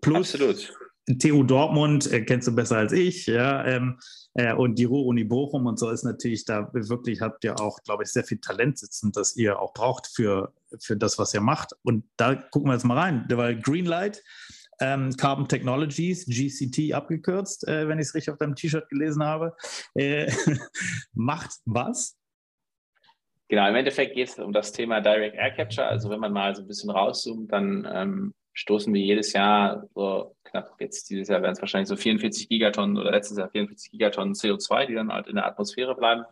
Plus 0.00 0.34
Absolut. 0.34 0.72
TU 1.18 1.42
Dortmund 1.42 2.10
äh, 2.10 2.22
kennst 2.22 2.48
du 2.48 2.54
besser 2.54 2.78
als 2.78 2.92
ich, 2.92 3.26
ja, 3.26 3.64
ähm, 3.66 3.98
äh, 4.34 4.54
und 4.54 4.78
die 4.78 4.84
Ruhr-Uni 4.84 5.24
Bochum 5.24 5.66
und 5.66 5.78
so 5.78 5.90
ist 5.90 6.02
natürlich 6.02 6.44
da 6.44 6.70
wirklich, 6.72 7.20
habt 7.20 7.44
ihr 7.44 7.60
auch, 7.60 7.78
glaube 7.84 8.04
ich, 8.04 8.10
sehr 8.10 8.24
viel 8.24 8.38
Talent 8.38 8.78
sitzen, 8.78 9.12
das 9.12 9.36
ihr 9.36 9.58
auch 9.60 9.74
braucht 9.74 10.06
für, 10.06 10.52
für 10.80 10.96
das, 10.96 11.18
was 11.18 11.34
ihr 11.34 11.40
macht. 11.40 11.72
Und 11.82 12.04
da 12.16 12.34
gucken 12.34 12.70
wir 12.70 12.74
jetzt 12.74 12.84
mal 12.84 12.98
rein, 12.98 13.26
weil 13.28 13.60
Greenlight, 13.60 14.22
ähm, 14.80 15.14
Carbon 15.16 15.46
Technologies, 15.46 16.26
GCT 16.26 16.94
abgekürzt, 16.94 17.68
äh, 17.68 17.86
wenn 17.86 17.98
ich 17.98 18.08
es 18.08 18.14
richtig 18.14 18.32
auf 18.32 18.38
deinem 18.38 18.56
T-Shirt 18.56 18.88
gelesen 18.88 19.22
habe, 19.22 19.54
äh, 19.94 20.32
macht 21.12 21.50
was? 21.64 22.16
Genau, 23.54 23.68
im 23.68 23.76
Endeffekt 23.76 24.16
geht 24.16 24.30
es 24.30 24.38
um 24.40 24.52
das 24.52 24.72
Thema 24.72 25.00
Direct 25.00 25.36
Air 25.36 25.52
Capture. 25.52 25.86
Also 25.86 26.10
wenn 26.10 26.18
man 26.18 26.32
mal 26.32 26.56
so 26.56 26.62
ein 26.62 26.66
bisschen 26.66 26.90
rauszoomt, 26.90 27.52
dann 27.52 27.88
ähm, 27.88 28.34
stoßen 28.52 28.92
wir 28.92 29.00
jedes 29.00 29.32
Jahr 29.32 29.86
so 29.94 30.34
knapp, 30.42 30.74
jetzt 30.80 31.08
dieses 31.08 31.28
Jahr 31.28 31.40
werden 31.40 31.52
es 31.52 31.60
wahrscheinlich 31.60 31.86
so 31.88 31.94
44 31.94 32.48
Gigatonnen 32.48 32.98
oder 32.98 33.12
letztes 33.12 33.38
Jahr 33.38 33.48
44 33.48 33.92
Gigatonnen 33.92 34.34
CO2, 34.34 34.86
die 34.86 34.94
dann 34.94 35.12
halt 35.12 35.28
in 35.28 35.36
der 35.36 35.46
Atmosphäre 35.46 35.94
bleiben, 35.94 36.24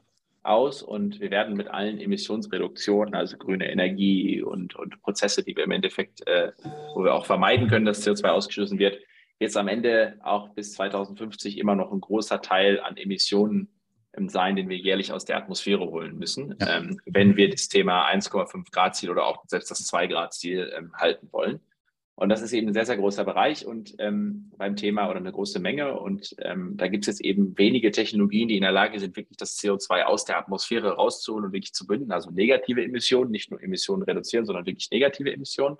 aus. 0.42 0.82
Und 0.82 1.20
wir 1.20 1.30
werden 1.30 1.56
mit 1.56 1.68
allen 1.68 2.00
Emissionsreduktionen, 2.00 3.14
also 3.14 3.36
grüne 3.36 3.70
Energie 3.70 4.42
und, 4.42 4.74
und 4.74 5.00
Prozesse, 5.02 5.44
die 5.44 5.56
wir 5.56 5.62
im 5.62 5.70
Endeffekt, 5.70 6.26
äh, 6.26 6.50
wo 6.96 7.04
wir 7.04 7.14
auch 7.14 7.26
vermeiden 7.26 7.68
können, 7.68 7.86
dass 7.86 8.04
CO2 8.04 8.30
ausgestoßen 8.30 8.80
wird, 8.80 8.98
jetzt 9.38 9.56
am 9.56 9.68
Ende 9.68 10.18
auch 10.24 10.48
bis 10.48 10.72
2050 10.72 11.56
immer 11.56 11.76
noch 11.76 11.92
ein 11.92 12.00
großer 12.00 12.42
Teil 12.42 12.80
an 12.80 12.96
Emissionen 12.96 13.68
sein, 14.28 14.56
den 14.56 14.68
wir 14.68 14.76
jährlich 14.76 15.12
aus 15.12 15.24
der 15.24 15.36
Atmosphäre 15.36 15.86
holen 15.90 16.18
müssen, 16.18 16.54
ja. 16.60 16.78
ähm, 16.78 17.00
wenn 17.06 17.36
wir 17.36 17.50
das 17.50 17.68
Thema 17.68 18.08
1,5 18.10 18.70
Grad 18.70 18.96
Ziel 18.96 19.10
oder 19.10 19.26
auch 19.26 19.44
selbst 19.46 19.70
das 19.70 19.84
2 19.86 20.06
Grad 20.08 20.34
Ziel 20.34 20.72
ähm, 20.76 20.92
halten 20.94 21.28
wollen. 21.32 21.60
Und 22.14 22.28
das 22.28 22.42
ist 22.42 22.52
eben 22.52 22.68
ein 22.68 22.74
sehr, 22.74 22.84
sehr 22.84 22.98
großer 22.98 23.24
Bereich 23.24 23.66
und 23.66 23.94
ähm, 23.98 24.52
beim 24.58 24.76
Thema 24.76 25.08
oder 25.08 25.18
eine 25.18 25.32
große 25.32 25.58
Menge. 25.60 25.98
Und 25.98 26.36
ähm, 26.38 26.76
da 26.76 26.88
gibt 26.88 27.04
es 27.04 27.06
jetzt 27.06 27.24
eben 27.24 27.56
wenige 27.56 27.90
Technologien, 27.90 28.48
die 28.48 28.56
in 28.56 28.62
der 28.62 28.70
Lage 28.70 29.00
sind, 29.00 29.16
wirklich 29.16 29.38
das 29.38 29.58
CO2 29.58 30.02
aus 30.02 30.26
der 30.26 30.38
Atmosphäre 30.38 30.92
rauszuholen 30.92 31.46
und 31.46 31.52
wirklich 31.52 31.72
zu 31.72 31.86
binden. 31.86 32.12
Also 32.12 32.30
negative 32.30 32.84
Emissionen, 32.84 33.30
nicht 33.30 33.50
nur 33.50 33.62
Emissionen 33.62 34.02
reduzieren, 34.02 34.44
sondern 34.44 34.66
wirklich 34.66 34.90
negative 34.90 35.32
Emissionen. 35.32 35.78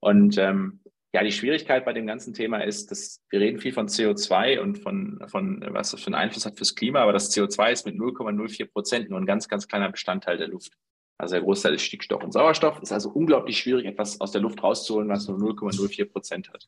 Und 0.00 0.38
ähm, 0.38 0.80
ja, 1.12 1.24
die 1.24 1.32
Schwierigkeit 1.32 1.84
bei 1.84 1.92
dem 1.92 2.06
ganzen 2.06 2.34
Thema 2.34 2.58
ist, 2.58 2.90
dass 2.90 3.20
wir 3.30 3.40
reden 3.40 3.58
viel 3.58 3.72
von 3.72 3.88
CO2 3.88 4.60
und 4.60 4.78
von, 4.78 5.20
von 5.26 5.64
was 5.70 5.90
das 5.90 6.00
für 6.00 6.06
einen 6.06 6.14
Einfluss 6.14 6.46
hat 6.46 6.56
fürs 6.56 6.74
Klima, 6.74 7.00
aber 7.00 7.12
das 7.12 7.34
CO2 7.34 7.72
ist 7.72 7.86
mit 7.86 7.96
0,04 7.96 8.70
Prozent 8.70 9.10
nur 9.10 9.18
ein 9.18 9.26
ganz, 9.26 9.48
ganz 9.48 9.66
kleiner 9.66 9.90
Bestandteil 9.90 10.38
der 10.38 10.48
Luft. 10.48 10.72
Also 11.20 11.34
der 11.34 11.42
Großteil 11.42 11.74
ist 11.74 11.82
Stickstoff 11.82 12.24
und 12.24 12.32
Sauerstoff. 12.32 12.80
Ist 12.80 12.92
also 12.92 13.10
unglaublich 13.10 13.58
schwierig, 13.58 13.84
etwas 13.84 14.20
aus 14.22 14.32
der 14.32 14.40
Luft 14.40 14.62
rauszuholen, 14.62 15.10
was 15.10 15.28
nur 15.28 15.36
0,04 15.36 16.10
Prozent 16.10 16.50
hat. 16.50 16.66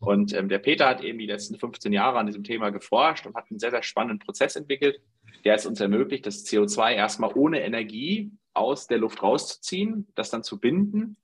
Und 0.00 0.34
ähm, 0.34 0.50
der 0.50 0.58
Peter 0.58 0.86
hat 0.86 1.02
eben 1.02 1.18
die 1.18 1.26
letzten 1.26 1.58
15 1.58 1.94
Jahre 1.94 2.18
an 2.18 2.26
diesem 2.26 2.44
Thema 2.44 2.68
geforscht 2.68 3.26
und 3.26 3.34
hat 3.34 3.46
einen 3.50 3.58
sehr, 3.58 3.70
sehr 3.70 3.82
spannenden 3.82 4.18
Prozess 4.18 4.54
entwickelt, 4.54 5.00
der 5.44 5.54
es 5.54 5.64
uns 5.64 5.80
ermöglicht, 5.80 6.26
das 6.26 6.44
CO2 6.44 6.92
erstmal 6.92 7.32
ohne 7.34 7.62
Energie 7.62 8.32
aus 8.52 8.86
der 8.86 8.98
Luft 8.98 9.22
rauszuziehen, 9.22 10.08
das 10.14 10.28
dann 10.28 10.42
zu 10.42 10.60
binden. 10.60 11.16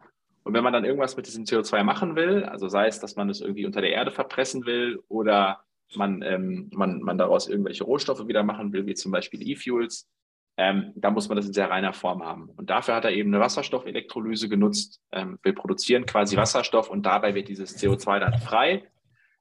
Und 0.45 0.55
wenn 0.55 0.65
man 0.65 0.73
dann 0.73 0.85
irgendwas 0.85 1.17
mit 1.17 1.27
diesem 1.27 1.45
CO2 1.45 1.83
machen 1.85 2.17
will, 2.17 2.45
also 2.45 2.69
sei 2.69 2.87
es, 2.87 3.01
dass 3.01 3.17
man 3.17 3.31
es 3.31 3.41
irgendwie 3.41 3.67
unter 3.67 3.81
der 3.81 3.93
Erde 3.93 4.11
verpressen 4.11 4.67
will 4.67 5.03
oder 5.09 5.65
man, 5.95 6.23
ähm, 6.23 6.71
man, 6.73 7.01
man 7.01 7.19
daraus 7.19 7.49
irgendwelche 7.49 7.85
Rohstoffe 7.85 8.27
wieder 8.27 8.43
machen 8.43 8.73
will, 8.73 8.87
wie 8.87 8.95
zum 8.95 9.13
Beispiel 9.13 9.47
E-Fuels, 9.47 10.09
ähm, 10.57 10.93
da 10.97 11.11
muss 11.11 11.29
man 11.29 11.37
das 11.37 11.47
in 11.47 11.53
sehr 11.53 11.71
reiner 11.71 11.93
Form 11.93 12.25
haben. 12.25 12.51
Und 12.51 12.71
dafür 12.71 12.95
hat 12.95 13.05
er 13.05 13.13
eben 13.13 13.33
eine 13.33 13.43
Wasserstoffelektrolyse 13.43 14.49
genutzt. 14.49 15.01
Ähm, 15.11 15.39
wir 15.43 15.55
produzieren 15.55 16.07
quasi 16.07 16.37
Wasserstoff 16.37 16.91
und 16.91 17.07
dabei 17.07 17.35
wird 17.35 17.49
dieses 17.49 17.79
CO2 17.79 18.19
dann 18.19 18.39
frei. 18.39 18.85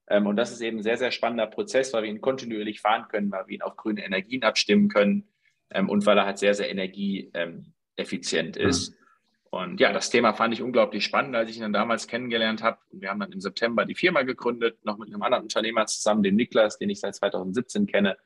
Ähm, 0.07 0.27
und 0.27 0.35
das 0.37 0.51
ist 0.51 0.61
eben 0.61 0.77
ein 0.77 0.83
sehr, 0.83 0.97
sehr 0.97 1.11
spannender 1.11 1.47
Prozess, 1.47 1.93
weil 1.93 2.03
wir 2.03 2.09
ihn 2.09 2.21
kontinuierlich 2.21 2.79
fahren 2.81 3.07
können, 3.09 3.31
weil 3.31 3.47
wir 3.47 3.55
ihn 3.55 3.61
auf 3.61 3.75
grüne 3.75 4.05
Energien 4.05 4.43
abstimmen 4.43 4.87
können 4.87 5.27
ähm, 5.69 5.89
und 5.89 6.05
weil 6.05 6.17
er 6.17 6.25
halt 6.25 6.37
sehr, 6.37 6.53
sehr 6.53 6.69
energieeffizient 6.69 8.55
ist. 8.55 8.95
Und 9.51 9.79
ja, 9.79 9.91
das 9.91 10.09
Thema 10.09 10.33
fand 10.33 10.53
ich 10.53 10.61
unglaublich 10.61 11.03
spannend, 11.03 11.35
als 11.35 11.49
ich 11.49 11.57
ihn 11.57 11.61
dann 11.61 11.73
damals 11.73 12.07
kennengelernt 12.07 12.63
habe. 12.63 12.79
Wir 12.91 13.09
haben 13.09 13.19
dann 13.19 13.31
im 13.31 13.41
September 13.41 13.85
die 13.85 13.95
Firma 13.95 14.23
gegründet, 14.23 14.83
noch 14.83 14.97
mit 14.97 15.09
einem 15.09 15.21
anderen 15.21 15.43
Unternehmer 15.43 15.85
zusammen, 15.85 16.23
dem 16.23 16.35
Niklas, 16.35 16.77
den 16.77 16.89
ich 16.89 17.01
seit 17.01 17.15
2017 17.15 17.85
kenne 17.85 18.17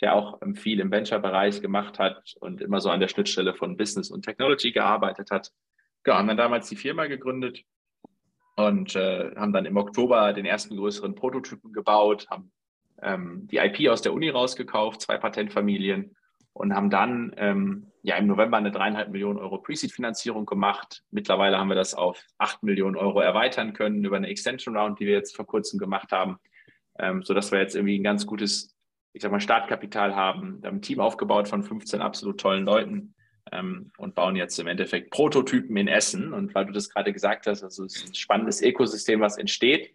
der 0.00 0.14
auch 0.14 0.40
ähm, 0.42 0.54
viel 0.54 0.80
im 0.80 0.90
Venture-Bereich 0.90 1.60
gemacht 1.60 1.98
hat 1.98 2.34
und 2.40 2.60
immer 2.60 2.80
so 2.80 2.90
an 2.90 3.00
der 3.00 3.08
Schnittstelle 3.08 3.54
von 3.54 3.76
Business 3.76 4.10
und 4.10 4.22
Technology 4.22 4.72
gearbeitet 4.72 5.30
hat. 5.30 5.50
Ja, 6.06 6.18
haben 6.18 6.28
dann 6.28 6.36
damals 6.36 6.68
die 6.68 6.76
Firma 6.76 7.06
gegründet 7.06 7.62
und 8.56 8.94
äh, 8.96 9.34
haben 9.36 9.52
dann 9.52 9.66
im 9.66 9.76
Oktober 9.76 10.32
den 10.32 10.44
ersten 10.44 10.76
größeren 10.76 11.14
Prototypen 11.14 11.72
gebaut, 11.72 12.26
haben 12.30 12.52
ähm, 13.00 13.48
die 13.50 13.56
IP 13.56 13.88
aus 13.88 14.02
der 14.02 14.12
Uni 14.12 14.28
rausgekauft, 14.28 15.00
zwei 15.00 15.16
Patentfamilien 15.16 16.16
und 16.54 16.74
haben 16.74 16.88
dann 16.88 17.34
ähm, 17.36 17.88
ja 18.02 18.16
im 18.16 18.26
November 18.26 18.56
eine 18.56 18.70
dreieinhalb 18.70 19.10
Millionen 19.10 19.38
Euro 19.38 19.58
Pre-Seed-Finanzierung 19.58 20.46
gemacht. 20.46 21.02
Mittlerweile 21.10 21.58
haben 21.58 21.68
wir 21.68 21.74
das 21.74 21.94
auf 21.94 22.24
acht 22.38 22.62
Millionen 22.62 22.96
Euro 22.96 23.20
erweitern 23.20 23.74
können 23.74 24.04
über 24.04 24.16
eine 24.16 24.28
Extension 24.28 24.76
Round, 24.76 25.00
die 25.00 25.06
wir 25.06 25.14
jetzt 25.14 25.36
vor 25.36 25.46
kurzem 25.46 25.78
gemacht 25.78 26.12
haben, 26.12 26.38
ähm, 26.98 27.22
sodass 27.22 27.50
wir 27.50 27.58
jetzt 27.58 27.74
irgendwie 27.74 27.98
ein 27.98 28.04
ganz 28.04 28.24
gutes, 28.24 28.74
ich 29.12 29.22
sag 29.22 29.32
mal, 29.32 29.40
Startkapital 29.40 30.14
haben. 30.14 30.62
Wir 30.62 30.68
haben 30.68 30.76
ein 30.76 30.82
Team 30.82 31.00
aufgebaut 31.00 31.48
von 31.48 31.64
15 31.64 32.00
absolut 32.00 32.40
tollen 32.40 32.64
Leuten 32.64 33.14
ähm, 33.50 33.90
und 33.98 34.14
bauen 34.14 34.36
jetzt 34.36 34.58
im 34.60 34.68
Endeffekt 34.68 35.10
Prototypen 35.10 35.76
in 35.76 35.88
Essen. 35.88 36.32
Und 36.32 36.54
weil 36.54 36.66
du 36.66 36.72
das 36.72 36.88
gerade 36.88 37.12
gesagt 37.12 37.48
hast, 37.48 37.64
also 37.64 37.84
es 37.84 37.96
ist 37.96 38.08
ein 38.10 38.14
spannendes 38.14 38.62
Ökosystem, 38.62 39.20
was 39.20 39.38
entsteht. 39.38 39.92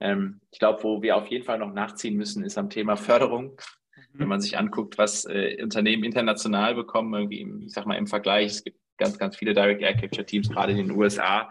Ähm, 0.00 0.40
ich 0.50 0.58
glaube, 0.58 0.82
wo 0.82 1.00
wir 1.00 1.16
auf 1.16 1.28
jeden 1.28 1.44
Fall 1.44 1.58
noch 1.58 1.72
nachziehen 1.72 2.16
müssen, 2.16 2.42
ist 2.42 2.58
am 2.58 2.70
Thema 2.70 2.96
Förderung. 2.96 3.56
Mhm. 3.96 4.18
Wenn 4.18 4.28
man 4.28 4.40
sich 4.40 4.58
anguckt, 4.58 4.98
was 4.98 5.24
äh, 5.24 5.62
Unternehmen 5.62 6.04
international 6.04 6.74
bekommen, 6.74 7.12
irgendwie, 7.14 7.40
im, 7.40 7.62
ich 7.62 7.72
sag 7.72 7.86
mal, 7.86 7.96
im 7.96 8.06
Vergleich, 8.06 8.52
es 8.52 8.64
gibt 8.64 8.78
ganz, 8.98 9.18
ganz 9.18 9.36
viele 9.36 9.54
Direct 9.54 9.82
Air 9.82 9.96
Capture 9.96 10.26
Teams, 10.26 10.48
gerade 10.48 10.72
in 10.72 10.78
den 10.78 10.90
USA, 10.92 11.50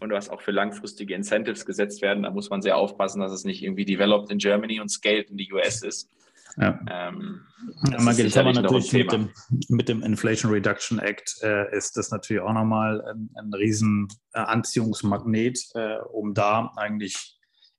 und 0.00 0.10
was 0.10 0.28
auch 0.28 0.40
für 0.40 0.50
langfristige 0.50 1.14
Incentives 1.14 1.64
gesetzt 1.64 2.02
werden. 2.02 2.22
Da 2.22 2.30
muss 2.30 2.50
man 2.50 2.62
sehr 2.62 2.76
aufpassen, 2.76 3.20
dass 3.20 3.32
es 3.32 3.44
nicht 3.44 3.62
irgendwie 3.62 3.84
developed 3.84 4.30
in 4.30 4.38
Germany 4.38 4.80
und 4.80 4.88
scaled 4.90 5.30
in 5.30 5.36
die 5.36 5.52
US 5.52 5.82
ist. 5.82 6.10
Ja. 6.56 6.78
Ähm, 6.90 7.42
ja, 7.90 8.00
man 8.00 8.16
geht 8.16 8.36
aber 8.36 8.52
natürlich 8.52 8.92
mit 8.92 9.12
dem, 9.12 9.30
mit 9.68 9.88
dem, 9.88 10.02
Inflation 10.02 10.50
Reduction 10.50 10.98
Act 10.98 11.36
äh, 11.42 11.76
ist 11.76 11.96
das 11.96 12.10
natürlich 12.10 12.42
auch 12.42 12.52
nochmal 12.52 13.00
ein, 13.02 13.30
ein 13.36 13.52
riesen 13.54 14.08
äh, 14.32 14.40
Anziehungsmagnet, 14.40 15.60
äh, 15.74 15.98
um 16.10 16.34
da 16.34 16.72
eigentlich 16.76 17.37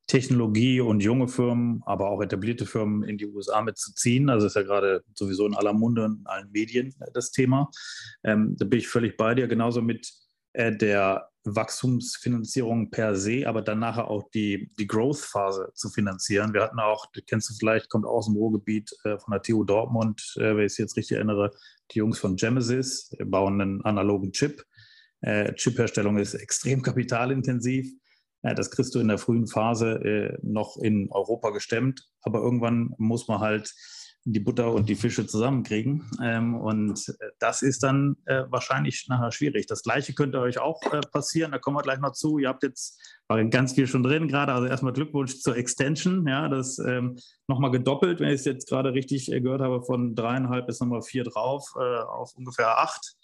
Technologie 0.10 0.82
und 0.82 1.02
junge 1.02 1.28
Firmen, 1.28 1.84
aber 1.86 2.10
auch 2.10 2.22
etablierte 2.22 2.66
Firmen 2.66 3.04
in 3.04 3.20
die 3.20 3.28
USA 3.28 3.62
mitzuziehen. 3.62 4.30
Also 4.30 4.48
ist 4.48 4.56
ja 4.56 4.64
gerade 4.64 5.04
sowieso 5.14 5.46
in 5.46 5.54
aller 5.54 5.72
Munde 5.72 6.04
und 6.04 6.22
in 6.22 6.26
allen 6.26 6.52
Medien 6.52 6.88
äh, 7.00 7.12
das 7.14 7.32
Thema. 7.32 7.70
Ähm, 8.24 8.56
da 8.58 8.66
bin 8.66 8.80
ich 8.80 8.88
völlig 8.88 9.18
bei 9.18 9.36
dir, 9.36 9.48
genauso 9.48 9.84
mit 9.84 10.12
äh, 10.54 10.76
der 10.76 11.30
Wachstumsfinanzierung 11.44 12.90
per 12.90 13.16
se, 13.16 13.48
aber 13.48 13.62
dann 13.62 13.80
nachher 13.80 14.10
auch 14.10 14.30
die, 14.32 14.72
die 14.80 14.88
Growth-Phase 14.88 15.72
zu 15.76 15.90
finanzieren. 15.90 16.54
Wir 16.54 16.64
hatten 16.64 16.80
auch, 16.80 17.06
kennst 17.28 17.52
du 17.52 17.54
vielleicht, 17.54 17.90
kommt 17.90 18.06
aus 18.06 18.26
dem 18.26 18.36
Ruhrgebiet 18.36 18.92
äh, 19.04 19.20
von 19.20 19.32
der 19.32 19.44
TU 19.44 19.64
Dortmund, 19.64 20.36
äh, 20.38 20.56
wenn 20.56 20.66
ich 20.66 20.74
es 20.74 20.78
jetzt 20.80 20.98
richtig 20.98 21.18
erinnere, 21.18 21.52
die 21.92 22.00
Jungs 22.00 22.18
von 22.18 22.36
Genesis 22.36 23.16
bauen 23.26 23.62
einen 23.62 23.86
analogen 23.86 24.32
Chip. 24.32 24.64
Äh, 25.22 25.54
Chip-Herstellung 25.54 26.18
ist 26.18 26.34
extrem 26.34 26.82
kapitalintensiv. 26.82 27.92
Das 28.42 28.72
kriegst 28.72 28.96
du 28.96 29.00
in 29.00 29.08
der 29.08 29.18
frühen 29.18 29.48
Phase 29.48 29.94
äh, 30.04 30.38
noch 30.42 30.78
in 30.78 31.10
Europa 31.12 31.50
gestemmt, 31.50 32.08
aber 32.22 32.40
irgendwann 32.40 32.94
muss 32.98 33.28
man 33.28 33.40
halt 33.40 33.74
die 34.26 34.40
Butter 34.40 34.74
und 34.74 34.90
die 34.90 34.96
Fische 34.96 35.26
zusammenkriegen. 35.26 36.10
Ähm, 36.22 36.56
und 36.56 37.10
äh, 37.20 37.30
das 37.40 37.62
ist 37.62 37.84
dann 37.84 38.18
äh, 38.26 38.44
wahrscheinlich 38.50 39.08
nachher 39.08 39.32
schwierig. 39.32 39.66
Das 39.66 39.82
Gleiche 39.82 40.14
könnte 40.14 40.40
euch 40.40 40.60
auch 40.60 40.82
äh, 40.92 41.00
passieren. 41.00 41.52
Da 41.52 41.58
kommen 41.58 41.78
wir 41.78 41.84
gleich 41.84 42.00
noch 42.00 42.12
zu. 42.12 42.38
Ihr 42.38 42.50
habt 42.50 42.64
jetzt 42.64 43.00
ganz 43.50 43.74
viel 43.74 43.88
schon 43.88 44.04
drin 44.04 44.28
gerade. 44.28 44.54
Also 44.54 44.68
erstmal 44.68 44.94
Glückwunsch 44.94 45.40
zur 45.40 45.56
Extension. 45.56 46.28
Ja, 46.28 46.50
das 46.50 46.80
ähm, 46.80 47.18
nochmal 47.48 47.72
gedoppelt, 47.72 48.20
wenn 48.20 48.30
ich 48.30 48.42
es 48.42 48.46
jetzt 48.46 48.68
gerade 48.68 48.94
richtig 48.94 49.32
äh, 49.32 49.42
gehört 49.42 49.62
habe, 49.62 49.84
von 49.84 50.16
dreieinhalb 50.16 50.68
bis 50.68 50.80
nochmal 50.80 51.02
vier 51.02 51.24
drauf 51.24 51.64
äh, 51.76 52.00
auf 52.02 52.34
ungefähr 52.36 52.78
acht. 52.78 53.16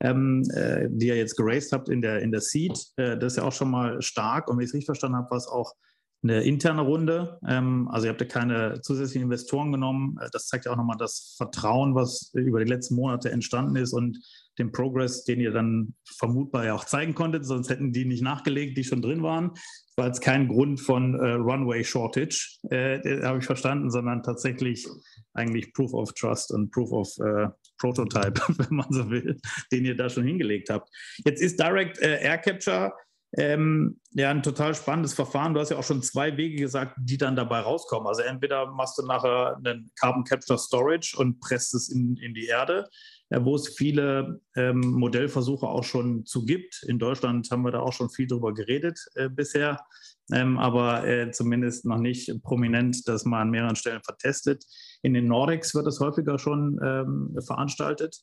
Ähm, 0.00 0.44
äh, 0.54 0.86
die 0.90 1.08
ihr 1.08 1.16
jetzt 1.16 1.36
geraced 1.36 1.72
habt 1.72 1.88
in 1.88 2.00
der, 2.00 2.20
in 2.20 2.30
der 2.30 2.40
Seed. 2.40 2.78
das 2.96 3.32
ist 3.32 3.36
ja 3.36 3.42
auch 3.42 3.52
schon 3.52 3.70
mal 3.70 4.00
stark. 4.00 4.48
Und 4.48 4.56
wenn 4.56 4.62
ich 4.62 4.70
es 4.70 4.74
richtig 4.74 4.86
verstanden 4.86 5.16
habe, 5.16 5.30
war 5.30 5.38
es 5.38 5.48
auch 5.48 5.74
eine 6.22 6.42
interne 6.42 6.82
Runde. 6.82 7.38
Ähm, 7.46 7.88
also 7.90 8.06
ihr 8.06 8.10
habt 8.10 8.20
ja 8.20 8.26
keine 8.26 8.80
zusätzlichen 8.80 9.22
Investoren 9.22 9.70
genommen. 9.70 10.16
Äh, 10.20 10.28
das 10.32 10.46
zeigt 10.46 10.64
ja 10.64 10.72
auch 10.72 10.76
nochmal 10.76 10.96
das 10.98 11.34
Vertrauen, 11.36 11.94
was 11.94 12.30
über 12.34 12.62
die 12.62 12.70
letzten 12.70 12.96
Monate 12.96 13.30
entstanden 13.30 13.76
ist 13.76 13.92
und 13.92 14.18
den 14.58 14.72
Progress, 14.72 15.22
den 15.22 15.38
ihr 15.38 15.52
dann 15.52 15.94
vermutbar 16.04 16.64
ja 16.64 16.74
auch 16.74 16.84
zeigen 16.84 17.14
konntet, 17.14 17.46
sonst 17.46 17.70
hätten 17.70 17.92
die 17.92 18.04
nicht 18.04 18.22
nachgelegt, 18.22 18.76
die 18.76 18.82
schon 18.82 19.02
drin 19.02 19.22
waren. 19.22 19.52
War 19.96 20.06
jetzt 20.06 20.20
kein 20.20 20.48
Grund 20.48 20.80
von 20.80 21.14
äh, 21.14 21.34
Runway 21.34 21.84
Shortage, 21.84 22.58
äh, 22.70 23.22
habe 23.22 23.38
ich 23.38 23.44
verstanden, 23.44 23.90
sondern 23.90 24.24
tatsächlich 24.24 24.88
eigentlich 25.34 25.72
Proof 25.72 25.94
of 25.94 26.12
Trust 26.14 26.52
und 26.52 26.72
Proof 26.72 26.90
of 26.90 27.08
äh, 27.18 27.48
Prototype, 27.78 28.40
wenn 28.58 28.76
man 28.76 28.86
so 28.90 29.10
will, 29.10 29.38
den 29.72 29.84
ihr 29.84 29.96
da 29.96 30.08
schon 30.08 30.24
hingelegt 30.24 30.70
habt. 30.70 30.88
Jetzt 31.24 31.40
ist 31.40 31.58
Direct 31.60 31.98
äh, 32.00 32.22
Air 32.22 32.38
Capture 32.38 32.92
ähm, 33.36 34.00
ja, 34.12 34.30
ein 34.30 34.42
total 34.42 34.74
spannendes 34.74 35.12
Verfahren. 35.12 35.52
Du 35.52 35.60
hast 35.60 35.70
ja 35.70 35.76
auch 35.76 35.84
schon 35.84 36.02
zwei 36.02 36.36
Wege 36.36 36.56
gesagt, 36.56 36.94
die 36.98 37.18
dann 37.18 37.36
dabei 37.36 37.60
rauskommen. 37.60 38.08
Also 38.08 38.22
entweder 38.22 38.72
machst 38.72 38.96
du 38.96 39.04
nachher 39.04 39.56
einen 39.56 39.90
Carbon 40.00 40.24
Capture 40.24 40.58
Storage 40.58 41.14
und 41.18 41.38
presst 41.40 41.74
es 41.74 41.90
in, 41.90 42.16
in 42.16 42.32
die 42.32 42.46
Erde, 42.46 42.88
äh, 43.28 43.40
wo 43.42 43.54
es 43.54 43.68
viele 43.76 44.40
ähm, 44.56 44.80
Modellversuche 44.80 45.66
auch 45.66 45.84
schon 45.84 46.24
zu 46.24 46.46
gibt. 46.46 46.82
In 46.86 46.98
Deutschland 46.98 47.50
haben 47.50 47.62
wir 47.62 47.72
da 47.72 47.80
auch 47.80 47.92
schon 47.92 48.08
viel 48.08 48.26
drüber 48.26 48.54
geredet 48.54 48.98
äh, 49.14 49.28
bisher, 49.28 49.84
ähm, 50.32 50.58
aber 50.58 51.06
äh, 51.06 51.30
zumindest 51.30 51.84
noch 51.84 51.98
nicht 51.98 52.32
prominent, 52.42 53.06
dass 53.08 53.26
man 53.26 53.42
an 53.42 53.50
mehreren 53.50 53.76
Stellen 53.76 54.02
vertestet. 54.02 54.64
In 55.02 55.14
den 55.14 55.26
Nordics 55.26 55.74
wird 55.74 55.86
es 55.86 56.00
häufiger 56.00 56.38
schon 56.38 56.78
ähm, 56.82 57.36
veranstaltet. 57.44 58.22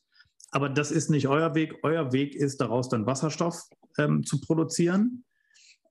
Aber 0.52 0.70
das 0.70 0.92
ist 0.92 1.10
nicht 1.10 1.28
euer 1.28 1.56
Weg. 1.56 1.76
Euer 1.84 2.12
Weg 2.12 2.36
ist 2.36 2.62
daraus 2.62 2.90
dann 2.90 3.06
Wasserstoff 3.06 3.62
ähm, 3.98 4.24
zu 4.24 4.40
produzieren. 4.40 5.26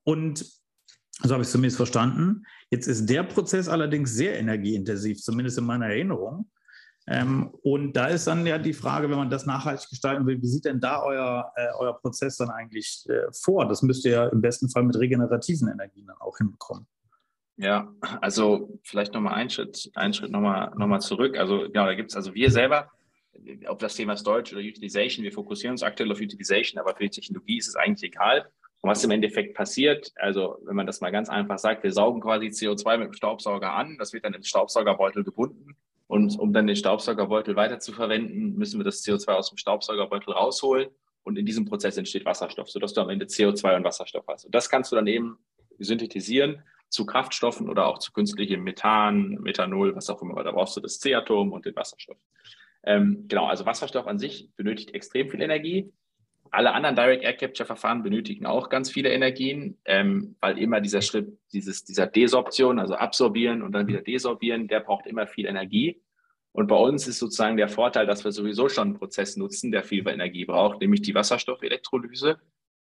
Und 0.03 0.45
so 1.23 1.31
habe 1.31 1.41
ich 1.41 1.47
es 1.47 1.51
zumindest 1.51 1.77
verstanden. 1.77 2.43
Jetzt 2.69 2.87
ist 2.87 3.07
der 3.07 3.23
Prozess 3.23 3.67
allerdings 3.67 4.13
sehr 4.13 4.37
energieintensiv, 4.39 5.21
zumindest 5.21 5.57
in 5.57 5.65
meiner 5.65 5.87
Erinnerung. 5.87 6.49
Ähm, 7.07 7.51
und 7.61 7.93
da 7.93 8.07
ist 8.07 8.25
dann 8.25 8.45
ja 8.47 8.57
die 8.57 8.73
Frage, 8.73 9.09
wenn 9.09 9.17
man 9.17 9.29
das 9.29 9.45
nachhaltig 9.45 9.89
gestalten 9.89 10.25
will, 10.25 10.41
wie 10.41 10.47
sieht 10.47 10.65
denn 10.65 10.79
da 10.79 11.03
euer, 11.03 11.51
äh, 11.55 11.67
euer 11.77 11.99
Prozess 11.99 12.37
dann 12.37 12.49
eigentlich 12.49 13.05
äh, 13.07 13.31
vor? 13.31 13.67
Das 13.67 13.83
müsst 13.83 14.05
ihr 14.05 14.11
ja 14.11 14.27
im 14.27 14.41
besten 14.41 14.69
Fall 14.69 14.83
mit 14.83 14.97
regenerativen 14.97 15.67
Energien 15.67 16.07
dann 16.07 16.17
auch 16.17 16.37
hinbekommen. 16.37 16.87
Ja, 17.57 17.93
also 18.21 18.79
vielleicht 18.83 19.13
nochmal 19.13 19.35
einen 19.35 19.49
Schritt, 19.49 19.89
einen 19.95 20.13
Schritt 20.13 20.31
nochmal 20.31 20.73
noch 20.75 20.87
mal 20.87 20.99
zurück. 20.99 21.37
Also 21.37 21.59
genau, 21.59 21.85
da 21.85 21.93
gibt 21.93 22.09
es, 22.09 22.15
also 22.15 22.33
wir 22.33 22.51
selber 22.51 22.91
auf 23.67 23.77
das 23.77 23.95
Thema 23.95 24.17
Storage 24.17 24.55
oder 24.55 24.63
Utilization. 24.63 25.23
Wir 25.23 25.31
fokussieren 25.31 25.73
uns 25.73 25.83
aktuell 25.83 26.11
auf 26.11 26.19
Utilization, 26.19 26.79
aber 26.79 26.95
für 26.95 27.03
die 27.03 27.09
Technologie 27.09 27.57
ist 27.57 27.67
es 27.67 27.75
eigentlich 27.75 28.11
egal. 28.11 28.49
Und 28.81 28.89
was 28.89 29.03
im 29.03 29.11
Endeffekt 29.11 29.55
passiert, 29.55 30.11
also 30.15 30.57
wenn 30.65 30.75
man 30.75 30.85
das 30.85 31.01
mal 31.01 31.11
ganz 31.11 31.29
einfach 31.29 31.57
sagt, 31.57 31.83
wir 31.83 31.91
saugen 31.91 32.21
quasi 32.21 32.47
CO2 32.47 32.97
mit 32.97 33.07
dem 33.07 33.13
Staubsauger 33.13 33.73
an, 33.73 33.97
das 33.97 34.13
wird 34.13 34.25
dann 34.25 34.33
im 34.33 34.43
Staubsaugerbeutel 34.43 35.23
gebunden. 35.23 35.75
Und 36.07 36.37
um 36.37 36.53
dann 36.53 36.67
den 36.67 36.75
Staubsaugerbeutel 36.75 37.55
weiter 37.55 37.79
zu 37.79 37.93
verwenden, 37.93 38.55
müssen 38.57 38.79
wir 38.79 38.83
das 38.83 39.03
CO2 39.03 39.31
aus 39.31 39.49
dem 39.49 39.57
Staubsaugerbeutel 39.57 40.33
rausholen. 40.33 40.89
Und 41.23 41.37
in 41.39 41.45
diesem 41.45 41.65
Prozess 41.65 41.97
entsteht 41.97 42.25
Wasserstoff, 42.25 42.69
sodass 42.69 42.93
du 42.93 43.01
am 43.01 43.09
Ende 43.09 43.25
CO2 43.25 43.77
und 43.77 43.83
Wasserstoff 43.83 44.25
hast. 44.27 44.45
Und 44.45 44.53
das 44.53 44.69
kannst 44.69 44.91
du 44.91 44.95
dann 44.95 45.07
eben 45.07 45.39
synthetisieren 45.79 46.61
zu 46.89 47.05
Kraftstoffen 47.05 47.69
oder 47.69 47.87
auch 47.87 47.99
zu 47.99 48.11
künstlichem 48.11 48.63
Methan, 48.63 49.35
Methanol, 49.41 49.95
was 49.95 50.09
auch 50.09 50.21
immer. 50.21 50.43
Da 50.43 50.51
brauchst 50.51 50.75
du 50.77 50.81
das 50.81 50.99
C-Atom 50.99 51.51
und 51.51 51.65
den 51.65 51.75
Wasserstoff. 51.75 52.17
Ähm, 52.83 53.25
genau, 53.27 53.47
also 53.47 53.65
Wasserstoff 53.65 54.07
an 54.07 54.19
sich 54.19 54.49
benötigt 54.55 54.93
extrem 54.93 55.29
viel 55.29 55.41
Energie. 55.41 55.91
Alle 56.51 56.73
anderen 56.73 56.95
Direct 56.95 57.23
Air 57.23 57.33
Capture 57.33 57.65
Verfahren 57.65 58.03
benötigen 58.03 58.45
auch 58.45 58.69
ganz 58.69 58.91
viele 58.91 59.09
Energien, 59.09 59.77
ähm, 59.85 60.35
weil 60.39 60.57
immer 60.59 60.79
dieser 60.79 61.01
Schritt, 61.01 61.37
dieses, 61.51 61.83
dieser 61.83 62.07
Desorption, 62.07 62.79
also 62.79 62.95
absorbieren 62.95 63.61
und 63.61 63.71
dann 63.71 63.87
wieder 63.87 64.01
desorbieren, 64.01 64.67
der 64.67 64.79
braucht 64.79 65.07
immer 65.07 65.27
viel 65.27 65.47
Energie. 65.47 66.01
Und 66.51 66.67
bei 66.67 66.77
uns 66.77 67.07
ist 67.07 67.19
sozusagen 67.19 67.57
der 67.57 67.67
Vorteil, 67.67 68.05
dass 68.05 68.23
wir 68.23 68.31
sowieso 68.31 68.69
schon 68.69 68.89
einen 68.89 68.97
Prozess 68.97 69.35
nutzen, 69.35 69.71
der 69.71 69.83
viel 69.83 70.07
Energie 70.07 70.45
braucht, 70.45 70.79
nämlich 70.79 71.01
die 71.01 71.13
Wasserstoffelektrolyse. 71.13 72.39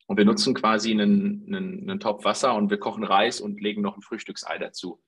Und 0.07 0.17
wir 0.17 0.25
nutzen 0.25 0.53
quasi 0.53 0.91
einen, 0.91 1.45
einen, 1.47 1.89
einen 1.89 1.99
Topf 1.99 2.25
Wasser 2.25 2.55
und 2.55 2.69
wir 2.69 2.77
kochen 2.77 3.03
Reis 3.03 3.39
und 3.39 3.61
legen 3.61 3.81
noch 3.81 3.95
ein 3.95 4.01
Frühstücksei 4.01 4.57
dazu. 4.57 4.99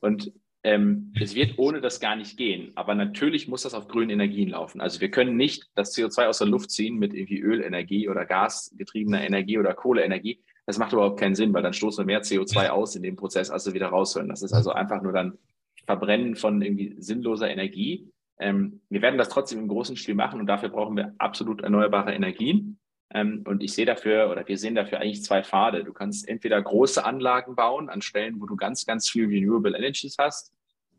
Und 0.00 0.32
ähm, 0.64 1.12
es 1.20 1.34
wird 1.34 1.58
ohne 1.58 1.80
das 1.80 1.98
gar 1.98 2.14
nicht 2.14 2.36
gehen. 2.36 2.72
Aber 2.76 2.94
natürlich 2.94 3.48
muss 3.48 3.62
das 3.62 3.74
auf 3.74 3.88
grünen 3.88 4.10
Energien 4.10 4.50
laufen. 4.50 4.80
Also 4.80 5.00
wir 5.00 5.10
können 5.10 5.36
nicht 5.36 5.70
das 5.74 5.96
CO2 5.96 6.26
aus 6.26 6.38
der 6.38 6.46
Luft 6.46 6.70
ziehen 6.70 6.98
mit 6.98 7.14
irgendwie 7.14 7.40
Ölenergie 7.40 8.08
oder 8.08 8.24
gasgetriebener 8.24 9.24
Energie 9.24 9.58
oder 9.58 9.74
Kohleenergie. 9.74 10.40
Das 10.66 10.78
macht 10.78 10.92
überhaupt 10.92 11.18
keinen 11.18 11.34
Sinn, 11.34 11.52
weil 11.52 11.62
dann 11.62 11.72
stoßen 11.72 12.02
wir 12.02 12.06
mehr 12.06 12.22
CO2 12.22 12.68
aus 12.68 12.94
in 12.94 13.02
dem 13.02 13.16
Prozess, 13.16 13.50
als 13.50 13.66
wir 13.66 13.74
wieder 13.74 13.88
rausholen. 13.88 14.28
Das 14.28 14.42
ist 14.42 14.52
also 14.52 14.70
einfach 14.70 15.02
nur 15.02 15.12
dann 15.12 15.36
Verbrennen 15.84 16.36
von 16.36 16.62
irgendwie 16.62 16.94
sinnloser 16.98 17.50
Energie. 17.50 18.12
Ähm, 18.38 18.80
wir 18.88 19.02
werden 19.02 19.18
das 19.18 19.28
trotzdem 19.28 19.58
im 19.58 19.68
großen 19.68 19.96
Stil 19.96 20.14
machen 20.14 20.38
und 20.38 20.46
dafür 20.46 20.68
brauchen 20.68 20.96
wir 20.96 21.14
absolut 21.18 21.62
erneuerbare 21.62 22.14
Energien. 22.14 22.78
Ähm, 23.14 23.44
und 23.46 23.62
ich 23.62 23.74
sehe 23.74 23.86
dafür 23.86 24.30
oder 24.30 24.46
wir 24.46 24.56
sehen 24.56 24.74
dafür 24.74 25.00
eigentlich 25.00 25.22
zwei 25.22 25.42
Pfade. 25.42 25.84
Du 25.84 25.92
kannst 25.92 26.28
entweder 26.28 26.60
große 26.60 27.04
Anlagen 27.04 27.54
bauen 27.54 27.88
an 27.88 28.00
Stellen, 28.00 28.40
wo 28.40 28.46
du 28.46 28.56
ganz, 28.56 28.86
ganz 28.86 29.08
viel 29.08 29.26
Renewable 29.26 29.76
Energies 29.76 30.16
hast, 30.18 30.52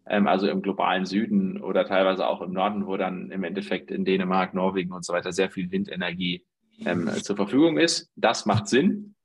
ähm, 0.05 0.27
also 0.27 0.47
im 0.47 0.61
globalen 0.61 1.05
Süden 1.05 1.61
oder 1.61 1.85
teilweise 1.85 2.27
auch 2.27 2.41
im 2.41 2.53
Norden, 2.53 2.85
wo 2.85 2.97
dann 2.97 3.31
im 3.31 3.43
Endeffekt 3.43 3.89
in 3.89 4.05
Dänemark, 4.05 4.53
Norwegen 4.53 4.91
und 4.91 5.03
so 5.03 5.13
weiter 5.13 5.31
sehr 5.31 5.49
viel 5.49 5.71
Windenergie 5.71 6.45
ähm, 6.85 7.09
zur 7.21 7.35
Verfügung 7.35 7.77
ist. 7.77 8.09
Das 8.15 8.45
macht 8.45 8.67
Sinn. 8.67 9.15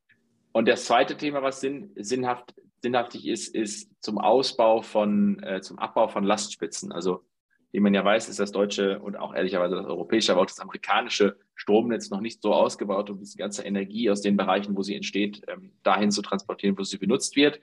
Und 0.53 0.67
das 0.67 0.87
zweite 0.87 1.17
Thema, 1.17 1.43
was 1.43 1.61
sinn, 1.61 1.91
sinnhaft, 1.97 2.55
sinnhaftig 2.81 3.27
ist, 3.27 3.55
ist 3.55 3.91
zum 4.01 4.19
Ausbau 4.19 4.83
von, 4.83 5.43
äh, 5.43 5.61
zum 5.61 5.79
Abbau 5.79 6.09
von 6.09 6.25
Lastspitzen. 6.25 6.91
Also 6.93 7.25
wie 7.73 7.81
man 7.81 7.93
ja 7.93 8.05
weiß, 8.05 8.29
ist 8.29 8.41
das 8.41 8.53
deutsche 8.53 8.99
und 9.01 9.17
auch 9.17 9.35
ehrlicherweise 9.35 9.77
das 9.77 9.87
europäische, 9.87 10.33
aber 10.33 10.43
auch 10.43 10.47
das 10.47 10.61
amerikanische 10.61 11.37
Stromnetz 11.55 12.11
noch 12.11 12.21
nicht 12.21 12.41
so 12.41 12.55
ausgebaut, 12.55 13.11
um 13.11 13.19
diese 13.19 13.37
ganze 13.37 13.63
Energie 13.63 14.11
aus 14.11 14.23
den 14.23 14.37
Bereichen, 14.37 14.77
wo 14.77 14.83
sie 14.83 14.95
entsteht, 14.95 15.43
ähm, 15.49 15.73
dahin 15.83 16.11
zu 16.11 16.23
transportieren, 16.23 16.79
wo 16.79 16.83
sie 16.83 16.97
benutzt 16.97 17.37
wird. 17.37 17.61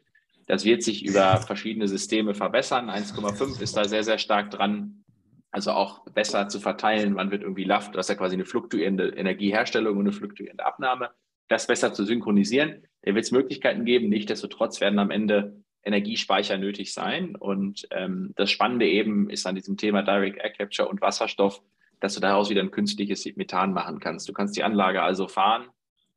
Das 0.47 0.63
wird 0.63 0.83
sich 0.83 1.03
über 1.03 1.37
verschiedene 1.37 1.87
Systeme 1.87 2.35
verbessern. 2.35 2.89
1,5 2.89 3.61
ist 3.61 3.75
da 3.75 3.85
sehr, 3.85 4.03
sehr 4.03 4.19
stark 4.19 4.51
dran. 4.51 5.03
Also 5.49 5.71
auch 5.71 6.05
besser 6.09 6.49
zu 6.49 6.59
verteilen. 6.59 7.13
Man 7.13 7.31
wird 7.31 7.41
irgendwie 7.41 7.63
LAFT, 7.63 7.95
das 7.95 8.05
ist 8.05 8.09
ja 8.09 8.15
quasi 8.15 8.35
eine 8.35 8.45
fluktuierende 8.45 9.09
Energieherstellung 9.09 9.97
und 9.97 10.01
eine 10.01 10.11
fluktuierende 10.11 10.65
Abnahme. 10.65 11.09
Das 11.47 11.65
besser 11.65 11.93
zu 11.93 12.03
synchronisieren. 12.05 12.83
Da 13.01 13.15
wird 13.15 13.25
es 13.25 13.31
Möglichkeiten 13.31 13.85
geben. 13.85 14.09
Nichtsdestotrotz 14.09 14.81
werden 14.81 14.99
am 14.99 15.11
Ende 15.11 15.63
Energiespeicher 15.85 16.57
nötig 16.57 16.93
sein. 16.93 17.35
Und 17.35 17.87
ähm, 17.91 18.33
das 18.35 18.51
Spannende 18.51 18.87
eben 18.87 19.29
ist 19.29 19.45
an 19.45 19.55
diesem 19.55 19.77
Thema 19.77 20.01
Direct 20.01 20.39
Air 20.39 20.49
Capture 20.51 20.89
und 20.89 21.01
Wasserstoff, 21.01 21.61
dass 21.99 22.15
du 22.15 22.19
daraus 22.19 22.49
wieder 22.49 22.61
ein 22.61 22.71
künstliches 22.71 23.25
Methan 23.35 23.71
machen 23.71 23.99
kannst. 23.99 24.27
Du 24.27 24.33
kannst 24.33 24.57
die 24.57 24.63
Anlage 24.63 25.01
also 25.01 25.27
fahren 25.27 25.67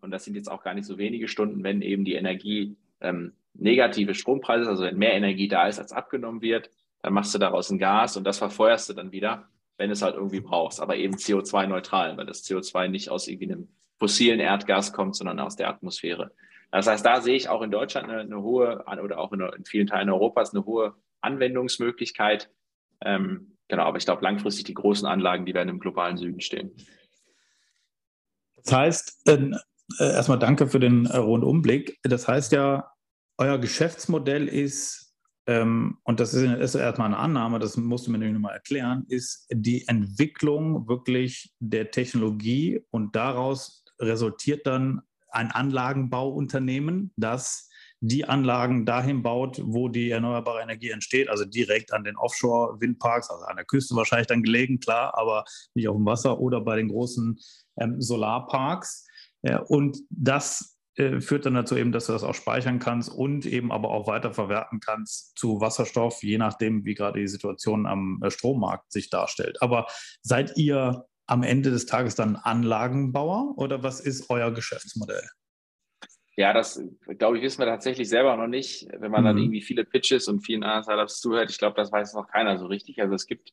und 0.00 0.10
das 0.10 0.24
sind 0.24 0.34
jetzt 0.34 0.50
auch 0.50 0.62
gar 0.62 0.74
nicht 0.74 0.86
so 0.86 0.98
wenige 0.98 1.28
Stunden, 1.28 1.62
wenn 1.62 1.82
eben 1.82 2.04
die 2.04 2.14
Energie 2.14 2.76
ähm, 3.00 3.34
negative 3.54 4.14
Strompreise, 4.14 4.68
also 4.68 4.84
wenn 4.84 4.96
mehr 4.96 5.14
Energie 5.14 5.48
da 5.48 5.66
ist, 5.66 5.78
als 5.78 5.92
abgenommen 5.92 6.42
wird, 6.42 6.70
dann 7.02 7.12
machst 7.12 7.34
du 7.34 7.38
daraus 7.38 7.70
ein 7.70 7.78
Gas 7.78 8.16
und 8.16 8.24
das 8.24 8.38
verfeuerst 8.38 8.88
du 8.88 8.94
dann 8.94 9.12
wieder, 9.12 9.48
wenn 9.76 9.90
es 9.90 10.02
halt 10.02 10.16
irgendwie 10.16 10.40
brauchst, 10.40 10.80
aber 10.80 10.96
eben 10.96 11.14
CO2-neutral, 11.14 12.16
weil 12.16 12.26
das 12.26 12.44
CO2 12.44 12.88
nicht 12.88 13.10
aus 13.10 13.28
irgendwie 13.28 13.52
einem 13.52 13.68
fossilen 13.98 14.40
Erdgas 14.40 14.92
kommt, 14.92 15.16
sondern 15.16 15.40
aus 15.40 15.56
der 15.56 15.68
Atmosphäre. 15.68 16.32
Das 16.70 16.86
heißt, 16.86 17.04
da 17.04 17.20
sehe 17.20 17.36
ich 17.36 17.48
auch 17.48 17.62
in 17.62 17.70
Deutschland 17.70 18.08
eine, 18.08 18.20
eine 18.20 18.42
hohe 18.42 18.84
oder 19.02 19.18
auch 19.18 19.32
in, 19.32 19.40
in, 19.40 19.64
vielen 19.64 19.86
Teilen 19.86 20.10
Europas 20.10 20.54
eine 20.54 20.66
hohe 20.66 20.94
Anwendungsmöglichkeit. 21.20 22.50
Ähm, 23.00 23.56
genau, 23.68 23.84
aber 23.84 23.96
ich 23.96 24.04
glaube, 24.04 24.22
langfristig 24.22 24.64
die 24.64 24.74
großen 24.74 25.06
Anlagen, 25.06 25.46
die 25.46 25.54
werden 25.54 25.70
im 25.70 25.80
globalen 25.80 26.18
Süden 26.18 26.40
stehen. 26.40 26.72
Das 28.56 28.72
heißt, 28.72 29.28
äh, 29.28 29.52
erstmal 29.98 30.38
danke 30.38 30.66
für 30.66 30.80
den 30.80 31.06
äh, 31.06 31.16
Rundumblick. 31.16 31.98
Das 32.02 32.28
heißt 32.28 32.52
ja, 32.52 32.90
euer 33.38 33.58
Geschäftsmodell 33.58 34.46
ist, 34.48 35.14
ähm, 35.46 35.98
und 36.02 36.20
das 36.20 36.34
ist, 36.34 36.42
ist, 36.42 36.74
erstmal 36.74 37.06
eine 37.06 37.16
Annahme, 37.16 37.58
das 37.58 37.78
musst 37.78 38.06
du 38.06 38.10
mir 38.10 38.18
nämlich 38.18 38.34
nochmal 38.34 38.54
erklären, 38.54 39.06
ist 39.08 39.46
die 39.50 39.88
Entwicklung 39.88 40.86
wirklich 40.88 41.54
der 41.58 41.90
Technologie 41.90 42.84
und 42.90 43.16
daraus 43.16 43.84
resultiert 43.98 44.66
dann 44.66 45.00
ein 45.30 45.50
Anlagenbauunternehmen, 45.50 47.12
das 47.16 47.68
die 48.00 48.24
Anlagen 48.24 48.86
dahin 48.86 49.22
baut, 49.22 49.60
wo 49.62 49.88
die 49.88 50.10
erneuerbare 50.10 50.62
Energie 50.62 50.90
entsteht, 50.90 51.28
also 51.28 51.44
direkt 51.44 51.92
an 51.92 52.04
den 52.04 52.16
Offshore-Windparks, 52.16 53.30
also 53.30 53.44
an 53.44 53.56
der 53.56 53.64
Küste 53.64 53.96
wahrscheinlich 53.96 54.28
dann 54.28 54.42
gelegen, 54.42 54.78
klar, 54.78 55.18
aber 55.18 55.44
nicht 55.74 55.88
auf 55.88 55.96
dem 55.96 56.06
Wasser 56.06 56.38
oder 56.38 56.60
bei 56.60 56.76
den 56.76 56.88
großen 56.88 57.38
ähm, 57.80 58.00
Solarparks. 58.00 59.06
Ja, 59.42 59.60
und 59.62 59.98
das 60.10 60.78
äh, 60.94 61.20
führt 61.20 61.46
dann 61.46 61.54
dazu 61.54 61.76
eben, 61.76 61.92
dass 61.92 62.06
du 62.06 62.12
das 62.12 62.24
auch 62.24 62.34
speichern 62.34 62.78
kannst 62.78 63.10
und 63.10 63.46
eben 63.46 63.72
aber 63.72 63.90
auch 63.90 64.06
weiterverwerten 64.06 64.80
kannst 64.80 65.36
zu 65.36 65.60
Wasserstoff, 65.60 66.22
je 66.22 66.38
nachdem, 66.38 66.84
wie 66.84 66.94
gerade 66.94 67.20
die 67.20 67.28
Situation 67.28 67.86
am 67.86 68.20
äh, 68.22 68.30
Strommarkt 68.30 68.92
sich 68.92 69.10
darstellt. 69.10 69.60
Aber 69.60 69.86
seid 70.22 70.56
ihr 70.56 71.04
am 71.28 71.42
Ende 71.42 71.70
des 71.70 71.86
Tages 71.86 72.14
dann 72.14 72.36
Anlagenbauer 72.36 73.54
oder 73.56 73.82
was 73.82 74.00
ist 74.00 74.30
euer 74.30 74.50
Geschäftsmodell? 74.50 75.28
Ja, 76.36 76.52
das 76.52 76.82
glaube 77.18 77.36
ich, 77.36 77.42
wissen 77.42 77.60
wir 77.60 77.66
tatsächlich 77.66 78.08
selber 78.08 78.36
noch 78.36 78.46
nicht. 78.46 78.86
Wenn 78.98 79.10
man 79.10 79.22
mhm. 79.22 79.26
dann 79.26 79.38
irgendwie 79.38 79.60
viele 79.60 79.84
Pitches 79.84 80.28
und 80.28 80.40
vielen 80.40 80.62
anderen 80.62 80.84
Startups 80.84 81.20
zuhört, 81.20 81.50
ich 81.50 81.58
glaube, 81.58 81.76
das 81.76 81.92
weiß 81.92 82.14
noch 82.14 82.28
keiner 82.28 82.58
so 82.58 82.66
richtig. 82.66 83.00
Also 83.00 83.14
es 83.14 83.26
gibt 83.26 83.52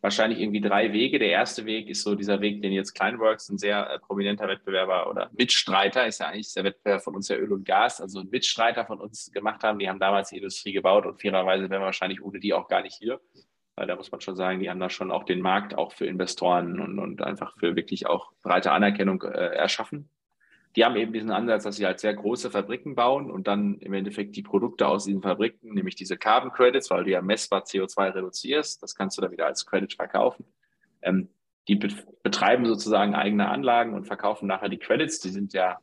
wahrscheinlich 0.00 0.40
irgendwie 0.40 0.62
drei 0.62 0.92
Wege. 0.92 1.18
Der 1.18 1.30
erste 1.30 1.66
Weg 1.66 1.88
ist 1.88 2.02
so 2.02 2.14
dieser 2.14 2.40
Weg, 2.40 2.62
den 2.62 2.72
jetzt 2.72 2.94
Kleinworks, 2.94 3.50
ein 3.50 3.58
sehr 3.58 3.90
äh, 3.90 3.98
prominenter 3.98 4.48
Wettbewerber 4.48 5.10
oder 5.10 5.30
Mitstreiter, 5.36 6.06
ist 6.06 6.20
ja 6.20 6.28
eigentlich 6.28 6.54
der 6.54 6.64
Wettbewerb 6.64 7.02
von 7.02 7.14
uns 7.14 7.28
ja 7.28 7.36
Öl 7.36 7.52
und 7.52 7.64
Gas, 7.64 8.00
also 8.00 8.20
ein 8.20 8.28
Mitstreiter 8.30 8.86
von 8.86 8.98
uns 9.00 9.30
gemacht 9.32 9.62
haben. 9.62 9.78
Die 9.78 9.88
haben 9.88 10.00
damals 10.00 10.30
die 10.30 10.38
Industrie 10.38 10.72
gebaut 10.72 11.04
und 11.04 11.20
fairerweise 11.20 11.68
wären 11.68 11.82
wir 11.82 11.86
wahrscheinlich 11.86 12.22
ohne 12.22 12.40
die 12.40 12.54
auch 12.54 12.68
gar 12.68 12.82
nicht 12.82 12.94
hier 12.94 13.20
weil 13.76 13.86
da 13.86 13.96
muss 13.96 14.10
man 14.10 14.20
schon 14.20 14.36
sagen, 14.36 14.60
die 14.60 14.68
haben 14.70 14.80
da 14.80 14.90
schon 14.90 15.10
auch 15.10 15.24
den 15.24 15.40
Markt 15.40 15.76
auch 15.76 15.92
für 15.92 16.06
Investoren 16.06 16.80
und, 16.80 16.98
und 16.98 17.22
einfach 17.22 17.56
für 17.58 17.76
wirklich 17.76 18.06
auch 18.06 18.32
breite 18.42 18.72
Anerkennung 18.72 19.22
äh, 19.22 19.54
erschaffen. 19.54 20.08
Die 20.76 20.84
haben 20.84 20.96
eben 20.96 21.12
diesen 21.12 21.32
Ansatz, 21.32 21.64
dass 21.64 21.76
sie 21.76 21.86
halt 21.86 21.98
sehr 21.98 22.14
große 22.14 22.50
Fabriken 22.50 22.94
bauen 22.94 23.30
und 23.30 23.48
dann 23.48 23.78
im 23.78 23.92
Endeffekt 23.92 24.36
die 24.36 24.42
Produkte 24.42 24.86
aus 24.86 25.04
diesen 25.04 25.22
Fabriken, 25.22 25.74
nämlich 25.74 25.96
diese 25.96 26.16
Carbon 26.16 26.52
Credits, 26.52 26.90
weil 26.90 27.04
du 27.04 27.10
ja 27.10 27.22
messbar 27.22 27.64
CO2 27.64 28.14
reduzierst, 28.14 28.82
das 28.82 28.94
kannst 28.94 29.18
du 29.18 29.22
dann 29.22 29.32
wieder 29.32 29.46
als 29.46 29.66
Credit 29.66 29.92
verkaufen. 29.92 30.44
Ähm, 31.02 31.28
die 31.68 31.76
be 31.76 31.88
betreiben 32.22 32.66
sozusagen 32.66 33.14
eigene 33.14 33.48
Anlagen 33.48 33.94
und 33.94 34.06
verkaufen 34.06 34.46
nachher 34.46 34.68
die 34.68 34.78
Credits. 34.78 35.20
Die 35.20 35.30
sind 35.30 35.52
ja, 35.54 35.78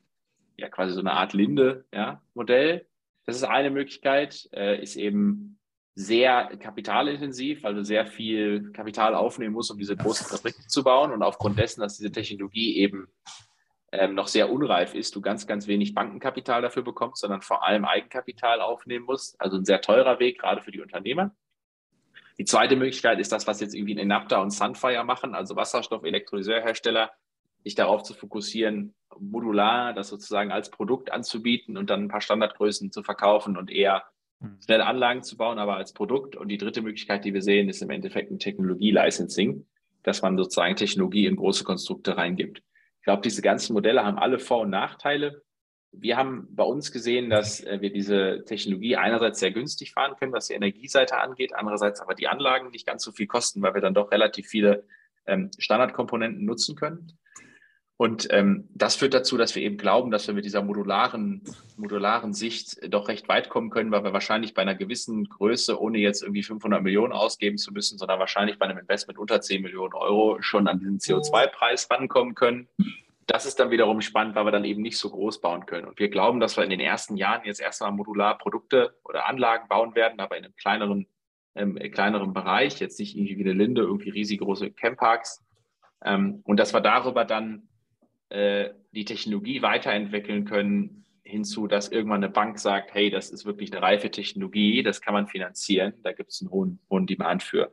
ja 0.55 0.69
quasi 0.69 0.93
so 0.93 0.99
eine 0.99 1.13
Art 1.13 1.33
Linde-Modell. 1.33 2.75
Ja, 2.75 2.85
das 3.25 3.38
ist 3.38 3.43
eine 3.43 3.71
Möglichkeit, 3.71 4.47
äh, 4.53 4.81
ist 4.81 4.95
eben 4.95 5.59
sehr 5.99 6.55
kapitalintensiv, 6.57 7.63
weil 7.63 7.73
du 7.73 7.83
sehr 7.83 8.05
viel 8.05 8.71
Kapital 8.71 9.15
aufnehmen 9.15 9.53
musst, 9.53 9.71
um 9.71 9.79
diese 9.79 9.97
großen 9.97 10.27
Fabriken 10.27 10.69
zu 10.69 10.83
bauen. 10.83 11.11
Und 11.11 11.23
aufgrund 11.23 11.57
dessen, 11.57 11.81
dass 11.81 11.97
diese 11.97 12.11
Technologie 12.11 12.77
eben 12.77 13.07
ähm, 13.91 14.13
noch 14.13 14.27
sehr 14.27 14.51
unreif 14.51 14.93
ist, 14.93 15.15
du 15.15 15.21
ganz, 15.21 15.47
ganz 15.47 15.65
wenig 15.65 15.95
Bankenkapital 15.95 16.61
dafür 16.61 16.83
bekommst, 16.83 17.21
sondern 17.21 17.41
vor 17.41 17.65
allem 17.65 17.83
Eigenkapital 17.83 18.61
aufnehmen 18.61 19.05
musst. 19.05 19.41
Also 19.41 19.57
ein 19.57 19.65
sehr 19.65 19.81
teurer 19.81 20.19
Weg, 20.19 20.39
gerade 20.39 20.61
für 20.61 20.71
die 20.71 20.81
Unternehmer. 20.81 21.35
Die 22.37 22.45
zweite 22.45 22.75
Möglichkeit 22.75 23.19
ist 23.19 23.31
das, 23.31 23.47
was 23.47 23.59
jetzt 23.59 23.73
irgendwie 23.73 23.93
in 23.93 23.97
Enapta 23.97 24.39
und 24.39 24.51
Sunfire 24.51 25.03
machen, 25.03 25.33
also 25.33 25.55
Wasserstoff-Elektrolyseurhersteller, 25.55 27.09
sich 27.63 27.73
darauf 27.73 28.03
zu 28.03 28.13
fokussieren, 28.13 28.93
modular 29.17 29.95
das 29.95 30.09
sozusagen 30.09 30.51
als 30.51 30.69
Produkt 30.69 31.11
anzubieten 31.11 31.75
und 31.75 31.89
dann 31.89 32.03
ein 32.03 32.07
paar 32.07 32.21
Standardgrößen 32.21 32.91
zu 32.91 33.01
verkaufen 33.01 33.57
und 33.57 33.71
eher. 33.71 34.03
Schnelle 34.63 34.85
Anlagen 34.85 35.23
zu 35.23 35.38
bauen, 35.38 35.59
aber 35.59 35.77
als 35.77 35.93
Produkt. 35.93 36.35
Und 36.35 36.49
die 36.49 36.57
dritte 36.57 36.81
Möglichkeit, 36.81 37.25
die 37.25 37.33
wir 37.33 37.41
sehen, 37.41 37.69
ist 37.69 37.81
im 37.81 37.89
Endeffekt 37.89 38.31
ein 38.31 38.39
Technologie-Licensing, 38.39 39.65
dass 40.03 40.21
man 40.21 40.38
sozusagen 40.38 40.75
Technologie 40.75 41.25
in 41.25 41.35
große 41.35 41.63
Konstrukte 41.63 42.17
reingibt. 42.17 42.63
Ich 42.99 43.03
glaube, 43.03 43.21
diese 43.21 43.41
ganzen 43.41 43.73
Modelle 43.73 44.03
haben 44.03 44.17
alle 44.17 44.39
Vor- 44.39 44.61
und 44.61 44.69
Nachteile. 44.69 45.41
Wir 45.91 46.17
haben 46.17 46.47
bei 46.51 46.63
uns 46.63 46.91
gesehen, 46.91 47.29
dass 47.29 47.63
äh, 47.63 47.81
wir 47.81 47.91
diese 47.91 48.43
Technologie 48.45 48.97
einerseits 48.97 49.39
sehr 49.39 49.51
günstig 49.51 49.93
fahren 49.93 50.15
können, 50.19 50.33
was 50.33 50.47
die 50.47 50.53
Energieseite 50.53 51.17
angeht, 51.17 51.53
andererseits 51.55 52.01
aber 52.01 52.13
die 52.13 52.27
Anlagen 52.27 52.69
nicht 52.69 52.85
ganz 52.85 53.03
so 53.03 53.11
viel 53.11 53.27
kosten, 53.27 53.61
weil 53.61 53.73
wir 53.73 53.81
dann 53.81 53.93
doch 53.93 54.11
relativ 54.11 54.47
viele 54.47 54.85
ähm, 55.25 55.49
Standardkomponenten 55.57 56.45
nutzen 56.45 56.75
können. 56.75 57.17
Und 57.99 58.27
ähm, 58.29 58.69
das 58.75 58.95
führt 58.95 59.15
dazu, 59.15 59.37
dass 59.37 59.55
wir 59.55 59.63
eben 59.63 59.77
glauben, 59.77 60.11
dass 60.11 60.27
wir 60.27 60.35
mit 60.35 60.45
dieser 60.45 60.61
modularen, 60.61 61.41
modularen 61.77 62.31
Sicht 62.31 62.77
doch 62.93 63.07
recht 63.07 63.27
weit 63.27 63.49
kommen 63.49 63.71
können, 63.71 63.89
weil 63.89 64.03
wir 64.03 64.13
wahrscheinlich 64.13 64.53
bei 64.53 64.61
einer 64.61 64.75
gewissen 64.75 65.27
Größe, 65.27 65.81
ohne 65.81 65.97
jetzt 65.97 66.21
irgendwie 66.21 66.43
500 66.43 66.83
Millionen 66.83 67.11
ausgeben 67.11 67.57
zu 67.57 67.73
müssen, 67.73 67.97
sondern 67.97 68.19
wahrscheinlich 68.19 68.59
bei 68.59 68.67
einem 68.67 68.77
Investment 68.77 69.17
unter 69.17 69.41
10 69.41 69.63
Millionen 69.63 69.95
Euro 69.95 70.39
schon 70.41 70.67
an 70.67 70.77
diesen 70.77 70.99
CO2-Preis 70.99 71.89
rankommen 71.89 72.35
können. 72.35 72.67
Das 73.25 73.47
ist 73.47 73.59
dann 73.59 73.71
wiederum 73.71 74.01
spannend, 74.01 74.35
weil 74.35 74.45
wir 74.45 74.51
dann 74.51 74.63
eben 74.63 74.83
nicht 74.83 74.99
so 74.99 75.09
groß 75.09 75.41
bauen 75.41 75.65
können. 75.65 75.87
Und 75.87 75.97
wir 75.97 76.09
glauben, 76.09 76.39
dass 76.39 76.55
wir 76.55 76.63
in 76.63 76.69
den 76.69 76.79
ersten 76.79 77.17
Jahren 77.17 77.45
jetzt 77.45 77.59
erstmal 77.59 77.91
modular 77.91 78.37
Produkte 78.37 78.95
oder 79.05 79.27
Anlagen 79.27 79.67
bauen 79.67 79.95
werden, 79.95 80.19
aber 80.19 80.37
in 80.37 80.45
einem 80.45 80.55
kleineren, 80.55 81.07
ähm, 81.55 81.79
kleineren 81.91 82.31
Bereich, 82.31 82.79
jetzt 82.79 82.99
nicht 82.99 83.17
irgendwie 83.17 83.39
wie 83.39 83.43
eine 83.43 83.53
Linde, 83.53 83.81
irgendwie 83.81 84.11
riesig 84.11 84.39
große 84.39 84.69
Campparks. 84.69 85.43
Ähm, 86.05 86.41
und 86.43 86.57
dass 86.57 86.75
wir 86.75 86.81
darüber 86.81 87.25
dann 87.25 87.67
äh, 88.30 88.69
die 88.91 89.05
Technologie 89.05 89.61
weiterentwickeln 89.61 90.45
können, 90.45 91.05
hinzu, 91.23 91.67
dass 91.67 91.89
irgendwann 91.89 92.23
eine 92.23 92.32
Bank 92.32 92.57
sagt, 92.59 92.93
hey, 92.93 93.09
das 93.09 93.30
ist 93.30 93.45
wirklich 93.45 93.71
eine 93.71 93.82
reife 93.82 94.09
Technologie, 94.09 94.82
das 94.82 95.01
kann 95.01 95.13
man 95.13 95.28
finanzieren, 95.28 95.93
da 96.03 96.13
gibt 96.13 96.32
es 96.32 96.41
einen 96.41 96.51
hohen, 96.51 96.80
hohen 96.89 97.05
Demand 97.05 97.43
für. 97.43 97.71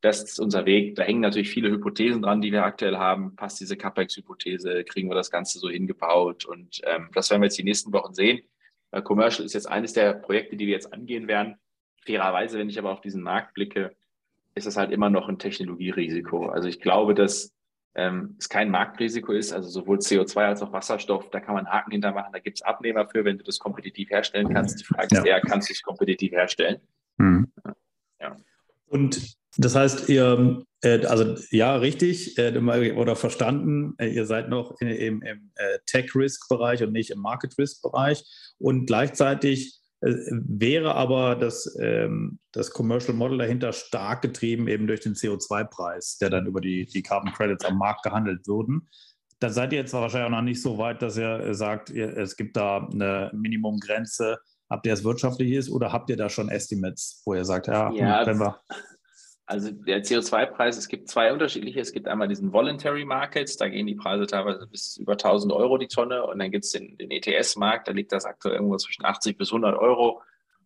Das 0.00 0.22
ist 0.22 0.38
unser 0.38 0.66
Weg. 0.66 0.96
Da 0.96 1.02
hängen 1.02 1.20
natürlich 1.20 1.48
viele 1.48 1.70
Hypothesen 1.70 2.20
dran, 2.20 2.42
die 2.42 2.52
wir 2.52 2.64
aktuell 2.64 2.98
haben. 2.98 3.36
Passt 3.36 3.58
diese 3.60 3.74
CapEx-Hypothese? 3.74 4.84
Kriegen 4.84 5.08
wir 5.08 5.14
das 5.14 5.30
Ganze 5.30 5.58
so 5.58 5.70
hingebaut? 5.70 6.44
Und 6.44 6.82
ähm, 6.84 7.08
das 7.14 7.30
werden 7.30 7.40
wir 7.40 7.46
jetzt 7.46 7.56
die 7.56 7.64
nächsten 7.64 7.90
Wochen 7.90 8.12
sehen. 8.12 8.42
Äh, 8.90 9.00
Commercial 9.00 9.46
ist 9.46 9.54
jetzt 9.54 9.66
eines 9.66 9.94
der 9.94 10.12
Projekte, 10.12 10.56
die 10.56 10.66
wir 10.66 10.74
jetzt 10.74 10.92
angehen 10.92 11.26
werden. 11.26 11.56
Fairerweise, 12.04 12.58
wenn 12.58 12.68
ich 12.68 12.78
aber 12.78 12.92
auf 12.92 13.00
diesen 13.00 13.22
Markt 13.22 13.54
blicke, 13.54 13.96
ist 14.54 14.66
es 14.66 14.76
halt 14.76 14.90
immer 14.90 15.08
noch 15.08 15.30
ein 15.30 15.38
Technologierisiko. 15.38 16.48
Also 16.48 16.68
ich 16.68 16.80
glaube, 16.80 17.14
dass 17.14 17.53
ähm, 17.94 18.36
es 18.38 18.48
kein 18.48 18.70
Marktrisiko 18.70 19.32
ist, 19.32 19.52
also 19.52 19.68
sowohl 19.68 19.98
CO2 19.98 20.36
als 20.38 20.62
auch 20.62 20.72
Wasserstoff, 20.72 21.30
da 21.30 21.40
kann 21.40 21.54
man 21.54 21.68
Haken 21.68 21.92
hintermachen, 21.92 22.32
da 22.32 22.38
gibt 22.40 22.58
es 22.58 22.62
Abnehmer 22.62 23.08
für, 23.08 23.24
wenn 23.24 23.38
du 23.38 23.44
das 23.44 23.58
kompetitiv 23.58 24.10
herstellen 24.10 24.52
kannst. 24.52 24.80
Die 24.80 24.84
Frage 24.84 25.08
ja. 25.12 25.20
ist 25.20 25.26
eher, 25.26 25.40
kannst 25.40 25.68
du 25.68 25.72
es 25.72 25.82
kompetitiv 25.82 26.32
herstellen? 26.32 26.80
Mhm. 27.18 27.52
Ja. 28.20 28.36
Und 28.86 29.36
das 29.56 29.76
heißt, 29.76 30.08
ihr, 30.08 30.64
äh, 30.82 31.06
also 31.06 31.36
ja, 31.50 31.76
richtig 31.76 32.36
äh, 32.38 32.58
oder 32.92 33.16
verstanden, 33.16 33.94
äh, 33.98 34.08
ihr 34.08 34.26
seid 34.26 34.48
noch 34.48 34.80
im, 34.80 35.22
im 35.22 35.52
Tech-Risk-Bereich 35.86 36.82
und 36.82 36.92
nicht 36.92 37.10
im 37.10 37.20
Market-Risk-Bereich 37.20 38.24
und 38.58 38.86
gleichzeitig 38.86 39.80
wäre 40.04 40.94
aber 40.94 41.34
das, 41.34 41.76
ähm, 41.80 42.38
das 42.52 42.70
Commercial 42.70 43.16
Model 43.16 43.38
dahinter 43.38 43.72
stark 43.72 44.22
getrieben 44.22 44.68
eben 44.68 44.86
durch 44.86 45.00
den 45.00 45.14
CO2-Preis, 45.14 46.18
der 46.18 46.30
dann 46.30 46.46
über 46.46 46.60
die, 46.60 46.84
die 46.86 47.02
Carbon 47.02 47.32
Credits 47.32 47.64
am 47.64 47.78
Markt 47.78 48.02
gehandelt 48.02 48.46
würden. 48.46 48.88
Da 49.40 49.50
seid 49.50 49.72
ihr 49.72 49.80
jetzt 49.80 49.92
wahrscheinlich 49.92 50.26
auch 50.26 50.36
noch 50.36 50.42
nicht 50.42 50.62
so 50.62 50.78
weit, 50.78 51.00
dass 51.02 51.16
ihr 51.16 51.54
sagt, 51.54 51.90
es 51.90 52.36
gibt 52.36 52.56
da 52.56 52.88
eine 52.92 53.30
Minimumgrenze. 53.34 54.38
Habt 54.70 54.86
ihr 54.86 54.92
es 54.92 55.04
wirtschaftlich 55.04 55.52
ist 55.52 55.70
oder 55.70 55.92
habt 55.92 56.10
ihr 56.10 56.16
da 56.16 56.28
schon 56.28 56.48
Estimates, 56.48 57.22
wo 57.24 57.34
ihr 57.34 57.44
sagt, 57.44 57.66
ja, 57.66 57.92
ja 57.92 58.26
wenn 58.26 58.38
wir 58.38 58.60
also 59.46 59.70
der 59.70 60.02
CO2-Preis, 60.02 60.78
es 60.78 60.88
gibt 60.88 61.08
zwei 61.08 61.32
unterschiedliche. 61.32 61.80
Es 61.80 61.92
gibt 61.92 62.08
einmal 62.08 62.28
diesen 62.28 62.52
Voluntary 62.52 63.04
Market, 63.04 63.60
da 63.60 63.68
gehen 63.68 63.86
die 63.86 63.94
Preise 63.94 64.26
teilweise 64.26 64.66
bis 64.66 64.96
über 64.96 65.12
1000 65.12 65.52
Euro 65.52 65.76
die 65.76 65.88
Tonne. 65.88 66.24
Und 66.26 66.38
dann 66.38 66.50
gibt 66.50 66.64
es 66.64 66.72
den, 66.72 66.96
den 66.96 67.10
ETS-Markt, 67.10 67.88
da 67.88 67.92
liegt 67.92 68.12
das 68.12 68.24
aktuell 68.24 68.54
irgendwo 68.54 68.76
zwischen 68.76 69.04
80 69.04 69.36
bis 69.36 69.50
100 69.50 69.76
Euro 69.78 70.22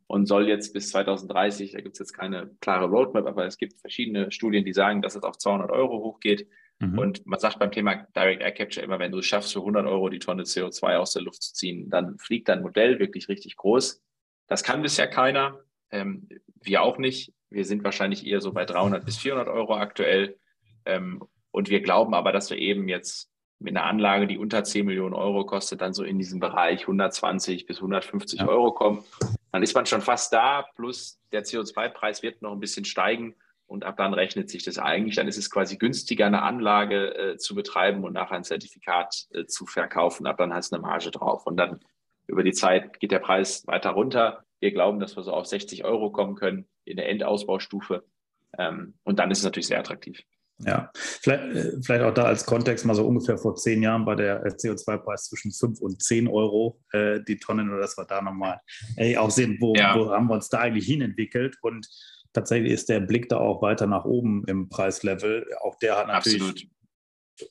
und 0.07 0.27
soll 0.27 0.49
jetzt 0.49 0.73
bis 0.73 0.91
2030, 0.91 1.73
da 1.73 1.81
gibt 1.81 1.95
es 1.95 1.99
jetzt 1.99 2.15
keine 2.15 2.51
klare 2.61 2.87
Roadmap, 2.87 3.27
aber 3.27 3.45
es 3.45 3.59
gibt 3.59 3.79
verschiedene 3.81 4.33
Studien, 4.33 4.65
die 4.65 4.73
sagen, 4.73 5.03
dass 5.03 5.15
es 5.15 5.23
auf 5.23 5.37
200 5.37 5.71
Euro 5.71 5.99
hochgeht. 5.99 6.49
Mhm. 6.79 6.99
Und 6.99 7.27
man 7.27 7.39
sagt 7.39 7.59
beim 7.59 7.71
Thema 7.71 8.07
Direct 8.17 8.41
Air 8.41 8.53
Capture 8.53 8.85
immer, 8.85 8.99
wenn 8.99 9.13
du 9.13 9.19
es 9.19 9.27
schaffst, 9.27 9.53
für 9.53 9.59
100 9.59 9.87
Euro 9.87 10.09
die 10.09 10.19
Tonne 10.19 10.45
CO2 10.45 10.97
aus 10.97 11.13
der 11.13 11.23
Luft 11.23 11.43
zu 11.43 11.53
ziehen, 11.53 11.91
dann 11.91 12.19
fliegt 12.19 12.49
dein 12.49 12.63
Modell 12.63 12.99
wirklich 12.99 13.29
richtig 13.29 13.57
groß. 13.57 14.03
Das 14.47 14.63
kann 14.63 14.81
bisher 14.81 15.09
keiner, 15.09 15.61
ähm, 15.91 16.29
wir 16.63 16.83
auch 16.83 16.97
nicht. 16.97 17.35
Wir 17.51 17.65
sind 17.65 17.85
wahrscheinlich 17.85 18.27
eher 18.27 18.41
so 18.41 18.53
bei 18.53 18.65
300 18.65 19.05
bis 19.05 19.19
400 19.19 19.49
Euro 19.49 19.77
aktuell. 19.77 20.39
Ähm, 20.85 21.23
und 21.51 21.71
wir 21.71 21.81
glauben 21.81 22.15
aber, 22.15 22.33
dass 22.33 22.51
wir 22.51 22.59
eben 22.59 22.89
jetzt 22.89 23.31
mit 23.59 23.77
einer 23.77 23.87
Anlage, 23.87 24.27
die 24.27 24.39
unter 24.39 24.63
10 24.63 24.87
Millionen 24.87 25.15
Euro 25.15 25.45
kostet, 25.45 25.81
dann 25.81 25.93
so 25.93 26.05
in 26.05 26.19
diesem 26.19 26.39
Bereich 26.39 26.83
120 26.83 27.67
bis 27.67 27.79
150 27.79 28.41
ja. 28.41 28.49
Euro 28.49 28.73
kommen. 28.73 29.05
Dann 29.51 29.63
ist 29.63 29.75
man 29.75 29.87
schon 29.87 30.03
fast 30.03 30.33
da, 30.33 30.67
plus 30.77 31.19
der 31.33 31.45
CO2-Preis 31.45 32.23
wird 32.23 32.43
noch 32.43 32.53
ein 32.53 32.61
bisschen 32.61 32.85
steigen 32.85 33.35
und 33.67 33.85
ab 33.85 33.97
dann 33.97 34.15
rechnet 34.15 34.49
sich 34.49 34.63
das 34.63 34.79
eigentlich. 34.79 35.17
Dann 35.17 35.27
ist 35.27 35.39
es 35.39 35.51
quasi 35.51 35.77
günstiger, 35.77 36.27
eine 36.27 36.43
Anlage 36.43 37.15
äh, 37.17 37.37
zu 37.37 37.55
betreiben 37.55 38.05
und 38.05 38.13
nachher 38.13 38.37
ein 38.37 38.45
Zertifikat 38.45 39.27
äh, 39.33 39.47
zu 39.47 39.67
verkaufen. 39.67 40.27
Ab 40.27 40.37
dann 40.37 40.55
hast 40.55 40.71
du 40.71 40.77
eine 40.77 40.83
Marge 40.83 41.11
drauf 41.11 41.47
und 41.47 41.57
dann 41.57 41.81
über 42.27 42.45
die 42.45 42.53
Zeit 42.53 43.01
geht 43.01 43.11
der 43.11 43.19
Preis 43.19 43.67
weiter 43.67 43.91
runter. 43.91 44.45
Wir 44.61 44.71
glauben, 44.71 45.01
dass 45.01 45.17
wir 45.17 45.23
so 45.23 45.33
auf 45.33 45.47
60 45.47 45.85
Euro 45.85 46.11
kommen 46.11 46.37
können 46.37 46.69
in 46.89 46.97
der 46.97 47.09
Endausbaustufe. 47.09 48.05
Ähm, 48.59 48.95
und 49.05 49.19
dann 49.19 49.31
ist 49.31 49.39
es 49.39 49.45
natürlich 49.45 49.67
sehr 49.67 49.79
attraktiv. 49.79 50.23
Ja, 50.65 50.91
vielleicht, 50.95 51.43
äh, 51.55 51.73
vielleicht 51.83 52.03
auch 52.03 52.15
da 52.15 52.25
als 52.25 52.45
Kontext 52.45 52.85
mal 52.85 52.95
so 52.95 53.07
ungefähr 53.07 53.39
vor 53.39 53.55
zehn 53.55 53.83
Jahren 53.83 54.05
bei 54.05 54.17
der 54.17 54.45
CO2-Preis 54.45 55.29
zwischen 55.29 55.53
5 55.53 55.81
und 55.81 56.03
10 56.03 56.27
Euro 56.27 56.81
äh, 56.93 57.21
die 57.27 57.37
Tonne, 57.37 57.65
nur 57.65 57.79
dass 57.79 57.97
wir 57.97 58.05
da 58.05 58.21
nochmal 58.21 58.61
ey, 58.97 59.17
auch 59.17 59.31
sehen, 59.31 59.57
wo, 59.61 59.75
ja. 59.77 59.97
wo 59.97 60.11
haben 60.11 60.27
wir 60.27 60.35
uns 60.35 60.49
da 60.49 60.59
eigentlich 60.59 60.87
hinentwickelt 60.87 61.57
und 61.63 61.87
tatsächlich 62.33 62.73
ist 62.73 62.89
der 62.89 63.01
Blick 63.01 63.29
da 63.29 63.37
auch 63.39 63.63
weiter 63.63 63.87
nach 63.87 64.05
oben 64.05 64.45
im 64.47 64.69
Preislevel. 64.69 65.47
Auch 65.61 65.77
der 65.77 65.97
hat 65.97 66.09
natürlich 66.09 66.43
Absolut. 66.43 66.67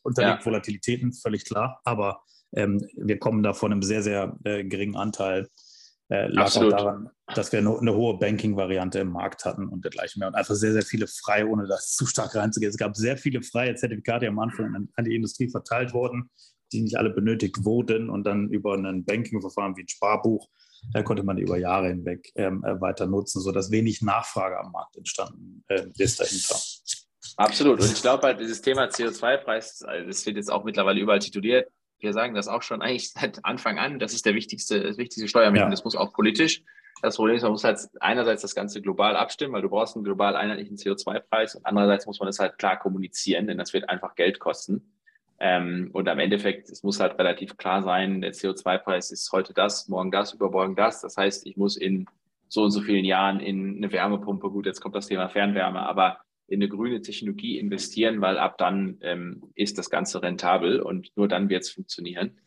unterliegt 0.03 0.39
ja. 0.39 0.45
Volatilitäten, 0.45 1.13
völlig 1.13 1.45
klar, 1.45 1.79
aber 1.85 2.23
ähm, 2.55 2.85
wir 2.95 3.19
kommen 3.19 3.41
da 3.41 3.53
von 3.53 3.71
einem 3.71 3.83
sehr, 3.83 4.03
sehr 4.03 4.37
äh, 4.43 4.65
geringen 4.65 4.97
Anteil 4.97 5.47
äh, 6.09 6.27
lag 6.27 6.45
Absolut. 6.45 6.73
auch 6.73 6.77
daran, 6.77 7.09
dass 7.35 7.51
wir 7.51 7.59
eine, 7.59 7.77
eine 7.77 7.93
hohe 7.93 8.17
Banking-Variante 8.17 8.99
im 8.99 9.11
Markt 9.11 9.45
hatten 9.45 9.67
und 9.67 9.83
dergleichen 9.83 10.19
mehr. 10.19 10.29
Und 10.29 10.35
einfach 10.35 10.55
sehr, 10.55 10.73
sehr 10.73 10.83
viele 10.83 11.07
freie, 11.07 11.47
ohne 11.47 11.67
das 11.67 11.95
zu 11.95 12.05
stark 12.05 12.35
reinzugehen. 12.35 12.69
Es 12.69 12.77
gab 12.77 12.95
sehr 12.95 13.17
viele 13.17 13.41
freie 13.41 13.75
Zertifikate, 13.75 14.21
die 14.21 14.27
am 14.27 14.39
Anfang 14.39 14.73
an, 14.75 14.89
an 14.95 15.05
die 15.05 15.15
Industrie 15.15 15.49
verteilt 15.49 15.93
wurden, 15.93 16.29
die 16.71 16.81
nicht 16.81 16.97
alle 16.97 17.09
benötigt 17.09 17.65
wurden. 17.65 18.09
Und 18.09 18.25
dann 18.25 18.49
über 18.49 18.75
ein 18.75 19.03
Banking-Verfahren 19.03 19.75
wie 19.75 19.81
ein 19.83 19.89
Sparbuch 19.89 20.47
da 20.93 21.03
konnte 21.03 21.23
man 21.23 21.37
die 21.37 21.43
über 21.43 21.57
Jahre 21.57 21.89
hinweg 21.89 22.31
ähm, 22.35 22.63
äh, 22.63 22.79
weiter 22.79 23.07
nutzen, 23.07 23.41
sodass 23.41 23.71
wenig 23.71 24.01
Nachfrage 24.01 24.59
am 24.59 24.71
Markt 24.71 24.95
entstanden 24.97 25.63
äh, 25.67 25.87
ist 25.97 26.19
dahinter. 26.19 26.55
Absolut. 27.35 27.81
Und 27.81 27.91
ich 27.91 28.01
glaube 28.01 28.23
halt, 28.23 28.39
dieses 28.39 28.61
Thema 28.61 28.85
CO2-Preis, 28.85 29.83
also 29.83 30.07
das 30.07 30.25
wird 30.25 30.37
jetzt 30.37 30.51
auch 30.51 30.63
mittlerweile 30.63 30.99
überall 30.99 31.19
tituliert, 31.19 31.69
wir 31.99 32.13
sagen 32.13 32.35
das 32.35 32.47
auch 32.47 32.61
schon 32.61 32.81
eigentlich 32.81 33.11
seit 33.11 33.43
Anfang 33.43 33.77
an, 33.79 33.99
das 33.99 34.13
ist 34.13 34.25
der 34.25 34.35
wichtigste, 34.35 34.81
das 34.81 34.97
wichtigste 34.97 35.27
Steuermechanismus, 35.27 35.93
ja. 35.93 35.99
auch 35.99 36.13
politisch. 36.13 36.63
Das 37.01 37.15
Problem 37.15 37.35
ist, 37.35 37.43
man 37.43 37.51
muss 37.51 37.63
halt 37.63 37.79
einerseits 37.99 38.41
das 38.41 38.55
Ganze 38.55 38.81
global 38.81 39.15
abstimmen, 39.15 39.53
weil 39.53 39.61
du 39.61 39.69
brauchst 39.69 39.95
einen 39.95 40.03
global 40.03 40.35
einheitlichen 40.35 40.77
CO2-Preis 40.77 41.55
und 41.55 41.65
andererseits 41.65 42.07
muss 42.07 42.19
man 42.19 42.27
das 42.27 42.39
halt 42.39 42.57
klar 42.57 42.77
kommunizieren, 42.79 43.45
denn 43.47 43.57
das 43.57 43.73
wird 43.73 43.87
einfach 43.87 44.15
Geld 44.15 44.39
kosten. 44.39 44.93
Ähm, 45.39 45.91
und 45.93 46.09
am 46.09 46.17
Endeffekt, 46.17 46.69
es 46.69 46.81
muss 46.81 46.99
halt 46.99 47.19
relativ 47.19 47.57
klar 47.57 47.83
sein, 47.83 48.21
der 48.21 48.33
CO2-Preis 48.33 49.11
ist 49.11 49.31
heute 49.31 49.53
das, 49.53 49.87
morgen 49.87 50.09
das, 50.09 50.33
übermorgen 50.33 50.75
das. 50.75 51.01
Das 51.01 51.17
heißt, 51.17 51.45
ich 51.45 51.57
muss 51.57 51.77
in 51.77 52.07
so 52.49 52.63
und 52.63 52.71
so 52.71 52.81
vielen 52.81 53.05
Jahren 53.05 53.39
in 53.39 53.77
eine 53.77 53.91
Wärmepumpe, 53.91 54.49
gut, 54.49 54.65
jetzt 54.65 54.81
kommt 54.81 54.95
das 54.95 55.07
Thema 55.07 55.29
Fernwärme, 55.29 55.81
aber 55.81 56.21
in 56.47 56.61
eine 56.61 56.69
grüne 56.69 57.01
Technologie 57.01 57.59
investieren, 57.59 58.21
weil 58.21 58.37
ab 58.37 58.57
dann 58.57 58.97
ähm, 59.01 59.43
ist 59.55 59.77
das 59.77 59.89
Ganze 59.89 60.21
rentabel 60.21 60.79
und 60.79 61.09
nur 61.15 61.27
dann 61.27 61.49
wird 61.49 61.63
es 61.63 61.69
funktionieren. 61.69 62.39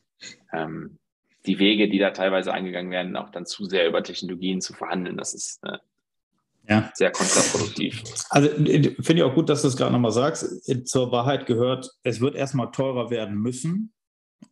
Ähm, 0.52 0.98
die 1.46 1.58
Wege, 1.58 1.88
die 1.88 1.98
da 1.98 2.10
teilweise 2.10 2.52
eingegangen 2.52 2.90
werden, 2.90 3.16
auch 3.16 3.30
dann 3.30 3.46
zu 3.46 3.64
sehr 3.64 3.86
über 3.86 4.02
Technologien 4.02 4.60
zu 4.60 4.74
verhandeln, 4.74 5.16
das 5.16 5.34
ist 5.34 5.60
äh, 5.64 5.78
ja. 6.68 6.90
sehr 6.94 7.10
kontraproduktiv. 7.10 8.02
Also 8.30 8.48
finde 8.48 9.14
ich 9.14 9.22
auch 9.22 9.34
gut, 9.34 9.48
dass 9.48 9.62
du 9.62 9.68
es 9.68 9.76
gerade 9.76 9.92
nochmal 9.92 10.12
sagst. 10.12 10.88
Zur 10.88 11.12
Wahrheit 11.12 11.46
gehört, 11.46 11.90
es 12.02 12.20
wird 12.20 12.34
erstmal 12.34 12.70
teurer 12.70 13.10
werden 13.10 13.36
müssen. 13.36 13.92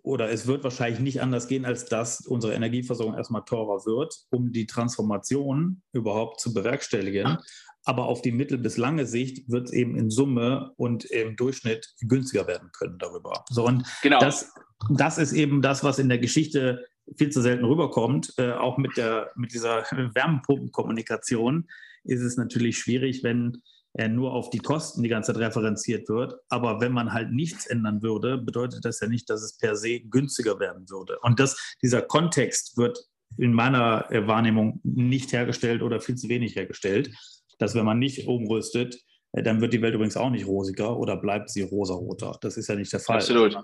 Oder 0.03 0.31
es 0.31 0.47
wird 0.47 0.65
wahrscheinlich 0.65 1.01
nicht 1.01 1.23
anders 1.23 1.49
gehen, 1.49 1.65
als 1.65 1.87
dass 1.87 2.27
unsere 2.27 2.53
Energieversorgung 2.55 3.15
erstmal 3.15 3.45
teurer 3.45 3.85
wird, 3.87 4.15
um 4.31 4.53
die 4.53 4.67
Transformation 4.67 5.83
überhaupt 5.93 6.41
zu 6.41 6.53
bewerkstelligen 6.53 7.39
aber 7.85 8.07
auf 8.07 8.23
die 8.23 8.33
mittel- 8.33 8.59
bis 8.59 8.77
lange 8.77 9.07
Sicht 9.07 9.49
wird 9.51 9.67
es 9.67 9.73
eben 9.73 9.97
in 9.97 10.11
Summe 10.11 10.73
und 10.77 11.05
im 11.07 11.37
Durchschnitt 11.37 11.95
günstiger 12.01 12.47
werden 12.47 12.71
können 12.73 12.99
darüber. 12.99 13.45
So, 13.51 13.65
und 13.65 13.85
genau. 14.03 14.19
das, 14.19 14.53
das 14.91 15.19
ist 15.19 15.33
eben 15.33 15.63
das, 15.63 15.85
was 15.85 15.99
in 15.99 16.09
der 16.09 16.19
Geschichte 16.19 16.85
viel 17.17 17.31
zu 17.31 17.41
selten 17.41 17.65
rüberkommt. 17.65 18.35
Äh, 18.37 18.53
auch 18.53 18.79
mit, 18.79 18.97
der, 18.97 19.31
mit 19.37 19.53
dieser 19.53 19.83
Wärmepumpenkommunikation 20.15 21.69
ist 22.05 22.23
es 22.23 22.37
natürlich 22.37 22.79
schwierig, 22.79 23.23
wenn 23.23 23.63
er 23.95 24.09
nur 24.09 24.33
auf 24.33 24.51
die 24.51 24.59
Kosten 24.59 25.03
die 25.03 25.09
ganze 25.09 25.33
Zeit 25.33 25.41
referenziert 25.41 26.09
wird. 26.09 26.35
Aber 26.49 26.81
wenn 26.81 26.93
man 26.93 27.13
halt 27.13 27.33
nichts 27.33 27.67
ändern 27.67 28.03
würde, 28.03 28.39
bedeutet 28.39 28.85
das 28.85 29.01
ja 29.01 29.09
nicht, 29.09 29.29
dass 29.31 29.43
es 29.43 29.57
per 29.57 29.77
se 29.77 30.01
günstiger 30.01 30.61
werden 30.61 30.89
würde. 30.91 31.19
Und 31.23 31.41
das, 31.41 31.77
dieser 31.83 32.03
Kontext 32.03 32.77
wird 32.77 32.99
in 33.37 33.53
meiner 33.53 34.07
Wahrnehmung 34.11 34.81
nicht 34.85 35.33
hergestellt 35.33 35.83
oder 35.83 36.01
viel 36.01 36.17
zu 36.17 36.29
wenig 36.29 36.57
hergestellt 36.57 37.11
dass 37.59 37.75
wenn 37.75 37.85
man 37.85 37.99
nicht 37.99 38.27
umrüstet, 38.27 38.99
äh, 39.33 39.43
dann 39.43 39.61
wird 39.61 39.73
die 39.73 39.83
Welt 39.83 39.95
übrigens 39.95 40.17
auch 40.17 40.31
nicht 40.31 40.47
rosiger 40.47 40.97
oder 40.97 41.17
bleibt 41.17 41.51
sie 41.51 41.63
rosaroter. 41.63 42.39
Das 42.41 42.57
ist 42.57 42.69
ja 42.69 42.75
nicht 42.75 42.93
der 42.93 43.01
Fall. 43.01 43.17
Absolut. 43.17 43.59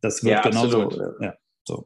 Das 0.00 0.24
wird 0.24 0.34
ja, 0.34 0.42
genauso. 0.42 0.82
Absolut. 0.82 1.20
Äh, 1.20 1.24
ja, 1.26 1.34
so. 1.64 1.84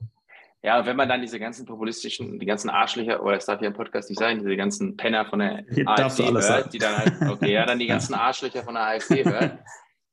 Ja, 0.63 0.79
und 0.79 0.87
wenn 0.87 0.97
man 0.97 1.09
dann 1.11 1.21
diese 1.21 1.39
ganzen 1.39 1.67
populistischen, 1.67 2.39
die 2.39 2.47
ganzen 2.47 2.71
Arschlöcher, 2.71 3.23
oder 3.23 3.37
es 3.37 3.45
darf 3.45 3.61
ja 3.61 3.69
im 3.69 3.75
Podcast 3.75 4.09
nicht 4.09 4.19
sein, 4.19 4.39
diese 4.39 4.57
ganzen 4.57 4.97
Penner 4.97 5.27
von 5.27 5.41
der 5.41 5.63
Hier 5.75 5.87
AfD 5.87 6.25
hört, 6.25 6.73
die 6.73 6.79
dann 6.79 6.97
halt, 6.97 7.13
okay, 7.31 7.53
ja, 7.53 7.67
dann 7.67 7.79
die 7.79 7.87
ganzen 7.89 8.15
Arschlöcher 8.15 8.63
von 8.63 8.73
der 8.73 8.85
AfD 8.85 9.25
hören, 9.25 9.59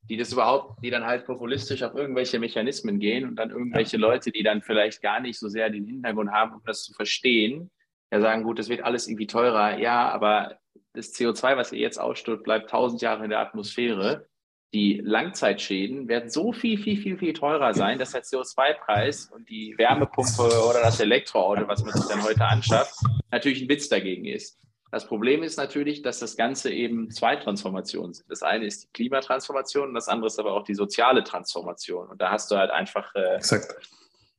die 0.09 0.17
das 0.17 0.33
überhaupt, 0.33 0.83
die 0.83 0.89
dann 0.89 1.05
halt 1.05 1.25
populistisch 1.25 1.83
auf 1.83 1.95
irgendwelche 1.95 2.37
Mechanismen 2.37 2.99
gehen 2.99 3.29
und 3.29 3.37
dann 3.37 3.51
irgendwelche 3.51 3.95
ja. 3.95 4.01
Leute, 4.01 4.31
die 4.31 4.43
dann 4.43 4.61
vielleicht 4.61 5.01
gar 5.01 5.21
nicht 5.21 5.39
so 5.39 5.47
sehr 5.47 5.69
den 5.69 5.85
Hintergrund 5.85 6.31
haben, 6.31 6.55
um 6.55 6.61
das 6.65 6.83
zu 6.83 6.91
verstehen, 6.91 7.71
ja 8.11 8.19
sagen, 8.19 8.43
gut, 8.43 8.59
das 8.59 8.67
wird 8.67 8.83
alles 8.83 9.07
irgendwie 9.07 9.27
teurer, 9.27 9.79
ja, 9.79 10.09
aber 10.09 10.57
das 10.93 11.13
CO2, 11.13 11.57
was 11.57 11.71
ihr 11.71 11.79
jetzt 11.79 11.99
ausstößt, 11.99 12.43
bleibt 12.43 12.69
tausend 12.69 13.01
Jahre 13.01 13.23
in 13.23 13.29
der 13.29 13.39
Atmosphäre. 13.39 14.27
Die 14.73 15.01
Langzeitschäden 15.03 16.07
werden 16.07 16.29
so 16.29 16.53
viel, 16.53 16.77
viel, 16.77 16.97
viel, 16.97 17.17
viel 17.17 17.33
teurer 17.33 17.73
sein, 17.73 17.99
dass 17.99 18.11
der 18.11 18.23
CO2-Preis 18.23 19.29
und 19.33 19.49
die 19.49 19.77
Wärmepumpe 19.77 20.43
oder 20.43 20.81
das 20.81 20.99
Elektroauto, 20.99 21.67
was 21.67 21.83
man 21.83 21.93
sich 21.93 22.05
dann 22.05 22.23
heute 22.23 22.45
anschafft, 22.45 22.95
natürlich 23.31 23.61
ein 23.61 23.69
Witz 23.69 23.89
dagegen 23.89 24.25
ist. 24.25 24.57
Das 24.91 25.07
Problem 25.07 25.41
ist 25.41 25.57
natürlich, 25.57 26.01
dass 26.01 26.19
das 26.19 26.35
Ganze 26.35 26.69
eben 26.69 27.11
zwei 27.11 27.37
Transformationen 27.37 28.13
sind. 28.13 28.29
Das 28.29 28.43
eine 28.43 28.65
ist 28.65 28.83
die 28.83 28.87
Klimatransformation 28.93 29.89
und 29.89 29.93
das 29.93 30.09
andere 30.09 30.27
ist 30.27 30.37
aber 30.37 30.53
auch 30.53 30.65
die 30.65 30.75
soziale 30.75 31.23
Transformation. 31.23 32.09
Und 32.09 32.21
da 32.21 32.29
hast 32.29 32.51
du 32.51 32.57
halt 32.57 32.71
einfach 32.71 33.15
äh, 33.15 33.39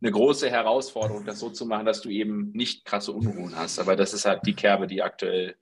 eine 0.02 0.10
große 0.10 0.50
Herausforderung, 0.50 1.24
das 1.24 1.40
so 1.40 1.48
zu 1.48 1.64
machen, 1.64 1.86
dass 1.86 2.02
du 2.02 2.10
eben 2.10 2.52
nicht 2.52 2.84
krasse 2.84 3.12
Unruhen 3.12 3.56
hast. 3.56 3.78
Aber 3.78 3.96
das 3.96 4.12
ist 4.12 4.26
halt 4.26 4.44
die 4.44 4.54
Kerbe, 4.54 4.86
die 4.86 5.02
aktuell 5.02 5.56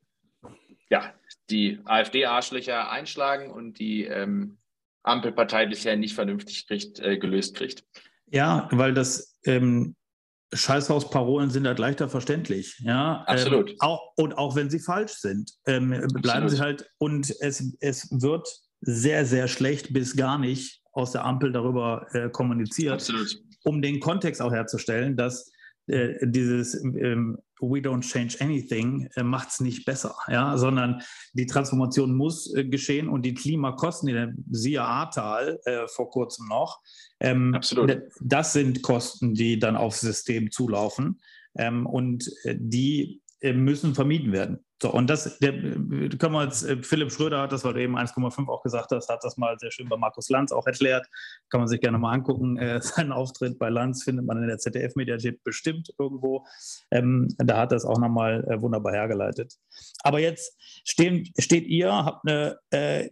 ja, 0.91 1.14
die 1.51 1.78
AfD-Arschlöcher 1.84 2.91
einschlagen 2.91 3.51
und 3.51 3.78
die 3.78 4.05
ähm, 4.05 4.59
Ampelpartei 5.03 5.66
bisher 5.66 5.97
nicht 5.97 6.14
vernünftig 6.14 6.66
kriegt, 6.66 7.01
äh, 7.01 7.16
gelöst 7.18 7.57
kriegt. 7.57 7.84
Ja, 8.30 8.68
weil 8.72 8.93
das 8.93 9.38
ähm, 9.45 9.97
Scheißhausparolen 10.53 11.51
sind 11.51 11.66
halt 11.66 11.78
leichter 11.78 12.09
verständlich. 12.09 12.80
Ja, 12.80 13.22
absolut. 13.26 13.70
Ähm, 13.70 13.76
auch, 13.80 14.12
und 14.16 14.36
auch 14.36 14.57
wenn 14.57 14.68
sie 14.68 14.80
falsch 14.80 15.12
sind, 15.12 15.53
ähm, 15.66 16.07
bleiben 16.14 16.49
sie 16.49 16.59
halt. 16.59 16.91
Und 16.99 17.30
es, 17.41 17.76
es 17.80 18.09
wird 18.11 18.49
sehr, 18.80 19.24
sehr 19.26 19.47
schlecht 19.49 19.93
bis 19.93 20.16
gar 20.16 20.38
nicht 20.38 20.82
aus 20.93 21.12
der 21.12 21.24
Ampel 21.24 21.53
darüber 21.53 22.07
äh, 22.12 22.28
kommuniziert, 22.30 22.95
absolut. 22.95 23.38
um 23.64 23.80
den 23.80 24.01
Kontext 24.01 24.43
auch 24.43 24.53
herzustellen, 24.53 25.16
dass 25.16 25.49
äh, 25.91 26.18
dieses 26.22 26.82
ähm, 26.82 27.38
We 27.61 27.80
don't 27.80 28.01
change 28.03 28.36
anything 28.41 29.09
äh, 29.16 29.22
macht 29.22 29.49
es 29.51 29.61
nicht 29.61 29.84
besser, 29.84 30.14
ja, 30.28 30.57
sondern 30.57 31.03
die 31.34 31.47
Transformation 31.47 32.14
muss 32.14 32.55
äh, 32.55 32.64
geschehen 32.64 33.09
und 33.09 33.22
die 33.22 33.34
Klimakosten, 33.34 34.09
die 34.09 34.32
siehe 34.51 34.82
Ahrtal 34.82 35.61
äh, 35.64 35.86
vor 35.88 36.11
kurzem 36.11 36.49
noch, 36.49 36.80
ähm, 37.20 37.55
Absolut. 37.55 38.01
das 38.20 38.53
sind 38.53 38.82
Kosten, 38.82 39.34
die 39.34 39.59
dann 39.59 39.76
aufs 39.76 40.01
System 40.01 40.51
zulaufen 40.51 41.20
ähm, 41.57 41.86
und 41.86 42.30
äh, 42.45 42.57
die 42.59 43.20
äh, 43.41 43.53
müssen 43.53 43.95
vermieden 43.95 44.32
werden. 44.32 44.64
So, 44.82 44.90
und 44.90 45.08
das 45.10 45.38
der, 45.40 45.52
können 45.52 46.32
wir 46.32 46.44
jetzt, 46.44 46.62
äh, 46.62 46.82
Philipp 46.82 47.12
Schröder 47.12 47.42
hat 47.42 47.52
das, 47.52 47.64
weil 47.64 47.74
du 47.74 47.82
eben 47.82 47.98
1,5 47.98 48.48
auch 48.48 48.62
gesagt 48.62 48.92
hast, 48.92 49.10
hat 49.10 49.22
das 49.22 49.36
mal 49.36 49.58
sehr 49.58 49.70
schön 49.70 49.90
bei 49.90 49.96
Markus 49.98 50.30
Lanz 50.30 50.52
auch 50.52 50.66
erklärt. 50.66 51.06
Kann 51.50 51.60
man 51.60 51.68
sich 51.68 51.82
gerne 51.82 51.98
mal 51.98 52.12
angucken. 52.12 52.56
Äh, 52.56 52.80
seinen 52.82 53.12
Auftritt 53.12 53.58
bei 53.58 53.68
Lanz 53.68 54.04
findet 54.04 54.24
man 54.24 54.38
in 54.38 54.48
der 54.48 54.58
ZDF-Mediathek 54.58 55.44
bestimmt 55.44 55.92
irgendwo. 55.98 56.46
Ähm, 56.90 57.28
da 57.36 57.58
hat 57.58 57.72
das 57.72 57.84
auch 57.84 57.98
nochmal 57.98 58.42
äh, 58.48 58.60
wunderbar 58.62 58.94
hergeleitet. 58.94 59.54
Aber 60.02 60.18
jetzt 60.18 60.56
stehen, 60.84 61.30
steht 61.38 61.66
ihr, 61.66 61.92
habt 61.92 62.26
eine 62.26 62.58
äh, 62.70 63.10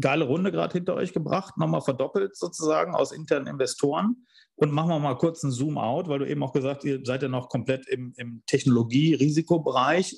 geile 0.00 0.24
Runde 0.24 0.50
gerade 0.50 0.72
hinter 0.72 0.94
euch 0.94 1.12
gebracht, 1.12 1.56
nochmal 1.56 1.80
verdoppelt 1.80 2.36
sozusagen 2.36 2.94
aus 2.94 3.12
internen 3.12 3.46
Investoren. 3.46 4.26
Und 4.56 4.72
machen 4.72 4.90
wir 4.90 4.98
mal 5.00 5.16
kurz 5.16 5.42
einen 5.42 5.52
Zoom-out, 5.52 6.08
weil 6.08 6.20
du 6.20 6.28
eben 6.28 6.42
auch 6.42 6.52
gesagt 6.52 6.78
hast, 6.78 6.84
ihr 6.84 7.00
seid 7.04 7.22
ja 7.22 7.28
noch 7.28 7.48
komplett 7.48 7.88
im, 7.88 8.12
im 8.16 8.42
Technologie-Risikobereich. 8.46 10.16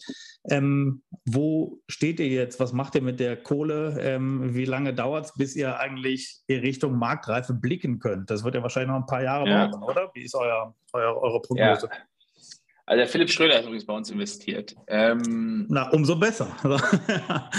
Ähm, 0.51 1.03
wo 1.25 1.81
steht 1.89 2.21
ihr 2.21 2.29
jetzt? 2.29 2.61
Was 2.61 2.73
macht 2.73 2.95
ihr 2.95 3.03
mit 3.03 3.19
der 3.19 3.43
Kohle? 3.43 3.97
Ähm, 3.99 4.55
wie 4.55 4.67
lange 4.67 4.93
dauert 4.93 5.27
es, 5.27 5.33
bis 5.35 5.57
ihr 5.57 5.79
eigentlich 5.79 6.43
in 6.47 6.61
Richtung 6.61 6.99
Marktreife 6.99 7.55
blicken 7.55 7.99
könnt? 7.99 8.31
Das 8.31 8.45
wird 8.45 8.55
ja 8.55 8.63
wahrscheinlich 8.63 8.91
noch 8.91 9.01
ein 9.01 9.07
paar 9.07 9.23
Jahre 9.23 9.49
ja. 9.49 9.67
brauchen, 9.69 9.83
oder? 9.85 10.11
Wie 10.15 10.23
ist 10.23 10.35
euer, 10.35 10.75
euer 10.93 11.17
eure 11.17 11.41
Prognose? 11.41 11.89
Ja. 11.91 11.99
Also 12.87 12.99
der 12.99 13.09
Philipp 13.09 13.31
Schröder 13.31 13.59
ist 13.59 13.65
übrigens 13.65 13.87
bei 13.87 13.95
uns 13.95 14.11
investiert. 14.11 14.77
Ähm, 14.87 15.67
Na, 15.69 15.91
umso 15.91 16.15
besser. 16.15 16.49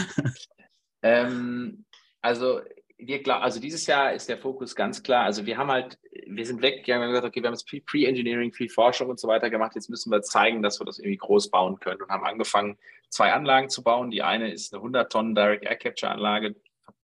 ähm, 1.02 1.84
also 2.22 2.62
wir 2.98 3.22
glauben, 3.22 3.44
also 3.44 3.60
dieses 3.60 3.86
Jahr 3.86 4.14
ist 4.14 4.28
der 4.28 4.38
Fokus 4.38 4.76
ganz 4.76 5.04
klar. 5.04 5.26
Also 5.26 5.46
wir 5.46 5.58
haben 5.58 5.70
halt, 5.70 6.00
wir 6.26 6.46
sind 6.46 6.62
weg, 6.62 6.82
wir 6.86 6.96
haben 6.96 7.08
gesagt, 7.08 7.28
okay, 7.28 7.42
wir 7.42 7.48
haben 7.48 7.54
jetzt 7.54 7.70
viel 7.70 7.82
Pre-Engineering, 7.82 8.52
viel 8.54 8.70
Forschung 8.70 9.10
und 9.10 9.20
so 9.20 9.28
weiter 9.28 9.50
gemacht. 9.50 9.74
Jetzt 9.76 9.90
müssen 9.90 10.12
wir 10.12 10.22
zeigen, 10.24 10.64
dass 10.64 10.80
wir 10.80 10.86
das 10.86 10.98
irgendwie 10.98 11.18
groß 11.18 11.52
bauen 11.52 11.80
können 11.80 12.02
und 12.02 12.10
haben 12.10 12.26
angefangen, 12.26 12.78
zwei 13.10 13.32
Anlagen 13.34 13.70
zu 13.70 13.84
bauen. 13.84 14.10
Die 14.10 14.24
eine 14.24 14.52
ist 14.52 14.74
eine 14.74 14.80
100 14.80 15.12
Tonnen 15.12 15.36
Direct 15.36 15.64
Air 15.64 15.76
Capture 15.76 16.12
Anlage. 16.12 16.56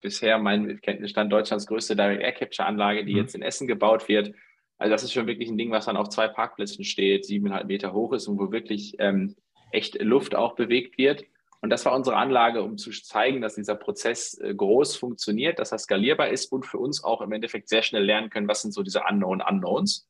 Bisher 0.03 0.39
mein 0.39 0.81
Kenntnisstand 0.83 1.33
Deutschlands 1.33 1.67
größte 1.67 1.97
Direct 1.97 2.23
Air 2.23 2.33
Capture 2.33 2.69
Anlage, 2.69 3.05
die 3.05 3.13
mhm. 3.13 3.19
jetzt 3.19 3.35
in 3.35 3.43
Essen 3.43 3.67
gebaut 3.67 4.09
wird. 4.09 4.35
Also 4.77 4.93
das 4.93 5.03
ist 5.03 5.13
schon 5.13 5.27
wirklich 5.27 5.49
ein 5.49 5.59
Ding, 5.59 5.71
was 5.71 5.87
dann 5.87 5.97
auf 5.97 6.11
zwei 6.11 6.29
Parkplätzen 6.29 6.85
steht, 6.85 7.25
siebeneinhalb 7.25 7.67
Meter 7.67 7.93
hoch 7.93 8.13
ist 8.13 8.29
und 8.29 8.39
wo 8.39 8.53
wirklich 8.53 8.97
ähm, 8.99 9.35
echt 9.73 10.01
Luft 10.03 10.35
auch 10.35 10.55
bewegt 10.55 10.99
wird. 10.99 11.25
Und 11.63 11.71
das 11.71 11.85
war 11.85 11.95
unsere 11.95 12.17
Anlage, 12.17 12.63
um 12.63 12.79
zu 12.79 12.91
zeigen, 12.91 13.43
dass 13.43 13.55
dieser 13.55 13.75
Prozess 13.75 14.39
äh, 14.39 14.55
groß 14.55 14.97
funktioniert, 14.97 15.59
dass 15.59 15.73
er 15.73 15.79
skalierbar 15.79 16.29
ist 16.29 16.51
und 16.53 16.65
für 16.65 16.79
uns 16.79 17.05
auch 17.05 17.21
im 17.21 17.33
Endeffekt 17.33 17.69
sehr 17.69 17.83
schnell 17.83 18.05
lernen 18.05 18.31
können, 18.31 18.49
was 18.49 18.63
sind 18.63 18.73
so 18.73 18.83
diese 18.83 19.03
Unknown 19.09 19.43
Unknowns. 19.43 20.09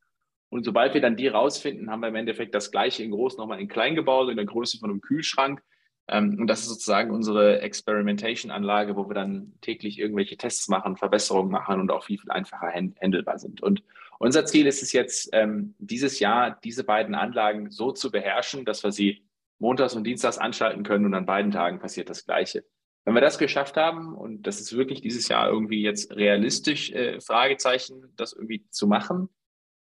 Und 0.48 0.64
sobald 0.64 0.94
wir 0.94 1.00
dann 1.00 1.16
die 1.16 1.28
rausfinden, 1.28 1.90
haben 1.90 2.00
wir 2.00 2.08
im 2.08 2.16
Endeffekt 2.16 2.54
das 2.54 2.70
gleiche 2.70 3.02
in 3.02 3.10
groß 3.10 3.36
nochmal 3.36 3.60
in 3.60 3.68
klein 3.68 3.94
gebaut, 3.94 4.30
in 4.30 4.36
der 4.36 4.46
Größe 4.46 4.78
von 4.78 4.90
einem 4.90 5.00
Kühlschrank. 5.00 5.62
Ähm, 6.08 6.38
und 6.40 6.46
das 6.46 6.60
ist 6.60 6.68
sozusagen 6.68 7.10
unsere 7.10 7.60
Experimentation-Anlage, 7.60 8.96
wo 8.96 9.08
wir 9.08 9.14
dann 9.14 9.54
täglich 9.60 9.98
irgendwelche 9.98 10.36
Tests 10.36 10.68
machen, 10.68 10.96
Verbesserungen 10.96 11.50
machen 11.50 11.80
und 11.80 11.90
auch 11.90 12.04
viel, 12.04 12.18
viel 12.18 12.30
einfacher 12.30 12.68
handelbar 12.68 13.38
sind. 13.38 13.60
Und 13.62 13.82
unser 14.18 14.44
Ziel 14.44 14.66
ist 14.66 14.82
es 14.82 14.92
jetzt, 14.92 15.30
ähm, 15.32 15.74
dieses 15.78 16.20
Jahr 16.20 16.58
diese 16.62 16.84
beiden 16.84 17.14
Anlagen 17.14 17.70
so 17.70 17.90
zu 17.90 18.10
beherrschen, 18.10 18.64
dass 18.64 18.84
wir 18.84 18.92
sie 18.92 19.22
montags 19.60 19.94
und 19.94 20.04
dienstags 20.04 20.38
anschalten 20.38 20.82
können 20.82 21.04
und 21.04 21.14
an 21.14 21.26
beiden 21.26 21.52
Tagen 21.52 21.78
passiert 21.78 22.10
das 22.10 22.24
Gleiche. 22.24 22.64
Wenn 23.04 23.14
wir 23.14 23.20
das 23.20 23.38
geschafft 23.38 23.76
haben, 23.76 24.14
und 24.14 24.46
das 24.46 24.60
ist 24.60 24.76
wirklich 24.76 25.00
dieses 25.00 25.28
Jahr 25.28 25.48
irgendwie 25.48 25.82
jetzt 25.82 26.14
realistisch, 26.14 26.90
äh, 26.90 27.20
Fragezeichen, 27.20 28.12
das 28.16 28.32
irgendwie 28.32 28.68
zu 28.70 28.86
machen, 28.86 29.28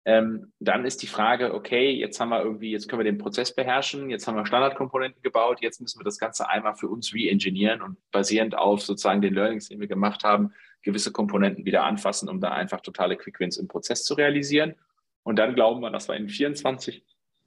ähm, 0.06 0.52
dann 0.58 0.84
ist 0.84 1.02
die 1.02 1.06
Frage, 1.06 1.54
okay, 1.54 1.90
jetzt 1.90 2.20
haben 2.20 2.28
wir 2.28 2.42
irgendwie, 2.42 2.70
jetzt 2.70 2.88
können 2.88 3.00
wir 3.00 3.10
den 3.10 3.18
Prozess 3.18 3.54
beherrschen, 3.54 4.10
jetzt 4.10 4.26
haben 4.26 4.36
wir 4.36 4.44
Standardkomponenten 4.44 5.22
gebaut, 5.22 5.62
jetzt 5.62 5.80
müssen 5.80 5.98
wir 5.98 6.04
das 6.04 6.18
Ganze 6.18 6.48
einmal 6.48 6.74
für 6.74 6.88
uns 6.88 7.14
re-engineeren 7.14 7.80
und 7.80 7.96
basierend 8.10 8.56
auf 8.56 8.82
sozusagen 8.82 9.22
den 9.22 9.32
Learnings, 9.32 9.68
die 9.68 9.80
wir 9.80 9.86
gemacht 9.86 10.22
haben, 10.24 10.52
gewisse 10.82 11.10
Komponenten 11.10 11.64
wieder 11.64 11.84
anfassen, 11.84 12.28
um 12.28 12.40
da 12.40 12.50
einfach 12.50 12.80
totale 12.80 13.16
Quick 13.16 13.40
Wins 13.40 13.56
im 13.56 13.68
Prozess 13.68 14.04
zu 14.04 14.12
realisieren. 14.14 14.74
Und 15.22 15.38
dann 15.38 15.54
glauben 15.54 15.80
wir, 15.80 15.90
dass 15.90 16.08
wir 16.08 16.16
in 16.16 16.28
24 16.28 17.02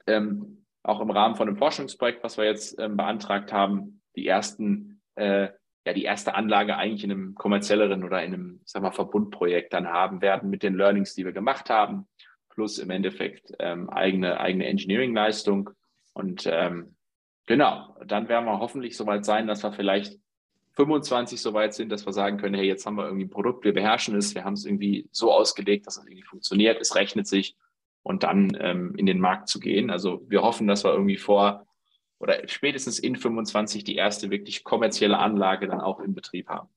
ähm, 0.07 0.65
auch 0.83 1.01
im 1.01 1.11
Rahmen 1.11 1.35
von 1.35 1.47
einem 1.47 1.57
Forschungsprojekt, 1.57 2.23
was 2.23 2.37
wir 2.37 2.45
jetzt 2.45 2.79
ähm, 2.79 2.97
beantragt 2.97 3.51
haben, 3.51 4.01
die 4.15 4.27
ersten, 4.27 5.01
äh, 5.15 5.49
ja, 5.85 5.93
die 5.93 6.03
erste 6.03 6.35
Anlage 6.35 6.75
eigentlich 6.75 7.03
in 7.03 7.11
einem 7.11 7.35
kommerzielleren 7.35 8.03
oder 8.03 8.23
in 8.23 8.33
einem, 8.33 8.61
sag 8.65 8.81
mal, 8.81 8.91
Verbundprojekt 8.91 9.73
dann 9.73 9.87
haben 9.87 10.21
werden 10.21 10.49
mit 10.49 10.63
den 10.63 10.75
Learnings, 10.75 11.13
die 11.13 11.25
wir 11.25 11.33
gemacht 11.33 11.69
haben, 11.69 12.07
plus 12.49 12.79
im 12.79 12.89
Endeffekt 12.89 13.53
ähm, 13.59 13.89
eigene, 13.89 14.39
eigene 14.39 14.65
Engineering-Leistung. 14.65 15.69
Und 16.13 16.47
ähm, 16.51 16.95
genau, 17.45 17.95
dann 18.05 18.29
werden 18.29 18.45
wir 18.45 18.59
hoffentlich 18.59 18.97
soweit 18.97 19.25
sein, 19.25 19.47
dass 19.47 19.63
wir 19.63 19.71
vielleicht 19.71 20.17
25 20.73 21.41
soweit 21.41 21.73
sind, 21.73 21.91
dass 21.91 22.05
wir 22.05 22.13
sagen 22.13 22.37
können, 22.37 22.55
hey, 22.55 22.67
jetzt 22.67 22.85
haben 22.85 22.95
wir 22.95 23.05
irgendwie 23.05 23.25
ein 23.25 23.31
Produkt, 23.31 23.65
wir 23.65 23.73
beherrschen 23.73 24.15
es, 24.15 24.35
wir 24.35 24.43
haben 24.43 24.53
es 24.53 24.65
irgendwie 24.65 25.07
so 25.11 25.31
ausgelegt, 25.31 25.87
dass 25.87 25.97
es 25.97 26.05
irgendwie 26.05 26.23
funktioniert, 26.23 26.79
es 26.79 26.95
rechnet 26.95 27.27
sich 27.27 27.55
und 28.03 28.23
dann 28.23 28.57
ähm, 28.59 28.95
in 28.95 29.05
den 29.05 29.19
Markt 29.19 29.49
zu 29.49 29.59
gehen. 29.59 29.89
Also 29.89 30.23
wir 30.27 30.41
hoffen, 30.41 30.67
dass 30.67 30.83
wir 30.83 30.91
irgendwie 30.91 31.17
vor 31.17 31.67
oder 32.19 32.47
spätestens 32.47 32.99
in 32.99 33.15
25 33.15 33.83
die 33.83 33.95
erste 33.95 34.31
wirklich 34.31 34.63
kommerzielle 34.63 35.17
Anlage 35.17 35.67
dann 35.67 35.81
auch 35.81 35.99
in 35.99 36.15
Betrieb 36.15 36.49
haben. 36.49 36.69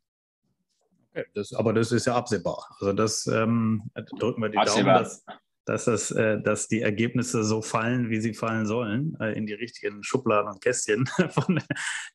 Okay, 1.10 1.24
das, 1.34 1.52
aber 1.52 1.72
das 1.72 1.92
ist 1.92 2.06
ja 2.06 2.14
absehbar. 2.14 2.66
Also 2.78 2.92
das 2.92 3.26
ähm, 3.26 3.90
drücken 4.18 4.42
wir 4.42 4.48
die 4.48 4.58
absehbar. 4.58 5.02
Daumen, 5.02 5.04
dass, 5.04 5.24
dass, 5.64 5.84
das, 5.86 6.10
äh, 6.12 6.40
dass 6.40 6.68
die 6.68 6.82
Ergebnisse 6.82 7.42
so 7.42 7.62
fallen, 7.62 8.10
wie 8.10 8.20
sie 8.20 8.34
fallen 8.34 8.66
sollen, 8.66 9.16
äh, 9.20 9.36
in 9.36 9.46
die 9.46 9.54
richtigen 9.54 10.02
Schubladen 10.04 10.52
und 10.52 10.60
Kästchen, 10.60 11.06
von, 11.30 11.60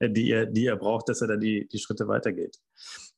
die, 0.02 0.30
ihr, 0.30 0.46
die 0.46 0.66
ihr 0.66 0.76
braucht, 0.76 1.10
dass 1.10 1.22
er 1.22 1.28
da 1.28 1.36
die, 1.36 1.68
die 1.68 1.80
Schritte 1.80 2.08
weitergeht. 2.08 2.58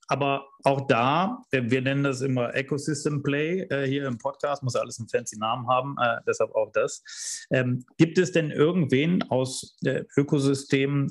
Aber 0.08 0.48
auch 0.64 0.88
da, 0.88 1.44
wir 1.52 1.82
nennen 1.82 2.04
das 2.04 2.22
immer 2.22 2.56
Ecosystem 2.56 3.24
Play 3.24 3.62
äh, 3.70 3.86
hier 3.88 4.08
im 4.08 4.18
Podcast, 4.18 4.64
muss 4.64 4.76
ja 4.76 4.82
alles 4.82 5.00
einen 5.00 5.10
fancy 5.10 5.38
Namen 5.38 5.68
haben, 5.68 5.96
äh, 6.02 6.18
deshalb 6.26 6.56
auch 6.56 6.72
das. 6.72 7.04
Ähm, 7.52 7.86
gibt 7.98 8.18
es 8.18 8.32
denn 8.32 8.52
irgendwen 8.52 9.24
aus 9.30 9.78
äh, 9.84 10.04
Ökosystemen, 10.16 11.10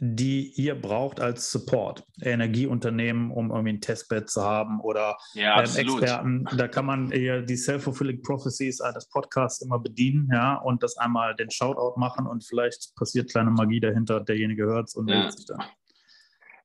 die 0.00 0.52
ihr 0.56 0.74
braucht 0.74 1.20
als 1.20 1.52
Support, 1.52 2.04
Energieunternehmen, 2.20 3.30
um 3.30 3.50
irgendwie 3.50 3.74
ein 3.74 3.80
Testbed 3.80 4.28
zu 4.28 4.42
haben 4.42 4.80
oder 4.80 5.16
ja, 5.34 5.62
ähm, 5.62 5.76
Experten. 5.76 6.44
Da 6.56 6.66
kann 6.66 6.86
man 6.86 7.12
eher 7.12 7.42
die 7.42 7.56
Self-Fulfilling 7.56 8.22
Prophecies 8.22 8.78
des 8.78 9.08
Podcasts 9.08 9.62
immer 9.62 9.78
bedienen, 9.78 10.28
ja, 10.32 10.56
und 10.56 10.82
das 10.82 10.96
einmal 10.96 11.36
den 11.36 11.50
Shoutout 11.50 11.98
machen 11.98 12.26
und 12.26 12.44
vielleicht 12.44 12.94
passiert 12.96 13.30
kleine 13.30 13.50
Magie 13.50 13.78
dahinter, 13.78 14.20
derjenige 14.20 14.64
hört 14.64 14.88
es 14.88 14.96
und 14.96 15.08
ja. 15.08 15.16
meldet 15.16 15.38
sich 15.38 15.46
dann. 15.46 15.62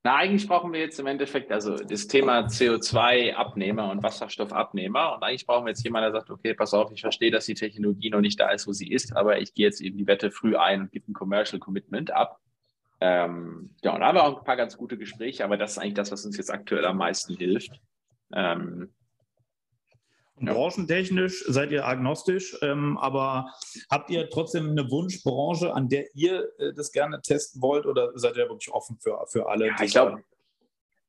Na, 0.04 0.16
eigentlich 0.16 0.48
brauchen 0.48 0.72
wir 0.72 0.80
jetzt 0.80 0.98
im 1.00 1.08
Endeffekt, 1.08 1.52
also 1.52 1.76
das 1.76 2.08
Thema 2.08 2.46
CO2-Abnehmer 2.48 3.92
und 3.92 4.02
Wasserstoffabnehmer. 4.02 5.16
Und 5.16 5.24
eigentlich 5.24 5.46
brauchen 5.46 5.66
wir 5.66 5.72
jetzt 5.72 5.84
jemanden, 5.84 6.14
der 6.14 6.22
sagt, 6.22 6.30
okay, 6.30 6.54
pass 6.54 6.74
auf, 6.74 6.90
ich 6.94 7.02
verstehe, 7.02 7.32
dass 7.32 7.46
die 7.46 7.54
Technologie 7.54 8.10
noch 8.10 8.22
nicht 8.22 8.40
da 8.40 8.50
ist, 8.52 8.66
wo 8.66 8.72
sie 8.72 8.90
ist, 8.90 9.16
aber 9.18 9.42
ich 9.42 9.54
gehe 9.54 9.66
jetzt 9.66 9.82
eben 9.82 9.98
die 9.98 10.08
Wette 10.08 10.32
früh 10.32 10.56
ein 10.56 10.82
und 10.82 10.92
gebe 10.92 11.12
ein 11.12 11.14
Commercial 11.14 11.60
Commitment 11.60 12.12
ab. 12.12 12.40
Ähm, 13.02 13.76
ja, 13.84 13.94
und 13.94 14.00
da 14.00 14.08
haben 14.08 14.16
wir 14.16 14.24
auch 14.24 14.40
ein 14.40 14.46
paar 14.46 14.56
ganz 14.56 14.78
gute 14.78 14.98
Gespräche, 14.98 15.44
aber 15.44 15.58
das 15.58 15.72
ist 15.72 15.78
eigentlich 15.80 15.94
das, 15.96 16.12
was 16.14 16.26
uns 16.26 16.38
jetzt 16.38 16.52
aktuell 16.52 16.86
am 16.86 16.98
meisten 16.98 17.36
hilft. 17.36 17.82
Ähm, 18.34 18.94
ja. 20.42 20.54
Branchentechnisch 20.54 21.44
seid 21.48 21.72
ihr 21.72 21.86
agnostisch, 21.86 22.58
ähm, 22.62 22.98
aber 22.98 23.52
habt 23.90 24.10
ihr 24.10 24.30
trotzdem 24.30 24.72
eine 24.72 24.90
Wunschbranche, 24.90 25.74
an 25.74 25.90
der 25.90 26.06
ihr 26.16 26.50
äh, 26.60 26.74
das 26.74 26.92
gerne 26.92 27.22
testen 27.22 27.62
wollt 27.62 27.86
oder 27.86 28.12
seid 28.16 28.38
ihr 28.38 28.50
wirklich 28.50 28.72
offen 28.72 28.98
für, 29.00 29.26
für 29.28 29.50
alle? 29.50 29.68
Ja, 29.68 29.76
ich 29.82 29.92
glaube, 29.92 30.24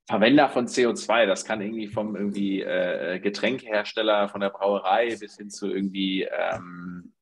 Verwender 0.09 0.49
von 0.49 0.67
CO2, 0.67 1.27
das 1.27 1.45
kann 1.45 1.61
irgendwie 1.61 1.87
vom 1.87 2.17
irgendwie 2.17 2.63
äh, 2.63 3.21
Getränkehersteller, 3.21 4.29
von 4.29 4.41
der 4.41 4.51
Brauerei 4.51 5.17
bis 5.17 5.37
hin 5.37 5.51
zu 5.51 5.71
irgendwie 5.71 6.23
ähm, 6.25 7.13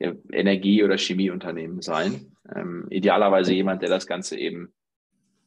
Energie- 0.00 0.82
oder 0.82 0.98
Chemieunternehmen 0.98 1.80
sein. 1.80 2.36
Ähm, 2.54 2.86
idealerweise 2.90 3.54
jemand, 3.54 3.82
der 3.82 3.88
das 3.88 4.06
Ganze 4.06 4.36
eben 4.36 4.74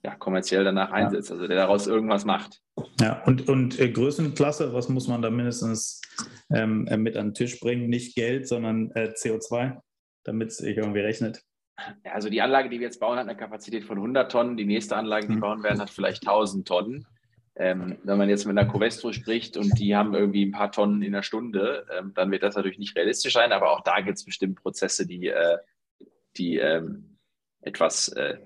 ja, 0.03 0.15
kommerziell 0.15 0.63
danach 0.63 0.91
einsetzt, 0.91 1.31
also 1.31 1.47
der 1.47 1.57
daraus 1.57 1.87
irgendwas 1.87 2.25
macht. 2.25 2.61
Ja, 3.01 3.23
und, 3.23 3.49
und 3.49 3.79
äh, 3.79 3.89
Größenklasse, 3.89 4.73
was 4.73 4.89
muss 4.89 5.07
man 5.07 5.21
da 5.21 5.29
mindestens 5.29 6.01
ähm, 6.51 6.87
äh, 6.87 6.97
mit 6.97 7.17
an 7.17 7.29
den 7.29 7.33
Tisch 7.33 7.59
bringen? 7.59 7.89
Nicht 7.89 8.15
Geld, 8.15 8.47
sondern 8.47 8.91
äh, 8.91 9.13
CO2, 9.15 9.79
damit 10.23 10.49
es 10.49 10.57
sich 10.57 10.77
irgendwie 10.77 10.99
rechnet. 10.99 11.43
Ja, 12.05 12.13
also 12.13 12.29
die 12.29 12.41
Anlage, 12.41 12.69
die 12.69 12.79
wir 12.79 12.87
jetzt 12.87 12.99
bauen, 12.99 13.17
hat 13.17 13.27
eine 13.27 13.37
Kapazität 13.37 13.83
von 13.83 13.97
100 13.97 14.31
Tonnen. 14.31 14.57
Die 14.57 14.65
nächste 14.65 14.95
Anlage, 14.95 15.27
die 15.27 15.33
wir 15.33 15.37
mhm. 15.37 15.41
bauen 15.41 15.63
werden, 15.63 15.79
hat 15.79 15.89
vielleicht 15.89 16.27
1000 16.27 16.67
Tonnen. 16.67 17.05
Ähm, 17.55 17.97
wenn 18.03 18.19
man 18.19 18.29
jetzt 18.29 18.45
mit 18.45 18.55
einer 18.55 18.69
Covestro 18.71 19.11
spricht 19.11 19.57
und 19.57 19.79
die 19.79 19.95
haben 19.95 20.13
irgendwie 20.13 20.45
ein 20.45 20.51
paar 20.51 20.71
Tonnen 20.71 21.01
in 21.01 21.11
der 21.11 21.23
Stunde, 21.23 21.87
ähm, 21.97 22.13
dann 22.13 22.29
wird 22.29 22.43
das 22.43 22.55
natürlich 22.55 22.77
nicht 22.77 22.95
realistisch 22.95 23.33
sein, 23.33 23.51
aber 23.51 23.71
auch 23.71 23.81
da 23.81 23.99
gibt 24.01 24.17
es 24.17 24.25
bestimmt 24.25 24.61
Prozesse, 24.61 25.07
die, 25.07 25.27
äh, 25.27 25.57
die 26.37 26.57
ähm, 26.57 27.17
etwas 27.61 28.09
äh, 28.09 28.37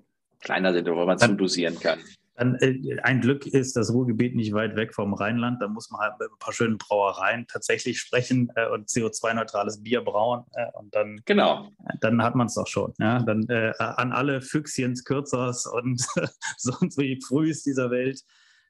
kleiner 0.42 0.74
sind, 0.74 0.88
wo 0.88 1.06
man 1.06 1.18
zudosieren 1.18 1.80
kann. 1.80 2.00
Dann, 2.36 2.56
äh, 2.56 3.00
ein 3.04 3.22
Glück 3.22 3.46
ist 3.46 3.76
das 3.76 3.94
Ruhrgebiet 3.94 4.36
nicht 4.36 4.54
weit 4.54 4.76
weg 4.76 4.96
vom 4.96 5.14
Rheinland. 5.14 5.62
Da 5.62 5.68
muss 5.68 5.92
man 5.92 6.02
halt 6.02 6.14
mit 6.20 6.30
ein 6.30 6.40
paar 6.40 6.54
schönen 6.54 6.78
Brauereien 6.78 7.46
tatsächlich 7.48 8.00
sprechen 8.00 8.52
äh, 8.56 8.68
und 8.68 8.90
CO2-neutrales 8.90 9.84
Bier 9.84 10.02
brauen. 10.02 10.46
Äh, 10.54 10.66
und 10.74 10.96
dann, 10.96 11.22
genau. 11.26 11.70
dann 12.00 12.24
hat 12.24 12.36
man 12.36 12.48
es 12.48 12.56
doch 12.56 12.68
schon. 12.68 12.94
Ja? 12.98 13.20
Dann 13.20 13.48
äh, 13.50 13.74
an 13.78 14.12
alle 14.12 14.42
Füchschens, 14.42 15.04
Kürzers 15.04 15.68
und 15.68 16.04
sonst 16.58 16.98
wie 16.98 17.20
Frühs 17.22 17.64
dieser 17.64 17.92
Welt. 17.92 18.22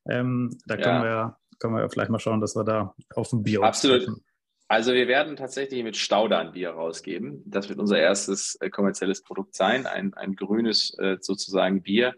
Ähm, 0.10 0.58
da 0.66 0.76
ja. 0.76 0.82
können, 0.82 1.04
wir, 1.04 1.38
können 1.60 1.76
wir 1.76 1.90
vielleicht 1.90 2.10
mal 2.10 2.20
schauen, 2.20 2.42
dass 2.42 2.56
wir 2.56 2.64
da 2.64 2.94
auf 3.16 3.30
dem 3.30 3.44
Bier 3.44 3.64
Absolut. 3.64 4.04
Treffen. 4.06 4.24
Also 4.72 4.94
wir 4.94 5.10
werden 5.10 5.36
tatsächlich 5.36 5.84
mit 5.84 5.98
Stauder 5.98 6.40
ein 6.40 6.54
Bier 6.54 6.70
rausgeben. 6.70 7.44
Das 7.46 7.68
wird 7.68 7.78
unser 7.78 8.00
erstes 8.00 8.56
äh, 8.62 8.70
kommerzielles 8.70 9.22
Produkt 9.22 9.54
sein, 9.54 9.86
ein, 9.86 10.14
ein 10.14 10.34
grünes 10.34 10.98
äh, 10.98 11.18
sozusagen 11.20 11.82
Bier. 11.84 12.16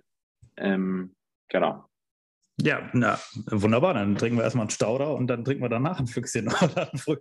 Ähm, 0.58 1.16
genau. 1.48 1.86
Ja, 2.62 2.92
na, 2.94 3.18
wunderbar. 3.48 3.96
Dann 3.96 4.16
trinken 4.18 4.38
wir 4.38 4.44
erstmal 4.44 4.66
einen 4.66 4.70
Stauder 4.70 5.16
und 5.16 5.26
dann 5.26 5.44
trinken 5.44 5.64
wir 5.64 5.70
danach 5.70 6.00
ein 6.00 6.06
Füchschen 6.06 6.48
oder 6.62 6.92
früh. 6.96 7.18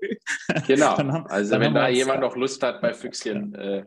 Genau. 0.67 0.99
haben, 0.99 1.27
also 1.29 1.59
wenn 1.59 1.73
da 1.73 1.89
jemand 1.89 2.21
noch 2.21 2.37
Lust 2.37 2.63
hat 2.63 2.83
bei 2.83 2.93
Füchschen, 2.93 3.55
äh, 3.55 3.87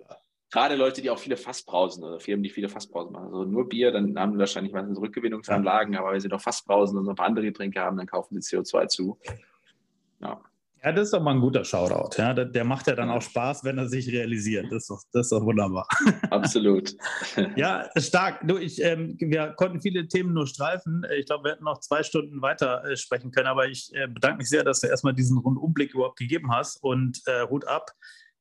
gerade 0.51 0.73
Leute, 0.73 1.03
die 1.03 1.11
auch 1.11 1.19
viele 1.19 1.37
Fassbrausen 1.37 2.03
oder 2.03 2.19
Firmen, 2.19 2.41
die 2.41 2.49
viele 2.49 2.69
Fassbrausen 2.69 3.13
machen, 3.13 3.27
also 3.27 3.43
nur 3.43 3.69
Bier, 3.69 3.91
dann 3.91 4.17
haben 4.17 4.31
die 4.31 4.39
wahrscheinlich 4.39 4.73
meistens 4.73 4.99
Rückgewinnungsanlagen, 4.99 5.95
aber 5.95 6.11
wenn 6.11 6.19
sie 6.19 6.27
noch 6.27 6.41
Fassbrausen 6.41 6.97
und 6.97 7.03
noch 7.03 7.11
ein 7.11 7.17
paar 7.17 7.27
andere 7.27 7.45
Getränke 7.45 7.81
haben, 7.81 7.97
dann 7.97 8.07
kaufen 8.07 8.41
sie 8.41 8.57
CO2 8.57 8.87
zu. 8.87 9.19
Ja. 10.21 10.41
Ja, 10.86 10.91
das 10.91 11.05
ist 11.05 11.13
doch 11.13 11.21
mal 11.21 11.31
ein 11.31 11.41
guter 11.41 11.63
Shoutout. 11.63 12.21
Ja, 12.21 12.31
der, 12.36 12.45
der 12.45 12.63
macht 12.63 12.86
ja 12.86 12.93
dann 12.93 13.09
auch 13.09 13.21
Spaß, 13.21 13.63
wenn 13.63 13.79
er 13.79 13.89
sich 13.89 14.07
realisiert. 14.07 14.67
Das 14.69 14.83
ist 14.83 14.89
doch, 14.91 15.01
das 15.11 15.25
ist 15.25 15.31
doch 15.31 15.43
wunderbar. 15.43 15.88
Absolut. 16.29 16.95
ja, 17.55 17.89
stark. 17.97 18.47
Du, 18.47 18.57
ich, 18.57 18.79
ähm, 18.83 19.15
wir 19.19 19.55
konnten 19.57 19.81
viele 19.81 20.07
Themen 20.07 20.33
nur 20.33 20.45
streifen. 20.45 21.03
Ich 21.17 21.25
glaube, 21.25 21.45
wir 21.45 21.53
hätten 21.53 21.63
noch 21.63 21.79
zwei 21.79 22.03
Stunden 22.03 22.39
weiter 22.43 22.86
äh, 22.86 22.95
sprechen 22.97 23.31
können, 23.31 23.47
aber 23.47 23.67
ich 23.67 23.89
äh, 23.95 24.07
bedanke 24.07 24.38
mich 24.38 24.49
sehr, 24.49 24.63
dass 24.63 24.79
du 24.79 24.88
erstmal 24.88 25.15
diesen 25.15 25.39
Rundumblick 25.39 25.95
überhaupt 25.95 26.19
gegeben 26.19 26.51
hast 26.51 26.77
und 26.83 27.19
äh, 27.25 27.47
Hut 27.49 27.67
ab 27.67 27.91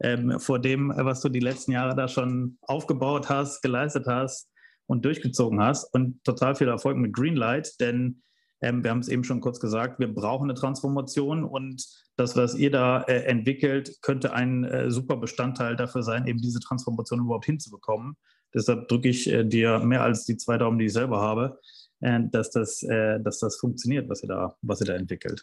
ähm, 0.00 0.38
vor 0.38 0.58
dem, 0.58 0.92
was 0.94 1.22
du 1.22 1.30
die 1.30 1.40
letzten 1.40 1.72
Jahre 1.72 1.96
da 1.96 2.08
schon 2.08 2.58
aufgebaut 2.60 3.30
hast, 3.30 3.62
geleistet 3.62 4.06
hast 4.06 4.50
und 4.86 5.06
durchgezogen 5.06 5.62
hast. 5.62 5.84
Und 5.94 6.22
total 6.24 6.56
viel 6.56 6.68
Erfolg 6.68 6.98
mit 6.98 7.14
Greenlight, 7.14 7.80
denn 7.80 8.22
wir 8.60 8.90
haben 8.90 9.00
es 9.00 9.08
eben 9.08 9.24
schon 9.24 9.40
kurz 9.40 9.60
gesagt, 9.60 9.98
wir 9.98 10.12
brauchen 10.12 10.44
eine 10.44 10.58
Transformation 10.58 11.44
und 11.44 11.84
das, 12.16 12.36
was 12.36 12.54
ihr 12.54 12.70
da 12.70 13.02
äh, 13.02 13.24
entwickelt, 13.24 13.98
könnte 14.02 14.32
ein 14.32 14.64
äh, 14.64 14.90
super 14.90 15.16
Bestandteil 15.16 15.76
dafür 15.76 16.02
sein, 16.02 16.26
eben 16.26 16.40
diese 16.40 16.60
Transformation 16.60 17.20
überhaupt 17.20 17.46
hinzubekommen. 17.46 18.16
Deshalb 18.54 18.88
drücke 18.88 19.08
ich 19.08 19.28
äh, 19.28 19.44
dir 19.44 19.80
mehr 19.80 20.02
als 20.02 20.24
die 20.24 20.36
zwei 20.36 20.56
Daumen, 20.58 20.78
die 20.78 20.86
ich 20.86 20.92
selber 20.92 21.20
habe, 21.20 21.60
dass, 22.00 22.50
das, 22.50 22.80
dass 22.80 23.38
das 23.38 23.56
funktioniert, 23.56 24.10
was 24.10 24.22
ihr, 24.22 24.28
da, 24.28 24.54
was 24.60 24.80
ihr 24.82 24.86
da 24.86 24.94
entwickelt. 24.94 25.42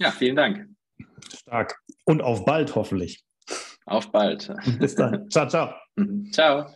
Ja, 0.00 0.10
vielen 0.10 0.34
Dank. 0.34 0.66
Stark. 1.32 1.78
Und 2.04 2.20
auf 2.20 2.44
bald 2.44 2.74
hoffentlich. 2.74 3.24
Auf 3.86 4.10
bald. 4.10 4.52
Bis 4.80 4.96
dann. 4.96 5.30
ciao, 5.30 5.46
ciao. 5.46 5.74
ciao. 6.32 6.66